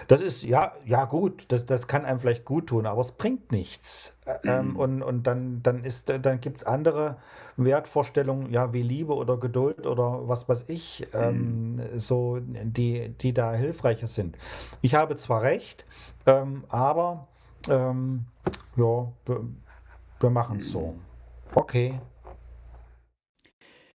das 0.08 0.20
ist, 0.20 0.42
ja, 0.42 0.72
ja 0.84 1.04
gut, 1.04 1.46
das, 1.48 1.66
das 1.66 1.86
kann 1.86 2.04
einem 2.04 2.20
vielleicht 2.20 2.44
gut 2.44 2.68
tun, 2.68 2.86
aber 2.86 3.00
es 3.00 3.12
bringt 3.12 3.52
nichts. 3.52 4.18
Ähm, 4.44 4.70
mhm. 4.70 4.76
und, 4.76 5.02
und 5.02 5.26
dann, 5.26 5.62
dann 5.62 5.84
dann 6.22 6.40
gibt 6.40 6.58
es 6.58 6.64
andere 6.64 7.16
Wertvorstellungen, 7.56 8.50
ja, 8.50 8.72
wie 8.72 8.82
Liebe 8.82 9.14
oder 9.14 9.36
Geduld 9.36 9.86
oder 9.86 10.28
was 10.28 10.48
weiß 10.48 10.66
ich, 10.68 11.06
ähm, 11.14 11.76
mhm. 11.76 11.98
so, 11.98 12.38
die, 12.40 13.10
die 13.20 13.32
da 13.32 13.52
hilfreicher 13.52 14.06
sind. 14.06 14.36
Ich 14.82 14.94
habe 14.94 15.16
zwar 15.16 15.42
recht, 15.42 15.86
ähm, 16.26 16.64
aber 16.68 17.26
ähm, 17.68 18.26
ja, 18.76 19.08
wir, 19.24 19.44
wir 20.20 20.30
machen 20.30 20.58
es 20.58 20.70
so. 20.70 20.92
Mhm. 20.92 21.00
Okay. 21.54 22.00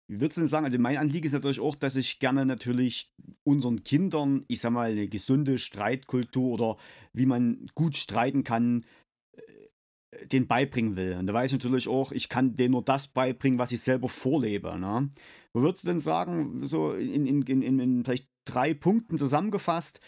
Wie 0.09 0.19
würdest 0.19 0.37
du 0.37 0.41
denn 0.41 0.47
sagen, 0.47 0.65
also 0.65 0.79
mein 0.79 0.97
Anliegen 0.97 1.27
ist 1.27 1.33
natürlich 1.33 1.59
auch, 1.59 1.75
dass 1.75 1.95
ich 1.95 2.17
gerne 2.17 2.43
natürlich 2.43 3.13
unseren 3.43 3.83
Kindern, 3.83 4.43
ich 4.47 4.59
sag 4.59 4.71
mal, 4.71 4.89
eine 4.89 5.07
gesunde 5.07 5.59
Streitkultur 5.59 6.51
oder 6.51 6.77
wie 7.13 7.27
man 7.27 7.67
gut 7.75 7.95
streiten 7.95 8.43
kann, 8.43 8.85
äh, 9.33 10.25
den 10.25 10.47
beibringen 10.47 10.95
will. 10.95 11.15
Und 11.19 11.27
da 11.27 11.33
weiß 11.35 11.51
ich 11.51 11.59
natürlich 11.59 11.87
auch, 11.87 12.11
ich 12.11 12.27
kann 12.27 12.55
denen 12.55 12.71
nur 12.71 12.83
das 12.83 13.07
beibringen, 13.07 13.59
was 13.59 13.71
ich 13.71 13.81
selber 13.81 14.09
vorlebe. 14.09 14.79
Ne? 14.79 15.11
Wo 15.53 15.61
würdest 15.61 15.83
du 15.83 15.89
denn 15.89 15.99
sagen, 15.99 16.65
so 16.65 16.91
in, 16.91 17.27
in, 17.27 17.43
in, 17.43 17.79
in 17.79 18.03
vielleicht 18.03 18.27
drei 18.45 18.73
Punkten 18.73 19.19
zusammengefasst, 19.19 19.99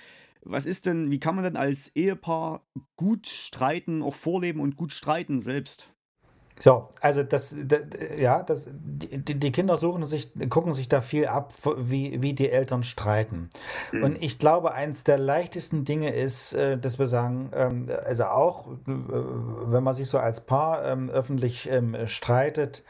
was 0.44 0.66
ist 0.66 0.88
denn, 0.88 1.12
wie 1.12 1.20
kann 1.20 1.36
man 1.36 1.44
denn 1.44 1.58
als 1.58 1.96
Ehepaar 1.96 2.66
gut 2.96 3.28
streiten, 3.28 4.02
auch 4.02 4.16
vorleben 4.16 4.62
und 4.62 4.78
gut 4.78 4.94
streiten 4.94 5.40
selbst? 5.40 5.94
So, 6.60 6.90
also 7.00 7.24
das, 7.24 7.56
das 7.64 7.82
ja, 8.18 8.44
das, 8.44 8.70
die, 8.72 9.40
die, 9.40 9.52
Kinder 9.52 9.78
suchen 9.78 10.06
sich, 10.06 10.32
gucken 10.50 10.74
sich 10.74 10.90
da 10.90 11.02
viel 11.02 11.28
ab, 11.28 11.54
wie, 11.78 12.22
wie 12.22 12.34
die 12.34 12.50
Eltern 12.50 12.84
streiten. 12.84 13.50
Mhm. 13.92 14.04
Und 14.04 14.22
ich 14.22 14.38
glaube, 14.38 14.74
eins 14.74 15.04
der 15.04 15.18
leichtesten 15.18 15.86
Dinge 15.86 16.14
ist, 16.14 16.54
äh, 16.54 16.78
dass 16.78 17.00
wir 17.00 17.08
sagen, 17.08 17.52
ähm, 17.56 17.86
also 18.06 18.26
auch, 18.26 18.68
äh, 18.68 18.74
wenn 18.86 19.84
man 19.84 19.94
sich 19.94 20.08
so 20.08 20.20
als 20.20 20.42
Paar 20.42 20.86
ähm, 20.86 21.10
öffentlich 21.10 21.70
ähm, 21.70 21.96
streitet, 22.08 22.84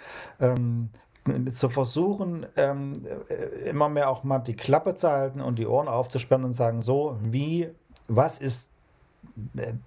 zu 1.52 1.70
versuchen, 1.70 2.48
äh, 2.56 2.74
immer 3.70 3.90
mehr 3.90 4.10
auch 4.10 4.24
mal 4.24 4.40
die 4.40 4.56
Klappe 4.56 4.96
zu 4.96 5.10
halten 5.10 5.40
und 5.40 5.60
die 5.60 5.68
Ohren 5.68 5.88
aufzusperren 5.88 6.44
und 6.44 6.54
sagen, 6.54 6.82
so, 6.82 7.18
wie, 7.22 7.70
was 8.08 8.40
ist 8.40 8.71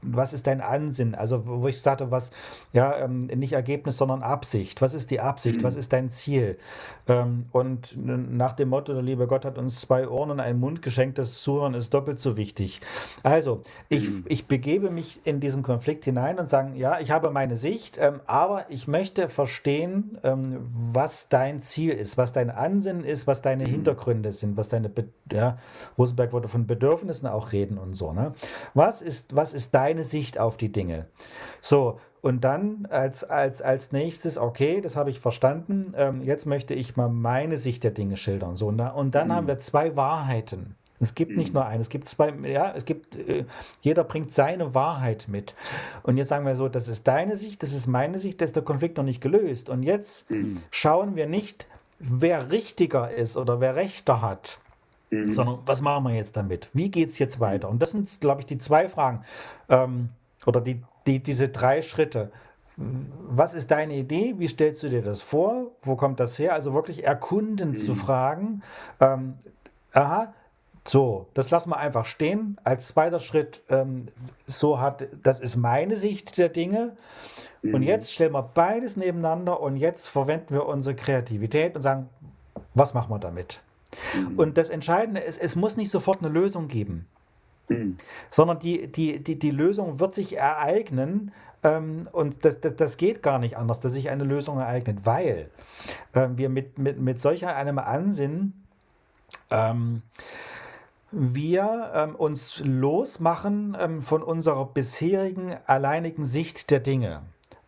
was 0.02 0.32
ist 0.32 0.46
dein 0.46 0.60
Ansinn? 0.60 1.14
Also, 1.14 1.46
wo 1.46 1.68
ich 1.68 1.80
sagte, 1.80 2.10
was, 2.10 2.30
ja, 2.72 2.96
ähm, 2.96 3.26
nicht 3.26 3.52
Ergebnis, 3.52 3.96
sondern 3.96 4.22
Absicht. 4.22 4.80
Was 4.80 4.94
ist 4.94 5.10
die 5.10 5.20
Absicht? 5.20 5.58
Mhm. 5.58 5.64
Was 5.64 5.76
ist 5.76 5.92
dein 5.92 6.10
Ziel? 6.10 6.58
Ähm, 7.06 7.46
und 7.52 7.96
nach 7.96 8.52
dem 8.52 8.70
Motto, 8.70 8.92
der 8.92 9.02
liebe 9.02 9.26
Gott 9.26 9.44
hat 9.44 9.58
uns 9.58 9.80
zwei 9.80 10.08
Ohren 10.08 10.30
und 10.30 10.40
einen 10.40 10.60
Mund 10.60 10.82
geschenkt, 10.82 11.18
das 11.18 11.42
Zuhören 11.42 11.74
ist 11.74 11.92
doppelt 11.92 12.18
so 12.18 12.36
wichtig. 12.36 12.80
Also, 13.22 13.60
ich, 13.88 14.08
mhm. 14.08 14.24
ich 14.28 14.46
begebe 14.46 14.90
mich 14.90 15.20
in 15.24 15.40
diesen 15.40 15.62
Konflikt 15.62 16.04
hinein 16.04 16.38
und 16.38 16.48
sage, 16.48 16.76
ja, 16.76 17.00
ich 17.00 17.10
habe 17.10 17.30
meine 17.30 17.56
Sicht, 17.56 17.98
ähm, 17.98 18.20
aber 18.26 18.66
ich 18.70 18.88
möchte 18.88 19.28
verstehen, 19.28 20.18
ähm, 20.22 20.58
was 20.68 21.28
dein 21.28 21.60
Ziel 21.60 21.92
ist, 21.92 22.16
was 22.16 22.32
dein 22.32 22.50
Ansinnen 22.50 23.04
ist, 23.04 23.26
was 23.26 23.42
deine 23.42 23.64
mhm. 23.64 23.70
Hintergründe 23.70 24.32
sind, 24.32 24.56
was 24.56 24.68
deine, 24.68 24.88
Be 24.88 25.08
ja, 25.32 25.58
Rosenberg 25.98 26.32
wollte 26.32 26.48
von 26.48 26.66
Bedürfnissen 26.66 27.26
auch 27.28 27.52
reden 27.52 27.78
und 27.78 27.94
so. 27.94 28.12
Ne? 28.12 28.34
Was 28.74 29.02
ist 29.02 29.23
was 29.32 29.54
ist 29.54 29.74
deine 29.74 30.04
Sicht 30.04 30.38
auf 30.38 30.56
die 30.56 30.72
Dinge? 30.72 31.06
So, 31.60 31.98
und 32.20 32.42
dann 32.42 32.86
als, 32.90 33.22
als, 33.22 33.60
als 33.60 33.92
nächstes, 33.92 34.38
okay, 34.38 34.80
das 34.80 34.96
habe 34.96 35.10
ich 35.10 35.20
verstanden, 35.20 35.92
ähm, 35.94 36.22
jetzt 36.22 36.46
möchte 36.46 36.72
ich 36.72 36.96
mal 36.96 37.10
meine 37.10 37.58
Sicht 37.58 37.84
der 37.84 37.90
Dinge 37.90 38.16
schildern. 38.16 38.56
So, 38.56 38.68
und, 38.68 38.78
da, 38.78 38.88
und 38.88 39.14
dann 39.14 39.28
mhm. 39.28 39.32
haben 39.32 39.46
wir 39.46 39.60
zwei 39.60 39.94
Wahrheiten. 39.94 40.74
Es 41.00 41.14
gibt 41.14 41.36
nicht 41.36 41.50
mhm. 41.50 41.60
nur 41.60 41.66
eine, 41.66 41.80
es 41.82 41.90
gibt 41.90 42.08
zwei, 42.08 42.32
ja, 42.48 42.72
es 42.74 42.86
gibt, 42.86 43.14
äh, 43.16 43.44
jeder 43.82 44.04
bringt 44.04 44.32
seine 44.32 44.74
Wahrheit 44.74 45.26
mit. 45.28 45.54
Und 46.02 46.16
jetzt 46.16 46.28
sagen 46.28 46.46
wir 46.46 46.56
so, 46.56 46.68
das 46.68 46.88
ist 46.88 47.06
deine 47.06 47.36
Sicht, 47.36 47.62
das 47.62 47.74
ist 47.74 47.86
meine 47.88 48.16
Sicht, 48.16 48.40
da 48.40 48.46
ist 48.46 48.56
der 48.56 48.62
Konflikt 48.62 48.96
noch 48.96 49.04
nicht 49.04 49.20
gelöst. 49.20 49.68
Und 49.68 49.82
jetzt 49.82 50.30
mhm. 50.30 50.62
schauen 50.70 51.16
wir 51.16 51.26
nicht, 51.26 51.68
wer 51.98 52.50
richtiger 52.50 53.12
ist 53.12 53.36
oder 53.36 53.60
wer 53.60 53.76
rechter 53.76 54.22
hat, 54.22 54.60
mhm. 55.14 55.32
sondern 55.32 55.58
was 55.64 55.80
machen 55.80 56.04
wir 56.04 56.14
jetzt 56.14 56.36
damit? 56.36 56.68
Wie 56.72 56.90
geht 56.90 57.10
es 57.10 57.18
jetzt 57.18 57.40
weiter? 57.40 57.68
Und 57.68 57.80
das 57.80 57.92
sind, 57.92 58.20
glaube 58.20 58.40
ich, 58.40 58.46
die 58.46 58.58
zwei 58.58 58.88
Fragen 58.88 59.24
ähm, 59.68 60.10
oder 60.46 60.60
die, 60.60 60.82
die, 61.06 61.22
diese 61.22 61.48
drei 61.48 61.82
Schritte. 61.82 62.30
Was 62.76 63.54
ist 63.54 63.70
deine 63.70 63.94
Idee? 63.94 64.34
Wie 64.38 64.48
stellst 64.48 64.82
du 64.82 64.88
dir 64.88 65.02
das 65.02 65.22
vor? 65.22 65.70
Wo 65.82 65.94
kommt 65.94 66.18
das 66.18 66.38
her? 66.38 66.54
Also 66.54 66.74
wirklich 66.74 67.04
erkunden 67.04 67.70
mhm. 67.70 67.76
zu 67.76 67.94
fragen. 67.94 68.62
Ähm, 69.00 69.34
aha, 69.92 70.34
so, 70.86 71.28
das 71.34 71.50
lassen 71.50 71.70
wir 71.70 71.78
einfach 71.78 72.04
stehen. 72.04 72.58
Als 72.62 72.88
zweiter 72.88 73.20
Schritt, 73.20 73.62
ähm, 73.70 74.08
so 74.46 74.80
hat, 74.80 75.06
das 75.22 75.40
ist 75.40 75.56
meine 75.56 75.96
Sicht 75.96 76.36
der 76.36 76.50
Dinge. 76.50 76.96
Mhm. 77.62 77.74
Und 77.74 77.82
jetzt 77.82 78.12
stellen 78.12 78.32
wir 78.32 78.42
beides 78.42 78.96
nebeneinander 78.96 79.60
und 79.60 79.76
jetzt 79.76 80.08
verwenden 80.08 80.54
wir 80.54 80.66
unsere 80.66 80.94
Kreativität 80.94 81.76
und 81.76 81.82
sagen, 81.82 82.08
was 82.74 82.92
machen 82.92 83.10
wir 83.10 83.18
damit? 83.18 83.60
Mhm. 84.14 84.38
Und 84.38 84.58
das 84.58 84.70
Entscheidende 84.70 85.20
ist, 85.20 85.40
es 85.40 85.56
muss 85.56 85.76
nicht 85.76 85.90
sofort 85.90 86.20
eine 86.20 86.28
Lösung 86.28 86.68
geben, 86.68 87.06
mhm. 87.68 87.96
sondern 88.30 88.58
die, 88.58 88.88
die, 88.88 89.22
die, 89.22 89.38
die 89.38 89.50
Lösung 89.50 90.00
wird 90.00 90.14
sich 90.14 90.36
ereignen. 90.36 91.32
Ähm, 91.62 92.08
und 92.12 92.44
das, 92.44 92.60
das, 92.60 92.76
das 92.76 92.96
geht 92.96 93.22
gar 93.22 93.38
nicht 93.38 93.56
anders, 93.56 93.80
dass 93.80 93.92
sich 93.92 94.10
eine 94.10 94.24
Lösung 94.24 94.58
ereignet, 94.58 95.00
weil 95.04 95.50
äh, 96.12 96.28
wir 96.36 96.48
mit, 96.48 96.78
mit, 96.78 97.00
mit 97.00 97.20
solch 97.20 97.46
einem 97.46 97.78
Ansinnen 97.78 98.64
ähm, 99.50 100.02
wir 101.16 101.92
ähm, 101.94 102.16
uns 102.16 102.60
losmachen 102.64 103.76
ähm, 103.78 104.02
von 104.02 104.22
unserer 104.22 104.66
bisherigen 104.66 105.56
alleinigen 105.66 106.24
Sicht 106.24 106.70
der 106.70 106.80
Dinge. 106.80 107.22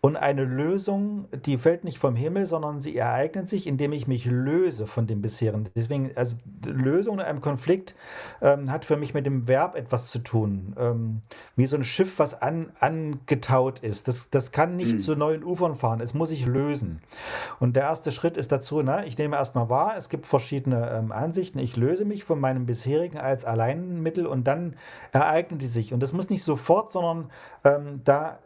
Und 0.06 0.14
eine 0.14 0.44
Lösung, 0.44 1.26
die 1.32 1.58
fällt 1.58 1.82
nicht 1.82 1.98
vom 1.98 2.14
Himmel, 2.14 2.46
sondern 2.46 2.78
sie 2.78 2.96
ereignet 2.96 3.48
sich, 3.48 3.66
indem 3.66 3.92
ich 3.92 4.06
mich 4.06 4.24
löse 4.24 4.86
von 4.86 5.08
dem 5.08 5.20
bisherigen. 5.20 5.68
Deswegen, 5.74 6.12
also 6.14 6.36
Lösung 6.64 7.14
in 7.14 7.24
einem 7.24 7.40
Konflikt 7.40 7.96
ähm, 8.40 8.70
hat 8.70 8.84
für 8.84 8.96
mich 8.96 9.14
mit 9.14 9.26
dem 9.26 9.48
Verb 9.48 9.74
etwas 9.74 10.12
zu 10.12 10.20
tun. 10.20 10.76
Ähm, 10.78 11.22
wie 11.56 11.66
so 11.66 11.74
ein 11.74 11.82
Schiff, 11.82 12.20
was 12.20 12.40
an, 12.40 12.70
angetaut 12.78 13.80
ist. 13.80 14.06
Das, 14.06 14.30
das 14.30 14.52
kann 14.52 14.76
nicht 14.76 14.92
mhm. 14.92 15.00
zu 15.00 15.16
neuen 15.16 15.42
Ufern 15.42 15.74
fahren. 15.74 16.00
Es 16.00 16.14
muss 16.14 16.28
sich 16.28 16.46
lösen. 16.46 17.00
Und 17.58 17.74
der 17.74 17.82
erste 17.82 18.12
Schritt 18.12 18.36
ist 18.36 18.52
dazu, 18.52 18.82
ne, 18.82 19.06
ich 19.06 19.18
nehme 19.18 19.34
erstmal 19.34 19.68
wahr, 19.70 19.94
es 19.96 20.08
gibt 20.08 20.28
verschiedene 20.28 20.88
ähm, 20.88 21.10
Ansichten. 21.10 21.58
Ich 21.58 21.76
löse 21.76 22.04
mich 22.04 22.22
von 22.22 22.38
meinem 22.38 22.64
bisherigen 22.64 23.18
als 23.18 23.44
Alleinmittel 23.44 24.28
und 24.28 24.46
dann 24.46 24.76
ereignet 25.10 25.62
die 25.62 25.66
sich. 25.66 25.92
Und 25.92 26.00
das 26.00 26.12
muss 26.12 26.30
nicht 26.30 26.44
sofort, 26.44 26.92
sondern 26.92 27.28
ähm, 27.64 28.02
da 28.04 28.38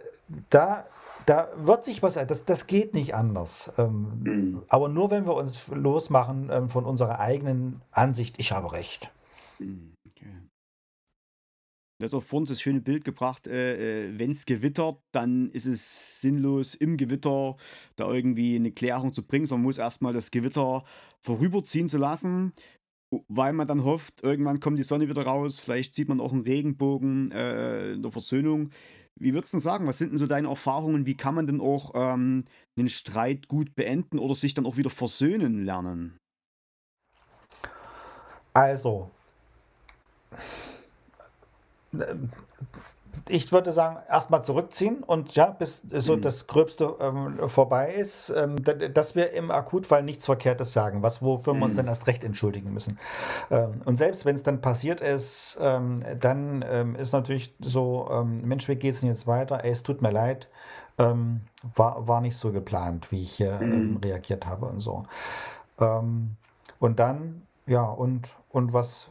da, 0.48 0.84
da 1.30 1.48
wird 1.54 1.84
sich 1.84 2.02
was, 2.02 2.14
das, 2.14 2.44
das 2.44 2.66
geht 2.66 2.92
nicht 2.92 3.14
anders. 3.14 3.72
Ähm, 3.78 4.20
mhm. 4.24 4.62
Aber 4.66 4.88
nur 4.88 5.12
wenn 5.12 5.26
wir 5.26 5.34
uns 5.34 5.68
losmachen 5.68 6.50
ähm, 6.50 6.68
von 6.68 6.84
unserer 6.84 7.20
eigenen 7.20 7.82
Ansicht, 7.92 8.34
ich 8.38 8.50
habe 8.50 8.72
recht. 8.72 9.12
Mhm. 9.60 9.94
Okay. 10.08 10.26
Du 11.98 12.04
hast 12.04 12.14
auch 12.14 12.22
vor 12.24 12.40
uns 12.40 12.48
das 12.48 12.60
schöne 12.60 12.80
Bild 12.80 13.04
gebracht, 13.04 13.46
äh, 13.46 14.08
äh 14.08 14.18
wenn 14.18 14.32
es 14.32 14.44
gewittert, 14.44 14.98
dann 15.12 15.50
ist 15.50 15.66
es 15.66 16.20
sinnlos, 16.20 16.74
im 16.74 16.96
Gewitter 16.96 17.56
da 17.94 18.10
irgendwie 18.10 18.56
eine 18.56 18.72
Klärung 18.72 19.12
zu 19.12 19.22
bringen, 19.24 19.46
sondern 19.46 19.62
man 19.62 19.68
muss 19.68 19.78
erstmal 19.78 20.12
das 20.12 20.32
Gewitter 20.32 20.82
vorüberziehen 21.20 21.88
zu 21.88 21.98
lassen, 21.98 22.54
weil 23.28 23.52
man 23.52 23.66
dann 23.66 23.84
hofft, 23.84 24.22
irgendwann 24.22 24.60
kommt 24.60 24.78
die 24.78 24.84
Sonne 24.84 25.08
wieder 25.08 25.24
raus, 25.24 25.58
vielleicht 25.58 25.94
sieht 25.94 26.08
man 26.08 26.20
auch 26.20 26.32
einen 26.32 26.42
Regenbogen 26.42 27.30
äh, 27.32 27.98
der 27.98 28.12
Versöhnung. 28.12 28.70
Wie 29.18 29.34
würdest 29.34 29.52
du 29.52 29.58
denn 29.58 29.62
sagen, 29.62 29.86
was 29.86 29.98
sind 29.98 30.10
denn 30.12 30.18
so 30.18 30.26
deine 30.26 30.48
Erfahrungen? 30.48 31.06
Wie 31.06 31.16
kann 31.16 31.34
man 31.34 31.46
denn 31.46 31.60
auch 31.60 31.92
ähm, 31.94 32.44
einen 32.78 32.88
Streit 32.88 33.48
gut 33.48 33.74
beenden 33.74 34.18
oder 34.18 34.34
sich 34.34 34.54
dann 34.54 34.66
auch 34.66 34.76
wieder 34.76 34.90
versöhnen 34.90 35.64
lernen? 35.64 36.16
Also, 38.54 39.10
ich 43.28 43.52
würde 43.52 43.72
sagen, 43.72 43.98
erstmal 44.08 44.42
zurückziehen 44.42 45.02
und 45.02 45.34
ja, 45.34 45.46
bis 45.46 45.82
so 45.92 46.16
mhm. 46.16 46.22
das 46.22 46.46
Gröbste 46.46 46.94
ähm, 47.00 47.48
vorbei 47.48 47.92
ist, 47.92 48.30
ähm, 48.30 48.56
dass 48.94 49.14
wir 49.14 49.32
im 49.32 49.50
Akutfall 49.50 50.02
nichts 50.02 50.26
Verkehrtes 50.26 50.72
sagen, 50.72 51.02
was 51.02 51.22
wofür 51.22 51.54
mhm. 51.54 51.58
wir 51.58 51.64
uns 51.64 51.74
mhm. 51.74 51.78
dann 51.78 51.86
erst 51.88 52.06
recht 52.06 52.24
entschuldigen 52.24 52.72
müssen. 52.72 52.98
Ähm, 53.50 53.82
und 53.84 53.96
selbst 53.96 54.24
wenn 54.24 54.34
es 54.34 54.42
dann 54.42 54.60
passiert 54.60 55.00
ist, 55.00 55.58
ähm, 55.60 56.00
dann 56.20 56.64
ähm, 56.68 56.96
ist 56.96 57.12
natürlich 57.12 57.54
so, 57.60 58.08
ähm, 58.10 58.40
Mensch, 58.42 58.68
wie 58.68 58.76
geht 58.76 58.94
es 58.94 59.00
denn 59.00 59.08
jetzt 59.08 59.26
weiter? 59.26 59.64
Ey, 59.64 59.70
es 59.70 59.82
tut 59.82 60.02
mir 60.02 60.10
leid. 60.10 60.48
war, 60.96 62.06
war 62.08 62.20
nicht 62.20 62.36
so 62.36 62.52
geplant, 62.52 63.10
wie 63.10 63.22
ich 63.22 63.32
hier 63.32 63.58
mhm. 63.58 64.00
reagiert 64.04 64.44
habe 64.44 64.66
und 64.66 64.80
so. 64.80 65.04
und 65.78 66.36
dann, 67.00 67.42
ja, 67.66 67.84
und, 67.84 68.36
und 68.50 68.74
was 68.74 69.08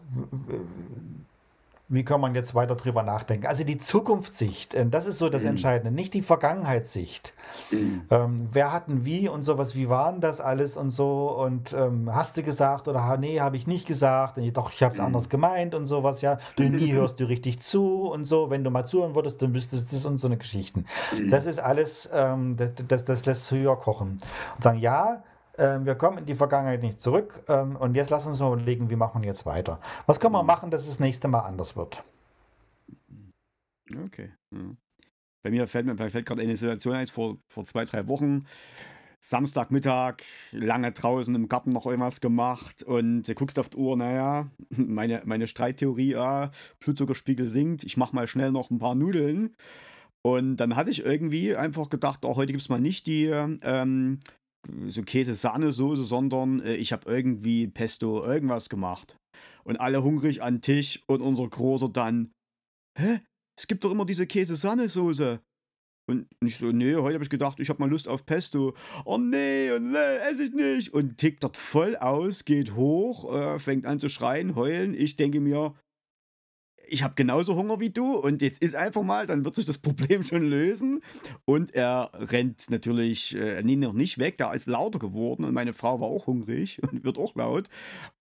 wie 1.89 2.03
kann 2.03 2.21
man 2.21 2.35
jetzt 2.35 2.53
weiter 2.53 2.75
drüber 2.75 3.01
nachdenken? 3.01 3.47
Also 3.47 3.63
die 3.63 3.79
Zukunftssicht, 3.79 4.75
äh, 4.75 4.85
das 4.85 5.07
ist 5.07 5.17
so 5.17 5.27
das 5.27 5.41
mhm. 5.41 5.49
Entscheidende, 5.49 5.91
nicht 5.91 6.13
die 6.13 6.21
Vergangenheitssicht. 6.21 7.33
Mhm. 7.71 8.03
Ähm, 8.11 8.37
wer 8.51 8.71
hatten 8.71 9.05
wie 9.05 9.27
und 9.27 9.41
sowas, 9.41 9.75
wie 9.75 9.89
waren 9.89 10.21
das 10.21 10.39
alles 10.39 10.77
und 10.77 10.91
so 10.91 11.31
und 11.31 11.73
ähm, 11.73 12.13
hast 12.13 12.37
du 12.37 12.43
gesagt 12.43 12.87
oder 12.87 13.17
nee, 13.17 13.39
habe 13.39 13.57
ich 13.57 13.65
nicht 13.65 13.87
gesagt, 13.87 14.37
und, 14.37 14.55
doch, 14.55 14.71
ich 14.71 14.83
habe 14.83 14.93
es 14.93 14.99
mhm. 14.99 15.07
anders 15.07 15.29
gemeint 15.29 15.73
und 15.73 15.87
sowas, 15.87 16.21
ja, 16.21 16.37
du 16.55 16.63
nie 16.63 16.91
hörst 16.93 17.19
du 17.19 17.25
richtig 17.25 17.59
zu 17.59 18.07
und 18.09 18.25
so, 18.25 18.51
wenn 18.51 18.63
du 18.63 18.69
mal 18.69 18.85
zuhören 18.85 19.15
würdest, 19.15 19.41
dann 19.41 19.51
müsstest 19.51 19.91
das 19.91 20.05
und 20.05 20.17
so 20.17 20.27
eine 20.27 20.37
Geschichten. 20.37 20.85
Mhm. 21.17 21.29
Das 21.29 21.47
ist 21.47 21.59
alles, 21.59 22.07
ähm, 22.13 22.55
das, 22.55 22.71
das, 22.87 23.05
das 23.05 23.25
lässt 23.25 23.49
höher 23.49 23.75
kochen 23.75 24.21
und 24.55 24.63
sagen, 24.63 24.77
ja, 24.77 25.23
ähm, 25.59 25.85
wir 25.85 25.95
kommen 25.95 26.19
in 26.19 26.25
die 26.25 26.35
Vergangenheit 26.35 26.81
nicht 26.81 26.99
zurück 26.99 27.43
ähm, 27.47 27.75
und 27.75 27.95
jetzt 27.95 28.09
lassen 28.09 28.27
wir 28.27 28.31
uns 28.31 28.39
mal 28.39 28.53
überlegen, 28.53 28.89
wie 28.89 28.95
machen 28.95 29.21
wir 29.21 29.27
jetzt 29.27 29.45
weiter. 29.45 29.79
Was 30.05 30.19
können 30.19 30.33
wir 30.33 30.43
machen, 30.43 30.71
dass 30.71 30.81
es 30.83 30.87
das 30.87 30.99
nächste 30.99 31.27
Mal 31.27 31.41
anders 31.41 31.75
wird? 31.75 32.03
Okay. 34.05 34.31
Ja. 34.51 34.59
Bei 35.43 35.51
mir 35.51 35.67
fällt, 35.67 35.85
mir 35.85 35.97
fällt 35.97 36.25
gerade 36.25 36.41
eine 36.41 36.55
Situation 36.55 36.95
ein, 36.95 37.07
vor, 37.07 37.37
vor 37.47 37.63
zwei, 37.65 37.85
drei 37.85 38.07
Wochen. 38.07 38.45
Samstagmittag, 39.21 40.17
lange 40.51 40.93
draußen 40.93 41.35
im 41.35 41.49
Garten 41.49 41.73
noch 41.73 41.85
irgendwas 41.85 42.21
gemacht 42.21 42.83
und 42.83 43.23
du 43.23 43.35
guckst 43.35 43.59
auf 43.59 43.67
die 43.67 43.75
Uhr, 43.77 43.97
naja, 43.97 44.49
meine, 44.69 45.21
meine 45.25 45.47
Streittheorie, 45.47 46.11
ja, 46.11 46.51
Blutzuckerspiegel 46.79 47.47
sinkt, 47.47 47.83
ich 47.83 47.97
mache 47.97 48.15
mal 48.15 48.27
schnell 48.27 48.51
noch 48.51 48.69
ein 48.71 48.79
paar 48.79 48.95
Nudeln. 48.95 49.55
Und 50.21 50.57
dann 50.57 50.75
hatte 50.75 50.89
ich 50.89 51.05
irgendwie 51.05 51.55
einfach 51.55 51.89
gedacht, 51.89 52.25
auch 52.25 52.31
oh, 52.31 52.35
heute 52.35 52.51
gibt 52.51 52.61
es 52.61 52.69
mal 52.69 52.79
nicht 52.79 53.07
die 53.07 53.25
ähm, 53.27 54.19
so 54.87 55.03
Käse-Sahnesoße, 55.03 56.03
sondern 56.03 56.61
äh, 56.61 56.75
ich 56.75 56.91
habe 56.91 57.09
irgendwie 57.09 57.67
Pesto 57.67 58.23
irgendwas 58.23 58.69
gemacht. 58.69 59.17
Und 59.63 59.77
alle 59.77 60.03
hungrig 60.03 60.41
an 60.41 60.61
Tisch 60.61 61.01
und 61.07 61.21
unser 61.21 61.47
Großer 61.47 61.89
dann, 61.89 62.31
hä? 62.97 63.21
Es 63.59 63.67
gibt 63.67 63.83
doch 63.83 63.91
immer 63.91 64.05
diese 64.05 64.25
Käse-Sahnesoße. 64.25 65.41
Und 66.09 66.27
ich 66.43 66.57
so, 66.57 66.71
nee, 66.71 66.95
heute 66.95 67.15
habe 67.15 67.23
ich 67.23 67.29
gedacht, 67.29 67.59
ich 67.59 67.69
habe 67.69 67.79
mal 67.79 67.89
Lust 67.89 68.07
auf 68.07 68.25
Pesto. 68.25 68.73
Oh 69.05 69.17
nee, 69.17 69.71
und 69.71 69.91
nee, 69.91 70.15
esse 70.29 70.45
ich 70.45 70.53
nicht. 70.53 70.93
Und 70.93 71.17
tickt 71.17 71.43
dort 71.43 71.55
voll 71.55 71.95
aus, 71.97 72.45
geht 72.45 72.73
hoch, 72.75 73.31
äh, 73.31 73.59
fängt 73.59 73.85
an 73.85 73.99
zu 73.99 74.09
schreien, 74.09 74.55
heulen. 74.55 74.95
Ich 74.95 75.17
denke 75.17 75.39
mir, 75.39 75.75
ich 76.91 77.03
habe 77.03 77.13
genauso 77.15 77.55
Hunger 77.55 77.79
wie 77.79 77.89
du 77.89 78.15
und 78.15 78.41
jetzt 78.41 78.61
ist 78.61 78.75
einfach 78.75 79.03
mal, 79.03 79.25
dann 79.25 79.45
wird 79.45 79.55
sich 79.55 79.65
das 79.65 79.77
Problem 79.79 80.23
schon 80.23 80.43
lösen. 80.43 81.01
Und 81.45 81.73
er 81.73 82.11
rennt 82.13 82.69
natürlich, 82.69 83.35
äh, 83.35 83.61
nee, 83.63 83.75
noch 83.75 83.93
nicht 83.93 84.17
weg, 84.17 84.37
der 84.37 84.53
ist 84.53 84.67
lauter 84.67 84.99
geworden 84.99 85.43
und 85.43 85.53
meine 85.53 85.73
Frau 85.73 85.99
war 85.99 86.07
auch 86.07 86.27
hungrig 86.27 86.81
und 86.91 87.03
wird 87.03 87.17
auch 87.17 87.35
laut. 87.35 87.69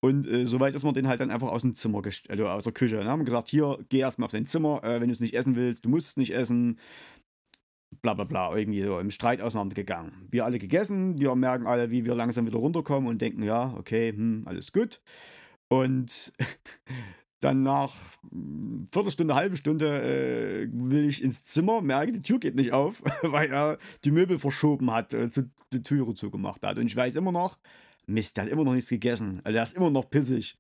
Und 0.01 0.27
äh, 0.27 0.47
soweit 0.47 0.75
ist 0.75 0.85
man 0.85 0.95
den 0.95 1.09
halt 1.09 1.21
dann 1.21 1.31
einfach 1.31 1.49
aus 1.49 1.63
dem 1.63 1.75
Zimmer, 1.75 2.03
also 2.29 2.49
aus 2.49 2.65
der 2.65 2.73
Küche. 2.73 2.97
Dann 2.97 3.09
haben 3.09 3.21
wir 3.21 3.25
gesagt, 3.25 3.49
hier, 3.49 3.79
geh 3.89 3.99
erstmal 3.99 4.27
auf 4.27 4.33
dein 4.33 4.47
Zimmer, 4.47 4.83
äh, 4.85 5.01
wenn 5.01 5.09
du 5.09 5.13
es 5.13 5.21
nicht 5.21 5.35
essen 5.35 5.57
willst, 5.57 5.85
du 5.85 5.89
musst 5.89 6.09
es 6.09 6.17
nicht 6.17 6.35
essen. 6.35 6.79
Bla 8.03 8.13
bla 8.13 8.25
bla, 8.25 8.55
irgendwie 8.55 8.83
so 8.83 8.99
im 8.99 9.11
Streit 9.11 9.41
auseinandergegangen. 9.41 10.13
Wir 10.29 10.45
alle 10.45 10.59
gegessen, 10.59 11.19
wir 11.19 11.35
merken 11.35 11.67
alle, 11.67 11.91
wie 11.91 12.05
wir 12.05 12.15
langsam 12.15 12.47
wieder 12.47 12.59
runterkommen 12.59 13.09
und 13.09 13.23
denken, 13.23 13.43
ja, 13.43 13.75
okay, 13.79 14.13
hm, 14.13 14.43
alles 14.45 14.73
gut. 14.73 15.01
Und 15.69 16.33
Dann 17.41 17.63
nach 17.63 17.95
hm, 18.31 18.89
Viertelstunde, 18.93 19.35
halbe 19.35 19.57
Stunde 19.57 20.03
äh, 20.03 20.69
will 20.73 21.09
ich 21.09 21.23
ins 21.23 21.45
Zimmer, 21.45 21.81
merke, 21.81 22.13
die 22.13 22.23
Tür 22.23 22.39
geht 22.39 22.57
nicht 22.57 22.73
auf, 22.73 23.03
weil 23.23 23.53
er 23.53 23.79
die 24.05 24.11
Möbel 24.11 24.39
verschoben 24.39 24.91
hat, 24.91 25.15
äh, 25.15 25.29
die 25.73 25.83
Türe 25.83 26.15
zugemacht 26.15 26.65
hat. 26.65 26.79
Und 26.79 26.87
ich 26.87 26.97
weiß 26.97 27.17
immer 27.17 27.33
noch, 27.33 27.59
Mist, 28.07 28.37
der 28.37 28.45
hat 28.45 28.51
immer 28.51 28.65
noch 28.65 28.75
nichts 28.75 28.91
gegessen. 28.91 29.41
Also 29.45 29.55
der 29.55 29.63
ist 29.63 29.77
immer 29.77 29.91
noch 29.91 30.09
pissig. 30.09 30.57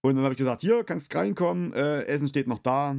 Und 0.00 0.14
dann 0.14 0.24
habe 0.24 0.32
ich 0.32 0.38
gesagt, 0.38 0.60
hier, 0.62 0.84
kannst 0.84 1.14
reinkommen, 1.14 1.72
äh, 1.72 2.02
Essen 2.04 2.28
steht 2.28 2.46
noch 2.46 2.58
da. 2.58 2.96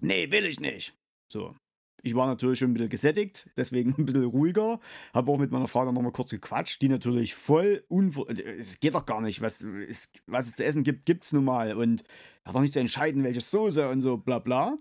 Nee, 0.00 0.30
will 0.30 0.46
ich 0.46 0.60
nicht. 0.60 0.94
So. 1.30 1.54
Ich 2.02 2.14
war 2.14 2.26
natürlich 2.26 2.58
schon 2.58 2.70
ein 2.70 2.74
bisschen 2.74 2.88
gesättigt, 2.88 3.48
deswegen 3.56 3.94
ein 3.98 4.06
bisschen 4.06 4.24
ruhiger. 4.24 4.80
Habe 5.12 5.32
auch 5.32 5.38
mit 5.38 5.50
meiner 5.50 5.68
Frau 5.68 5.84
dann 5.84 5.94
nochmal 5.94 6.12
kurz 6.12 6.30
gequatscht, 6.30 6.80
die 6.82 6.88
natürlich 6.88 7.34
voll 7.34 7.84
unver... 7.88 8.26
Es 8.28 8.80
geht 8.80 8.94
doch 8.94 9.06
gar 9.06 9.20
nicht, 9.20 9.40
was, 9.40 9.62
es, 9.62 10.12
was 10.26 10.46
es 10.46 10.56
zu 10.56 10.64
essen 10.64 10.84
gibt, 10.84 11.06
gibt 11.06 11.24
es 11.24 11.32
nun 11.32 11.44
mal. 11.44 11.74
Und 11.74 12.04
hat 12.44 12.54
doch 12.54 12.60
nicht 12.60 12.72
zu 12.72 12.80
entscheiden, 12.80 13.24
welche 13.24 13.40
Soße 13.40 13.88
und 13.88 14.00
so, 14.00 14.16
bla 14.16 14.38
bla. 14.38 14.78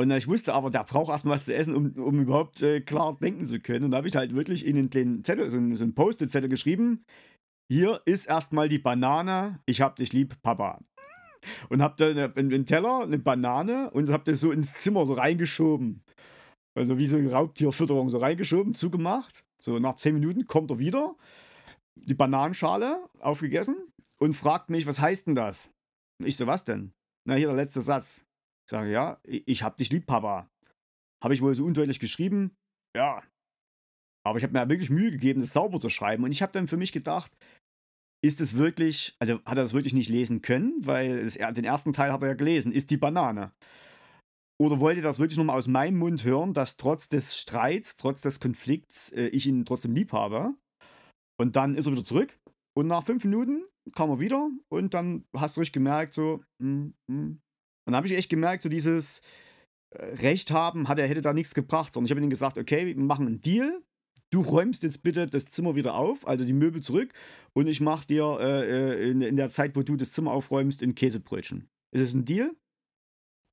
Und 0.00 0.12
ich 0.12 0.28
wusste 0.28 0.54
aber, 0.54 0.70
der 0.70 0.84
braucht 0.84 1.10
erstmal 1.10 1.34
was 1.34 1.46
zu 1.46 1.54
essen, 1.54 1.74
um, 1.74 1.92
um 1.94 2.20
überhaupt 2.20 2.62
äh, 2.62 2.80
klar 2.80 3.16
denken 3.20 3.46
zu 3.46 3.58
können. 3.58 3.86
Und 3.86 3.90
da 3.90 3.96
habe 3.96 4.06
ich 4.06 4.14
halt 4.14 4.32
wirklich 4.34 4.64
in 4.64 4.76
den 4.76 4.90
kleinen 4.90 5.24
Zettel, 5.24 5.50
so, 5.50 5.56
so 5.74 5.82
einen 5.82 5.94
Post-it-Zettel 5.94 6.48
geschrieben, 6.48 7.04
hier 7.70 8.00
ist 8.06 8.26
erstmal 8.26 8.68
die 8.68 8.78
Banane, 8.78 9.60
ich 9.66 9.82
hab 9.82 9.96
dich 9.96 10.12
lieb, 10.12 10.40
Papa. 10.42 10.80
Und 11.68 11.82
hab 11.82 11.96
da 11.98 12.06
einen 12.08 12.66
Teller, 12.66 13.02
eine 13.02 13.18
Banane 13.18 13.90
und 13.90 14.10
hab 14.10 14.24
das 14.24 14.40
so 14.40 14.50
ins 14.50 14.74
Zimmer 14.74 15.04
so 15.04 15.14
reingeschoben. 15.14 16.02
Also 16.78 16.96
wie 16.96 17.06
so 17.06 17.16
eine 17.16 17.32
Raubtierfütterung 17.32 18.08
so 18.08 18.18
reingeschoben, 18.18 18.74
zugemacht. 18.74 19.44
So 19.60 19.78
nach 19.78 19.94
zehn 19.94 20.14
Minuten 20.14 20.46
kommt 20.46 20.70
er 20.70 20.78
wieder, 20.78 21.16
die 21.96 22.14
Bananenschale 22.14 23.04
aufgegessen 23.18 23.76
und 24.20 24.34
fragt 24.34 24.70
mich, 24.70 24.86
was 24.86 25.00
heißt 25.00 25.26
denn 25.26 25.34
das? 25.34 25.72
ich 26.24 26.36
so, 26.36 26.46
was 26.46 26.64
denn? 26.64 26.92
Na, 27.26 27.34
hier 27.34 27.48
der 27.48 27.56
letzte 27.56 27.80
Satz. 27.80 28.24
Ich 28.66 28.70
sage, 28.70 28.90
ja, 28.90 29.20
ich 29.24 29.62
hab 29.62 29.76
dich 29.78 29.90
lieb, 29.90 30.06
Papa. 30.06 30.48
Habe 31.22 31.34
ich 31.34 31.42
wohl 31.42 31.54
so 31.54 31.64
undeutlich 31.64 32.00
geschrieben? 32.00 32.54
Ja. 32.96 33.22
Aber 34.24 34.38
ich 34.38 34.44
habe 34.44 34.52
mir 34.52 34.68
wirklich 34.68 34.90
Mühe 34.90 35.10
gegeben, 35.10 35.40
das 35.40 35.52
sauber 35.52 35.80
zu 35.80 35.90
schreiben. 35.90 36.24
Und 36.24 36.32
ich 36.32 36.42
habe 36.42 36.52
dann 36.52 36.68
für 36.68 36.76
mich 36.76 36.92
gedacht, 36.92 37.36
ist 38.24 38.40
es 38.40 38.56
wirklich, 38.56 39.16
also 39.20 39.34
hat 39.44 39.56
er 39.58 39.62
das 39.62 39.74
wirklich 39.74 39.94
nicht 39.94 40.08
lesen 40.08 40.42
können, 40.42 40.74
weil 40.84 41.24
das, 41.24 41.34
den 41.34 41.64
ersten 41.64 41.92
Teil 41.92 42.12
hat 42.12 42.22
er 42.22 42.28
ja 42.28 42.34
gelesen, 42.34 42.72
ist 42.72 42.90
die 42.90 42.96
Banane. 42.96 43.52
Oder 44.60 44.80
wollte 44.80 45.02
das 45.02 45.18
wirklich 45.18 45.38
nochmal 45.38 45.56
aus 45.56 45.68
meinem 45.68 45.98
Mund 45.98 46.24
hören, 46.24 46.52
dass 46.52 46.76
trotz 46.76 47.08
des 47.08 47.36
Streits, 47.38 47.96
trotz 47.96 48.22
des 48.22 48.40
Konflikts, 48.40 49.10
äh, 49.12 49.28
ich 49.28 49.46
ihn 49.46 49.64
trotzdem 49.64 49.94
lieb 49.94 50.12
habe? 50.12 50.54
Und 51.40 51.54
dann 51.56 51.74
ist 51.76 51.86
er 51.86 51.92
wieder 51.92 52.04
zurück. 52.04 52.36
Und 52.76 52.88
nach 52.88 53.04
fünf 53.04 53.24
Minuten 53.24 53.64
kam 53.94 54.10
er 54.10 54.20
wieder 54.20 54.50
und 54.68 54.94
dann 54.94 55.24
hast 55.34 55.56
du 55.56 55.60
richtig 55.60 55.74
gemerkt, 55.74 56.14
so, 56.14 56.42
mm, 56.60 56.88
mm. 57.06 57.40
Und 57.88 57.92
dann 57.92 57.96
habe 57.96 58.06
ich 58.06 58.12
echt 58.12 58.28
gemerkt, 58.28 58.62
so 58.62 58.68
dieses 58.68 59.22
äh, 59.94 60.04
Recht 60.04 60.50
haben, 60.50 60.88
hat 60.88 60.98
er, 60.98 61.08
hätte 61.08 61.22
da 61.22 61.32
nichts 61.32 61.54
gebracht. 61.54 61.94
Sondern 61.94 62.04
ich 62.04 62.10
habe 62.10 62.20
ihm 62.20 62.28
gesagt, 62.28 62.58
okay, 62.58 62.86
wir 62.86 62.96
machen 62.96 63.26
einen 63.26 63.40
Deal. 63.40 63.82
Du 64.30 64.42
räumst 64.42 64.82
jetzt 64.82 65.02
bitte 65.02 65.26
das 65.26 65.46
Zimmer 65.46 65.74
wieder 65.74 65.94
auf, 65.94 66.28
also 66.28 66.44
die 66.44 66.52
Möbel 66.52 66.82
zurück, 66.82 67.14
und 67.54 67.66
ich 67.66 67.80
mache 67.80 68.06
dir 68.06 68.38
äh, 68.40 69.00
äh, 69.00 69.10
in, 69.10 69.22
in, 69.22 69.36
der 69.36 69.48
Zeit, 69.48 69.74
wo 69.74 69.82
du 69.82 69.96
das 69.96 70.12
Zimmer 70.12 70.32
aufräumst, 70.32 70.82
ein 70.82 70.94
Käsebrötchen. 70.94 71.70
Ist 71.94 72.02
es 72.02 72.12
ein 72.12 72.26
Deal? 72.26 72.54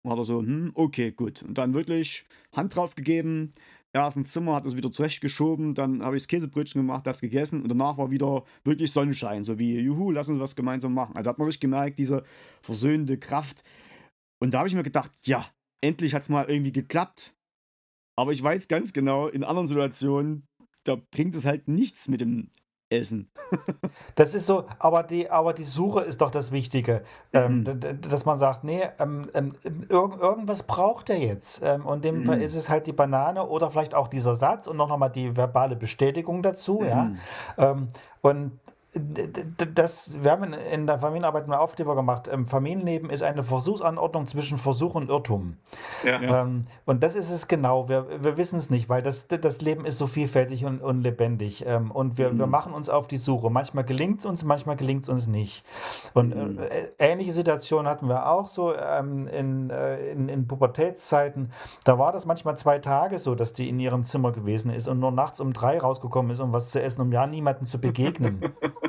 Und 0.06 0.12
hat 0.12 0.20
er 0.20 0.26
so, 0.26 0.40
hm, 0.40 0.72
okay, 0.76 1.12
gut. 1.12 1.42
Und 1.42 1.58
dann 1.58 1.74
wirklich 1.74 2.26
Hand 2.56 2.76
drauf 2.76 2.94
gegeben, 2.94 3.54
erst 3.92 4.18
ins 4.18 4.32
Zimmer, 4.32 4.56
hat 4.56 4.66
es 4.68 4.76
wieder 4.76 4.92
zurechtgeschoben, 4.92 5.74
dann 5.74 6.04
habe 6.04 6.16
ich 6.16 6.24
das 6.24 6.28
Käsebrötchen 6.28 6.80
gemacht, 6.80 7.08
das 7.08 7.22
gegessen 7.22 7.62
und 7.64 7.70
danach 7.70 7.98
war 7.98 8.12
wieder 8.12 8.44
wirklich 8.64 8.92
Sonnenschein, 8.92 9.44
so 9.44 9.58
wie, 9.58 9.80
juhu, 9.80 10.12
lass 10.12 10.30
uns 10.30 10.40
was 10.40 10.56
gemeinsam 10.56 10.94
machen. 10.94 11.16
Also 11.16 11.30
hat 11.30 11.40
man 11.40 11.48
wirklich 11.48 11.60
gemerkt, 11.60 11.98
diese 11.98 12.24
versöhnende 12.62 13.18
Kraft, 13.18 13.64
und 14.40 14.54
da 14.54 14.60
habe 14.60 14.68
ich 14.68 14.76
mir 14.76 14.84
gedacht, 14.84 15.12
ja, 15.24 15.46
endlich 15.82 16.14
hat 16.14 16.24
es 16.24 16.30
mal 16.30 16.46
irgendwie 16.48 16.72
geklappt. 16.72 17.34
Aber 18.16 18.32
ich 18.32 18.44
weiß 18.44 18.68
ganz 18.68 18.94
genau, 18.94 19.28
in 19.28 19.44
anderen 19.44 19.68
Situationen, 19.68 20.46
da 20.84 20.98
bringt 21.12 21.34
es 21.34 21.46
halt 21.46 21.68
nichts 21.68 22.08
mit 22.08 22.22
dem 22.22 22.52
Essen. 22.98 23.30
das 24.16 24.34
ist 24.34 24.46
so, 24.46 24.66
aber 24.80 25.04
die, 25.04 25.30
aber 25.30 25.54
die 25.54 25.64
Suche 25.64 26.02
ist 26.02 26.22
doch 26.22 26.32
das 26.32 26.52
Wichtige. 26.52 27.04
Ähm, 27.34 27.60
mhm. 27.60 27.80
Ähm, 27.84 28.02
dass 28.02 28.26
man 28.26 28.38
sagt, 28.38 28.64
nee, 28.64 28.82
ähm, 29.00 29.30
ähm, 29.34 29.52
irg 29.90 30.20
irgendwas 30.20 30.64
braucht 30.64 31.10
er 31.10 31.18
jetzt. 31.18 31.62
Ähm, 31.64 31.86
und 31.86 32.04
dem 32.04 32.20
mhm. 32.20 32.24
Fall 32.24 32.42
ist 32.42 32.56
es 32.56 32.70
halt 32.70 32.88
die 32.88 32.94
Banane 32.94 33.46
oder 33.46 33.70
vielleicht 33.72 33.96
auch 33.96 34.08
dieser 34.08 34.36
Satz 34.36 34.68
und 34.68 34.78
noch 34.78 34.90
nochmal 34.90 35.12
die 35.12 35.36
verbale 35.36 35.76
Bestätigung 35.76 36.42
dazu, 36.42 36.80
mhm. 36.80 36.88
ja. 36.88 37.12
Ähm, 37.58 37.88
und 38.22 38.60
das, 38.96 40.16
wir 40.24 40.32
haben 40.32 40.54
in 40.54 40.88
der 40.88 41.00
Familienarbeit 41.00 41.44
einen 41.44 41.54
Aufkleber 41.54 41.96
gemacht. 41.96 42.30
Ähm, 42.32 42.46
Familienleben 42.46 43.10
ist 43.10 43.24
eine 43.24 43.44
Versuchsanordnung 43.44 44.26
zwischen 44.26 44.58
Versuch 44.58 44.96
und 44.96 45.10
Irrtum. 45.10 45.58
Ja. 46.04 46.42
Ähm, 46.44 46.68
und 46.86 47.04
das 47.04 47.16
ist 47.16 47.30
es 47.30 47.50
genau. 47.50 47.90
Wir, 47.90 48.24
wir 48.24 48.38
wissen 48.38 48.58
es 48.58 48.70
nicht, 48.70 48.88
weil 48.88 49.02
das, 49.02 49.28
das 49.28 49.60
Leben 49.62 49.86
ist 49.86 49.98
so 49.98 50.08
vielfältig 50.08 50.64
und, 50.64 50.82
und 50.82 51.02
lebendig. 51.02 51.66
Ähm, 51.68 51.92
und 51.92 52.18
wir, 52.18 52.32
mhm. 52.32 52.40
wir 52.40 52.48
machen 52.48 52.74
uns 52.74 52.90
auf 52.90 53.08
die 53.08 53.18
Suche. 53.18 53.50
Manchmal 53.50 53.84
gelingt 53.84 54.20
es 54.20 54.26
uns, 54.26 54.46
manchmal 54.46 54.78
gelingt 54.78 55.04
es 55.04 55.10
uns 55.10 55.28
nicht. 55.28 55.66
Und 56.14 56.34
mhm. 56.34 56.60
äh, 56.60 56.88
ähnliche 56.98 57.34
Situationen 57.34 57.90
hatten 57.90 58.08
wir 58.08 58.30
auch 58.30 58.48
so 58.48 58.74
ähm, 58.74 59.28
in, 59.28 59.72
äh, 59.72 60.12
in, 60.12 60.30
in 60.30 60.48
Pubertätszeiten. 60.48 61.52
Da 61.84 62.00
war 62.00 62.14
das 62.14 62.26
manchmal 62.26 62.58
zwei 62.58 62.80
Tage 62.80 63.20
so, 63.20 63.36
dass 63.36 63.52
die 63.52 63.68
in 63.68 63.78
ihrem 63.80 64.06
Zimmer 64.06 64.32
gewesen 64.32 64.72
ist 64.72 64.88
und 64.88 65.00
nur 65.00 65.12
nachts 65.12 65.42
um 65.42 65.52
drei 65.52 65.80
rausgekommen 65.80 66.32
ist, 66.32 66.40
um 66.40 66.54
was 66.54 66.72
zu 66.72 66.82
essen, 66.82 67.02
um 67.02 67.12
ja 67.12 67.28
niemanden 67.28 67.68
zu 67.68 67.80
begegnen. 67.80 68.54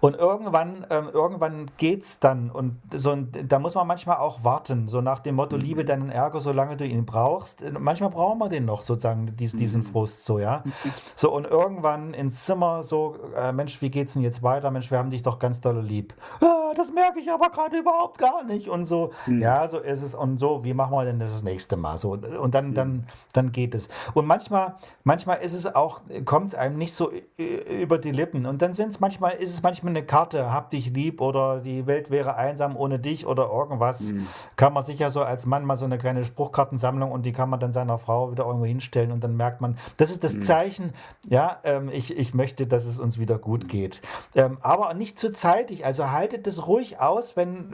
Und 0.00 0.16
irgendwann, 0.16 0.86
ähm, 0.90 1.08
irgendwann 1.12 1.70
geht's 1.76 2.20
dann. 2.20 2.50
Und 2.50 2.78
so, 2.92 3.16
da 3.16 3.58
muss 3.58 3.74
man 3.74 3.86
manchmal 3.86 4.16
auch 4.16 4.44
warten, 4.44 4.88
so 4.88 5.00
nach 5.00 5.20
dem 5.20 5.36
Motto, 5.36 5.56
mhm. 5.56 5.62
liebe 5.62 5.84
deinen 5.84 6.10
Ärger, 6.10 6.40
solange 6.40 6.76
du 6.76 6.84
ihn 6.84 7.06
brauchst. 7.06 7.64
Manchmal 7.78 8.10
brauchen 8.10 8.38
wir 8.38 8.48
den 8.48 8.64
noch, 8.64 8.82
sozusagen, 8.82 9.34
dies, 9.36 9.56
diesen 9.56 9.82
mhm. 9.82 9.86
Frust, 9.86 10.24
so, 10.24 10.38
ja. 10.38 10.62
So, 11.14 11.32
und 11.32 11.46
irgendwann 11.46 12.14
ins 12.14 12.44
Zimmer, 12.44 12.82
so, 12.82 13.16
äh, 13.36 13.52
Mensch, 13.52 13.80
wie 13.82 13.90
geht's 13.90 14.14
denn 14.14 14.22
jetzt 14.22 14.42
weiter? 14.42 14.70
Mensch, 14.70 14.90
wir 14.90 14.98
haben 14.98 15.10
dich 15.10 15.22
doch 15.22 15.38
ganz 15.38 15.60
doll 15.60 15.80
lieb. 15.80 16.14
Ah, 16.42 16.72
das 16.74 16.92
merke 16.92 17.20
ich 17.20 17.30
aber 17.30 17.50
gerade 17.50 17.76
überhaupt 17.78 18.18
gar 18.18 18.44
nicht. 18.44 18.68
Und 18.68 18.84
so, 18.84 19.12
mhm. 19.26 19.40
ja, 19.40 19.68
so 19.68 19.78
ist 19.78 20.02
es. 20.02 20.14
Und 20.14 20.38
so, 20.38 20.64
wie 20.64 20.74
machen 20.74 20.92
wir 20.92 21.04
denn 21.04 21.18
das 21.18 21.32
das 21.32 21.42
nächste 21.42 21.76
Mal? 21.76 21.98
So, 21.98 22.12
und 22.12 22.54
dann, 22.54 22.74
dann, 22.74 23.06
dann 23.32 23.52
geht 23.52 23.74
es. 23.74 23.88
Und 24.14 24.26
manchmal, 24.26 24.76
manchmal 25.04 25.38
ist 25.38 25.52
es 25.52 25.72
auch, 25.74 26.02
kommt 26.24 26.48
es 26.48 26.54
einem 26.54 26.78
nicht 26.78 26.94
so 26.94 27.12
über 27.36 27.98
die 27.98 28.10
Lippen. 28.10 28.46
Und 28.46 28.62
dann 28.62 28.74
sind 28.74 28.90
es 28.90 29.00
manchmal, 29.00 29.21
ist 29.30 29.50
es 29.50 29.62
manchmal 29.62 29.90
eine 29.90 30.04
Karte, 30.04 30.52
hab 30.52 30.70
dich 30.70 30.90
lieb 30.90 31.20
oder 31.20 31.60
die 31.60 31.86
Welt 31.86 32.10
wäre 32.10 32.36
einsam 32.36 32.76
ohne 32.76 32.98
dich 32.98 33.26
oder 33.26 33.48
irgendwas. 33.48 34.12
Mhm. 34.12 34.26
Kann 34.56 34.72
man 34.72 34.84
sich 34.84 34.98
ja 34.98 35.10
so 35.10 35.22
als 35.22 35.46
Mann 35.46 35.64
mal 35.64 35.76
so 35.76 35.84
eine 35.84 35.98
kleine 35.98 36.24
Spruchkartensammlung 36.24 37.12
und 37.12 37.24
die 37.24 37.32
kann 37.32 37.48
man 37.48 37.60
dann 37.60 37.72
seiner 37.72 37.98
Frau 37.98 38.32
wieder 38.32 38.44
irgendwo 38.44 38.66
hinstellen 38.66 39.12
und 39.12 39.22
dann 39.24 39.36
merkt 39.36 39.60
man, 39.60 39.78
das 39.96 40.10
ist 40.10 40.24
das 40.24 40.34
mhm. 40.34 40.42
Zeichen, 40.42 40.92
ja, 41.28 41.58
ähm, 41.64 41.88
ich, 41.92 42.16
ich 42.16 42.34
möchte, 42.34 42.66
dass 42.66 42.84
es 42.84 43.00
uns 43.00 43.18
wieder 43.18 43.38
gut 43.38 43.68
geht. 43.68 44.02
Ähm, 44.34 44.58
aber 44.60 44.94
nicht 44.94 45.18
zu 45.18 45.32
zeitig, 45.32 45.84
also 45.86 46.10
haltet 46.10 46.46
es 46.46 46.66
ruhig 46.66 47.00
aus, 47.00 47.36
wenn, 47.36 47.72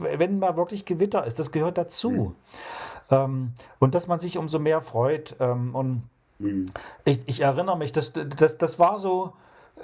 wenn 0.00 0.38
mal 0.38 0.56
wirklich 0.56 0.84
Gewitter 0.84 1.24
ist. 1.24 1.38
Das 1.38 1.52
gehört 1.52 1.78
dazu. 1.78 2.10
Mhm. 2.10 2.34
Ähm, 3.10 3.52
und 3.78 3.94
dass 3.94 4.06
man 4.06 4.18
sich 4.18 4.38
umso 4.38 4.58
mehr 4.58 4.80
freut. 4.80 5.36
Ähm, 5.40 5.74
und 5.74 6.02
mhm. 6.38 6.66
ich, 7.04 7.20
ich, 7.26 7.40
erinnere 7.40 7.76
mich, 7.76 7.92
das, 7.92 8.12
das, 8.12 8.58
das 8.58 8.78
war 8.78 8.98
so, 8.98 9.32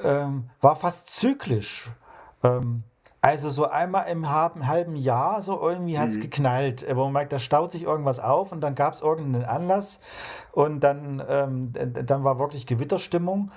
ähm, 0.03 0.51
war 0.61 0.77
fast 0.77 1.11
zyklisch. 1.11 1.91
Ähm, 2.43 2.85
also 3.23 3.51
so 3.51 3.69
einmal 3.69 4.09
im 4.09 4.31
halben 4.31 4.97
Jahr, 4.97 5.43
so 5.43 5.61
irgendwie 5.61 5.99
hat 5.99 6.09
es 6.09 6.17
mhm. 6.17 6.23
geknallt, 6.23 6.87
wo 6.91 7.05
man 7.05 7.13
merkt, 7.13 7.33
da 7.35 7.39
staut 7.39 7.71
sich 7.71 7.83
irgendwas 7.83 8.19
auf 8.19 8.51
und 8.51 8.63
dann 8.63 8.75
gab 8.75 8.95
es 8.95 9.03
irgendeinen 9.03 9.45
Anlass 9.45 10.01
und 10.53 10.81
dann, 10.81 11.23
ähm, 11.29 11.73
dann 11.73 12.25
war 12.25 12.39
wirklich 12.39 12.67
Gewitterstimmung. 12.67 13.51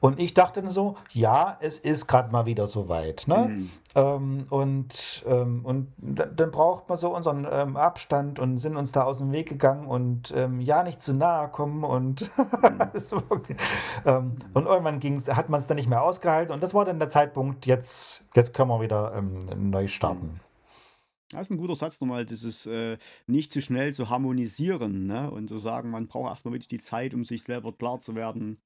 Und 0.00 0.18
ich 0.18 0.32
dachte 0.32 0.62
dann 0.62 0.70
so, 0.70 0.96
ja, 1.12 1.58
es 1.60 1.78
ist 1.78 2.06
gerade 2.06 2.32
mal 2.32 2.46
wieder 2.46 2.66
soweit. 2.66 3.28
Ne? 3.28 3.48
Mhm. 3.48 3.70
Ähm, 3.94 4.46
und 4.48 5.24
ähm, 5.26 5.64
und 5.64 5.92
dann 5.98 6.50
braucht 6.50 6.88
man 6.88 6.96
so 6.96 7.14
unseren 7.14 7.46
ähm, 7.50 7.76
Abstand 7.76 8.38
und 8.38 8.56
sind 8.56 8.76
uns 8.76 8.92
da 8.92 9.02
aus 9.02 9.18
dem 9.18 9.30
Weg 9.30 9.48
gegangen 9.48 9.86
und 9.86 10.32
ähm, 10.34 10.60
ja, 10.60 10.82
nicht 10.82 11.02
zu 11.02 11.12
nahe 11.12 11.48
kommen. 11.48 11.84
Und, 11.84 12.30
ähm, 14.06 14.36
und 14.54 14.66
irgendwann 14.66 15.00
ging's, 15.00 15.28
hat 15.28 15.50
man 15.50 15.58
es 15.58 15.66
dann 15.66 15.76
nicht 15.76 15.88
mehr 15.88 16.02
ausgehalten. 16.02 16.54
Und 16.54 16.62
das 16.62 16.72
war 16.72 16.86
dann 16.86 16.98
der 16.98 17.10
Zeitpunkt, 17.10 17.66
jetzt, 17.66 18.24
jetzt 18.34 18.54
können 18.54 18.70
wir 18.70 18.80
wieder 18.80 19.12
ähm, 19.14 19.70
neu 19.70 19.86
starten. 19.86 20.40
Das 21.32 21.42
ist 21.42 21.50
ein 21.50 21.58
guter 21.58 21.76
Satz 21.76 22.00
nochmal, 22.00 22.24
dieses 22.24 22.66
äh, 22.66 22.96
nicht 23.26 23.52
zu 23.52 23.60
schnell 23.60 23.92
zu 23.94 24.08
harmonisieren 24.08 25.06
ne? 25.06 25.30
und 25.30 25.48
zu 25.48 25.58
sagen, 25.58 25.90
man 25.90 26.08
braucht 26.08 26.30
erstmal 26.30 26.54
wirklich 26.54 26.68
die 26.68 26.78
Zeit, 26.78 27.14
um 27.14 27.24
sich 27.24 27.44
selber 27.44 27.72
klar 27.72 28.00
zu 28.00 28.16
werden, 28.16 28.60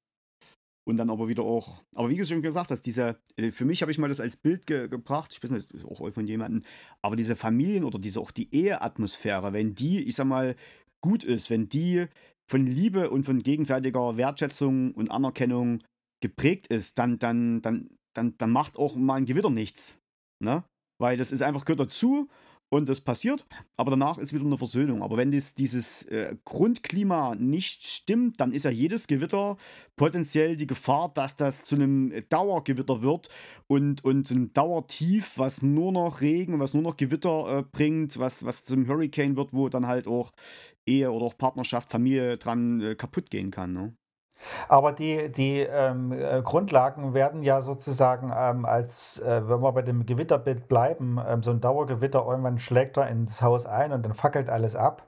und 0.87 0.97
dann 0.97 1.11
aber 1.11 1.29
wieder 1.29 1.43
auch, 1.43 1.83
aber 1.95 2.11
wie 2.11 2.17
du 2.17 2.27
schon 2.27 2.43
gesagt 2.43 2.71
hast, 2.71 2.83
dieser, 2.83 3.17
äh, 3.37 3.51
für 3.51 3.65
mich 3.65 3.83
habe 3.83 3.91
ich 3.91 3.99
mal 3.99 4.09
das 4.09 4.21
als 4.21 4.37
Bild 4.37 4.67
ge 4.67 4.89
gebracht, 4.89 5.33
ich 5.33 5.43
weiß 5.43 5.51
nicht, 5.51 5.73
das 5.73 5.83
ist 5.83 5.87
auch 5.87 6.11
von 6.13 6.27
jemandem, 6.27 6.63
aber 7.03 7.17
diese 7.17 7.37
Familien 7.37 7.85
oder 7.85 7.99
diese 7.99 8.21
auch 8.21 8.31
die 8.31 8.55
Eheatmosphäre, 8.55 9.53
wenn 9.53 9.75
die, 9.75 10.03
ich 10.03 10.15
sag 10.15 10.27
mal, 10.27 10.57
gut 11.01 11.25
ist, 11.25 11.51
wenn 11.51 11.69
die 11.69 12.07
von 12.51 12.67
Liebe 12.67 13.11
und 13.11 13.25
von 13.25 13.43
gegenseitiger 13.43 14.17
Wertschätzung 14.17 14.93
und 14.93 15.11
Anerkennung 15.11 15.83
geprägt 16.23 16.67
ist, 16.69 16.99
dann, 16.99 17.19
dann, 17.19 17.63
dann, 17.63 17.91
dann, 18.15 18.37
dann 18.39 18.51
macht 18.51 18.77
auch 18.77 18.97
mal 18.97 19.17
ein 19.17 19.27
Gewitter 19.27 19.51
nichts. 19.51 19.99
Ne? 20.43 20.65
Weil 20.99 21.17
das 21.17 21.33
ist 21.33 21.43
einfach 21.43 21.65
gehört 21.65 21.81
dazu 21.81 22.29
und 22.75 22.89
das 22.89 23.01
passiert, 23.01 23.47
aber 23.77 23.91
danach 23.91 24.19
ist 24.19 24.33
wieder 24.33 24.45
eine 24.45 24.59
Versöhnung. 24.59 25.03
Aber 25.03 25.17
wenn 25.17 25.31
das, 25.31 25.55
dieses 25.55 26.03
äh, 26.05 26.37
Grundklima 26.45 27.35
nicht 27.35 27.85
stimmt, 27.85 28.41
dann 28.41 28.53
ist 28.53 28.65
ja 28.65 28.71
jedes 28.71 29.07
Gewitter 29.07 29.57
potenziell 29.97 30.57
die 30.57 30.67
Gefahr, 30.67 31.13
dass 31.15 31.37
das 31.37 31.65
zu 31.65 31.77
einem 31.77 32.13
Dauergewitter 32.29 33.03
wird 33.03 33.29
und, 33.67 34.05
und 34.05 34.31
ein 34.31 34.53
Dauertief, 34.53 35.33
was 35.37 35.63
nur 35.63 35.93
noch 35.93 36.21
Regen, 36.21 36.59
was 36.61 36.75
nur 36.75 36.83
noch 36.83 36.97
Gewitter 36.97 37.59
äh, 37.59 37.63
bringt, 37.63 38.19
was, 38.19 38.45
was 38.45 38.65
zum 38.65 38.87
Hurricane 38.89 39.37
wird, 39.37 39.53
wo 39.53 39.69
dann 39.69 39.87
halt 39.87 40.09
auch 40.09 40.33
Ehe 40.87 41.11
oder 41.11 41.27
auch 41.27 41.39
Partnerschaft, 41.39 41.91
Familie 41.91 42.37
dran 42.37 42.81
äh, 42.81 42.95
kaputt 42.95 43.31
gehen 43.31 43.51
kann. 43.51 43.73
Ne? 43.73 43.97
Aber 44.69 44.93
die, 44.93 45.31
die 45.31 45.61
ähm, 45.61 46.13
äh, 46.13 46.43
Grundlagen 46.43 47.15
werden 47.15 47.43
ja 47.43 47.63
sozusagen 47.63 48.33
ähm, 48.37 48.65
als, 48.65 49.21
äh, 49.21 49.43
wenn 49.49 49.61
wir 49.61 49.73
bei 49.73 49.83
dem 49.83 50.07
Gewitterbild 50.07 50.69
bleiben, 50.69 51.21
ähm, 51.27 51.43
so 51.43 51.51
ein 51.51 51.61
Dauergewitter, 51.61 52.25
irgendwann 52.27 52.59
schlägt 52.59 52.97
er 52.97 53.09
ins 53.09 53.43
Haus 53.43 53.67
ein 53.67 53.93
und 53.93 54.05
dann 54.05 54.15
fackelt 54.15 54.51
alles 54.51 54.77
ab, 54.77 55.03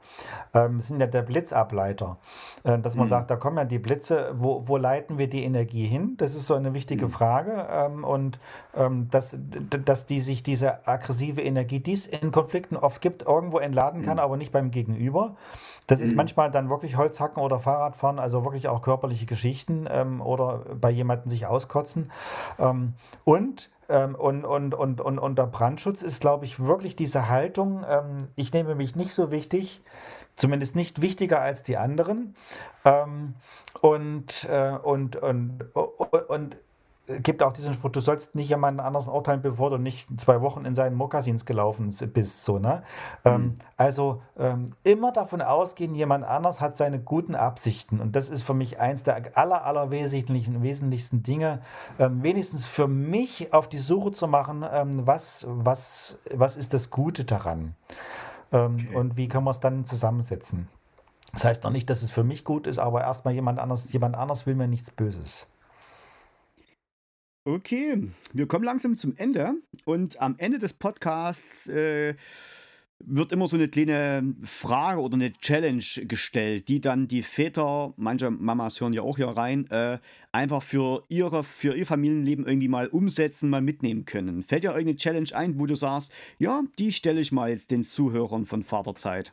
ähm, 0.54 0.80
sind 0.80 1.00
ja 1.00 1.06
der 1.06 1.22
Blitzableiter. 1.22 2.18
Äh, 2.64 2.78
dass 2.78 2.96
man 2.96 3.06
mhm. 3.06 3.10
sagt, 3.10 3.30
da 3.30 3.36
kommen 3.36 3.56
ja 3.56 3.64
die 3.64 3.78
Blitze, 3.78 4.32
wo, 4.34 4.66
wo 4.66 4.76
leiten 4.76 5.18
wir 5.18 5.28
die 5.28 5.44
Energie 5.44 5.86
hin? 5.86 6.14
Das 6.16 6.34
ist 6.34 6.46
so 6.46 6.54
eine 6.54 6.74
wichtige 6.74 7.06
mhm. 7.06 7.10
Frage. 7.10 7.66
Ähm, 7.70 8.04
und 8.04 8.38
ähm, 8.74 9.08
dass, 9.10 9.36
dass 9.84 10.06
die 10.06 10.20
sich 10.20 10.42
diese 10.42 10.86
aggressive 10.86 11.42
Energie, 11.42 11.80
die 11.80 11.92
es 11.92 12.06
in 12.06 12.32
Konflikten 12.32 12.76
oft 12.76 13.00
gibt, 13.00 13.22
irgendwo 13.22 13.58
entladen 13.58 14.02
kann, 14.02 14.14
mhm. 14.14 14.22
aber 14.22 14.36
nicht 14.36 14.52
beim 14.52 14.70
Gegenüber. 14.70 15.36
Das 15.86 16.00
ist 16.00 16.10
mhm. 16.10 16.16
manchmal 16.16 16.50
dann 16.50 16.68
wirklich 16.68 16.96
Holzhacken 16.96 17.42
oder 17.42 17.60
Fahrradfahren, 17.60 18.18
also 18.18 18.44
wirklich 18.44 18.68
auch 18.68 18.82
körperliche 18.82 19.26
Geschichten 19.26 19.86
ähm, 19.90 20.20
oder 20.20 20.62
bei 20.80 20.90
jemandem 20.90 21.28
sich 21.28 21.46
auskotzen. 21.46 22.10
Ähm, 22.58 22.94
und 23.24 23.70
ähm, 23.88 24.14
und, 24.16 24.44
und, 24.44 24.74
und, 24.74 25.00
und 25.00 25.18
unter 25.18 25.46
Brandschutz 25.46 26.02
ist, 26.02 26.20
glaube 26.20 26.44
ich, 26.44 26.58
wirklich 26.58 26.96
diese 26.96 27.28
Haltung, 27.28 27.84
ähm, 27.88 28.28
ich 28.34 28.52
nehme 28.52 28.74
mich 28.74 28.96
nicht 28.96 29.12
so 29.12 29.30
wichtig, 29.30 29.80
zumindest 30.34 30.74
nicht 30.74 31.02
wichtiger 31.02 31.40
als 31.40 31.62
die 31.62 31.76
anderen. 31.76 32.34
Ähm, 32.84 33.34
und, 33.80 34.44
äh, 34.50 34.76
und, 34.82 35.16
und, 35.16 35.64
und, 35.74 36.28
und 36.28 36.56
gibt 37.06 37.42
auch 37.42 37.52
diesen 37.52 37.72
Spruch, 37.74 37.90
du 37.90 38.00
sollst 38.00 38.34
nicht 38.34 38.48
jemanden 38.48 38.80
anders 38.80 39.08
urteilen, 39.08 39.40
bevor 39.40 39.70
du 39.70 39.78
nicht 39.78 40.08
zwei 40.20 40.40
Wochen 40.40 40.64
in 40.64 40.74
seinen 40.74 40.96
Mokassins 40.96 41.44
gelaufen 41.44 41.94
bist. 42.12 42.44
So, 42.44 42.58
ne? 42.58 42.82
Ähm, 43.24 43.32
mhm. 43.32 43.36
Ähm, 43.36 43.54
also 43.76 44.22
ähm, 44.38 44.66
immer 44.82 45.12
davon 45.12 45.40
ausgehen, 45.40 45.94
jemand 45.94 46.24
anders 46.24 46.60
hat 46.60 46.76
seine 46.76 46.98
guten 46.98 47.34
Absichten. 47.34 48.00
Und 48.00 48.16
das 48.16 48.28
ist 48.28 48.42
für 48.42 48.54
mich 48.54 48.80
eins 48.80 49.04
der 49.04 49.36
aller, 49.36 49.64
aller 49.64 49.90
wesentlichen, 49.90 50.62
wesentlichsten 50.62 51.22
Dinge, 51.22 51.60
ähm, 51.98 52.22
wenigstens 52.22 52.66
für 52.66 52.88
mich 52.88 53.52
auf 53.52 53.68
die 53.68 53.78
Suche 53.78 54.12
zu 54.12 54.26
machen, 54.26 54.64
ähm, 54.70 55.06
was, 55.06 55.46
was, 55.48 56.18
was 56.32 56.56
ist 56.56 56.74
das 56.74 56.90
Gute 56.90 57.24
daran? 57.24 57.74
Ähm, 58.52 58.78
okay. 58.80 58.96
Und 58.96 59.16
wie 59.16 59.28
können 59.28 59.44
wir 59.44 59.50
es 59.50 59.60
dann 59.60 59.84
zusammensetzen? 59.84 60.68
Das 61.32 61.44
heißt 61.44 61.64
noch 61.64 61.70
nicht, 61.70 61.90
dass 61.90 62.02
es 62.02 62.10
für 62.10 62.24
mich 62.24 62.44
gut 62.44 62.66
ist, 62.66 62.78
aber 62.78 63.02
erstmal 63.02 63.34
jemand 63.34 63.58
anders, 63.58 63.92
jemand 63.92 64.16
anders 64.16 64.46
will 64.46 64.54
mir 64.54 64.68
nichts 64.68 64.90
Böses. 64.90 65.46
Okay, 67.46 68.10
wir 68.32 68.48
kommen 68.48 68.64
langsam 68.64 68.96
zum 68.96 69.14
Ende 69.16 69.54
und 69.84 70.20
am 70.20 70.34
Ende 70.36 70.58
des 70.58 70.72
Podcasts 70.72 71.68
äh, 71.68 72.16
wird 72.98 73.30
immer 73.30 73.46
so 73.46 73.56
eine 73.56 73.68
kleine 73.68 74.34
Frage 74.42 75.00
oder 75.00 75.14
eine 75.14 75.32
Challenge 75.32 75.84
gestellt, 76.08 76.66
die 76.66 76.80
dann 76.80 77.06
die 77.06 77.22
Väter, 77.22 77.94
manche 77.96 78.32
Mamas 78.32 78.80
hören 78.80 78.94
ja 78.94 79.02
auch 79.02 79.16
hier 79.16 79.28
rein, 79.28 79.70
äh, 79.70 80.00
einfach 80.32 80.60
für, 80.60 81.04
ihre, 81.06 81.44
für 81.44 81.76
ihr 81.76 81.86
Familienleben 81.86 82.44
irgendwie 82.44 82.66
mal 82.66 82.88
umsetzen, 82.88 83.48
mal 83.48 83.60
mitnehmen 83.60 84.06
können. 84.06 84.42
Fällt 84.42 84.64
dir 84.64 84.70
irgendeine 84.70 84.96
Challenge 84.96 85.30
ein, 85.32 85.60
wo 85.60 85.66
du 85.66 85.76
sagst, 85.76 86.10
ja, 86.38 86.64
die 86.80 86.92
stelle 86.92 87.20
ich 87.20 87.30
mal 87.30 87.50
jetzt 87.50 87.70
den 87.70 87.84
Zuhörern 87.84 88.46
von 88.46 88.64
Vaterzeit 88.64 89.32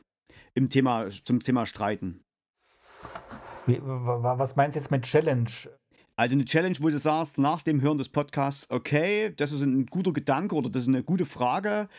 im 0.54 0.70
Thema, 0.70 1.08
zum 1.10 1.42
Thema 1.42 1.66
Streiten? 1.66 2.24
Was 3.66 4.56
meinst 4.56 4.76
du 4.76 4.80
jetzt 4.82 4.92
mit 4.92 5.02
Challenge? 5.02 5.50
Also 6.16 6.36
eine 6.36 6.46
Challenge, 6.46 6.76
wo 6.80 6.90
du 6.90 6.98
sagst, 6.98 7.38
nach 7.38 7.64
dem 7.64 7.82
Hören 7.82 7.98
des 7.98 8.10
Podcasts, 8.10 8.70
okay, 8.70 9.34
das 9.36 9.52
ist 9.52 9.62
ein 9.62 9.88
guter 9.88 10.14
Gedanke 10.14 10.56
oder 10.56 10.70
das 10.70 10.84
ist 10.84 10.88
eine 10.88 11.04
gute 11.04 11.26
Frage 11.26 11.90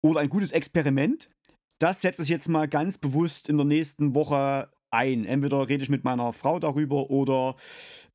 oder 0.00 0.20
ein 0.20 0.28
gutes 0.28 0.52
Experiment. 0.52 1.28
Das 1.80 2.00
setze 2.00 2.22
ich 2.22 2.28
jetzt 2.28 2.48
mal 2.48 2.68
ganz 2.68 2.98
bewusst 2.98 3.48
in 3.48 3.56
der 3.56 3.66
nächsten 3.66 4.14
Woche 4.14 4.70
ein. 4.92 5.24
Entweder 5.24 5.68
rede 5.68 5.82
ich 5.82 5.88
mit 5.88 6.04
meiner 6.04 6.32
Frau 6.32 6.60
darüber 6.60 7.10
oder 7.10 7.56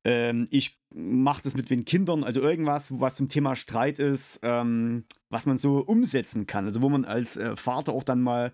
ähm, 0.04 0.46
ich 0.50 0.78
mache 0.94 1.42
das 1.42 1.54
mit 1.54 1.68
den 1.68 1.84
Kindern, 1.84 2.24
also 2.24 2.40
irgendwas, 2.40 2.98
was 2.98 3.16
zum 3.16 3.28
Thema 3.28 3.54
Streit 3.56 3.98
ist, 3.98 4.40
ähm, 4.42 5.04
was 5.28 5.44
man 5.44 5.58
so 5.58 5.80
umsetzen 5.80 6.46
kann. 6.46 6.64
Also 6.64 6.80
wo 6.80 6.88
man 6.88 7.04
als 7.04 7.36
äh, 7.36 7.54
Vater 7.56 7.92
auch 7.92 8.04
dann 8.04 8.22
mal 8.22 8.52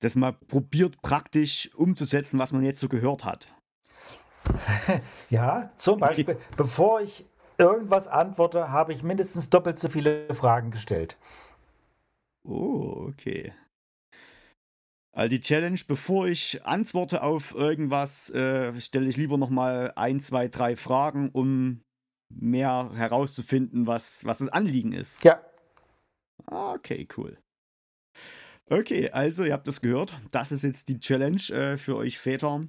das 0.00 0.16
mal 0.16 0.32
probiert 0.32 1.02
praktisch 1.02 1.70
umzusetzen, 1.74 2.38
was 2.38 2.52
man 2.52 2.62
jetzt 2.62 2.80
so 2.80 2.88
gehört 2.88 3.24
hat. 3.24 3.52
Ja, 5.30 5.70
zum 5.76 5.98
Beispiel, 6.00 6.38
bevor 6.56 7.00
ich 7.00 7.24
irgendwas 7.58 8.06
antworte, 8.06 8.70
habe 8.70 8.92
ich 8.92 9.02
mindestens 9.02 9.50
doppelt 9.50 9.78
so 9.78 9.88
viele 9.88 10.32
Fragen 10.34 10.70
gestellt. 10.70 11.16
Oh, 12.46 13.06
okay. 13.08 13.52
Also 15.12 15.30
die 15.30 15.40
Challenge, 15.40 15.80
bevor 15.88 16.28
ich 16.28 16.64
antworte 16.64 17.22
auf 17.22 17.54
irgendwas, 17.54 18.30
äh, 18.30 18.78
stelle 18.78 19.08
ich 19.08 19.16
lieber 19.16 19.38
nochmal 19.38 19.92
ein, 19.96 20.20
zwei, 20.20 20.46
drei 20.48 20.76
Fragen, 20.76 21.30
um 21.30 21.80
mehr 22.28 22.90
herauszufinden, 22.94 23.86
was, 23.86 24.24
was 24.26 24.38
das 24.38 24.48
Anliegen 24.48 24.92
ist. 24.92 25.24
Ja. 25.24 25.40
Okay, 26.46 27.08
cool. 27.16 27.38
Okay, 28.68 29.10
also 29.10 29.44
ihr 29.44 29.52
habt 29.52 29.68
das 29.68 29.80
gehört. 29.80 30.20
Das 30.32 30.52
ist 30.52 30.64
jetzt 30.64 30.88
die 30.88 30.98
Challenge 30.98 31.40
äh, 31.50 31.76
für 31.76 31.96
euch 31.96 32.18
Väter 32.18 32.66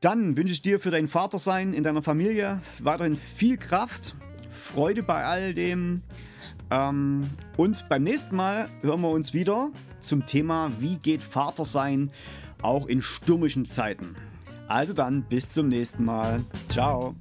Dann 0.00 0.36
wünsche 0.36 0.54
ich 0.54 0.62
dir 0.62 0.80
für 0.80 0.90
dein 0.90 1.06
Vatersein 1.06 1.74
in 1.74 1.84
deiner 1.84 2.02
Familie 2.02 2.60
weiterhin 2.80 3.14
viel 3.14 3.56
Kraft, 3.56 4.16
Freude 4.50 5.04
bei 5.04 5.24
all 5.24 5.54
dem, 5.54 6.02
ähm, 6.70 7.22
und 7.56 7.88
beim 7.88 8.02
nächsten 8.02 8.36
Mal 8.36 8.68
hören 8.82 9.00
wir 9.00 9.10
uns 9.10 9.34
wieder 9.34 9.70
zum 10.00 10.26
Thema, 10.26 10.70
wie 10.80 10.96
geht 10.96 11.22
Vater 11.22 11.64
sein, 11.64 12.10
auch 12.62 12.86
in 12.86 13.02
stürmischen 13.02 13.68
Zeiten. 13.68 14.16
Also 14.68 14.94
dann, 14.94 15.22
bis 15.22 15.50
zum 15.50 15.68
nächsten 15.68 16.04
Mal. 16.04 16.40
Ciao. 16.68 17.14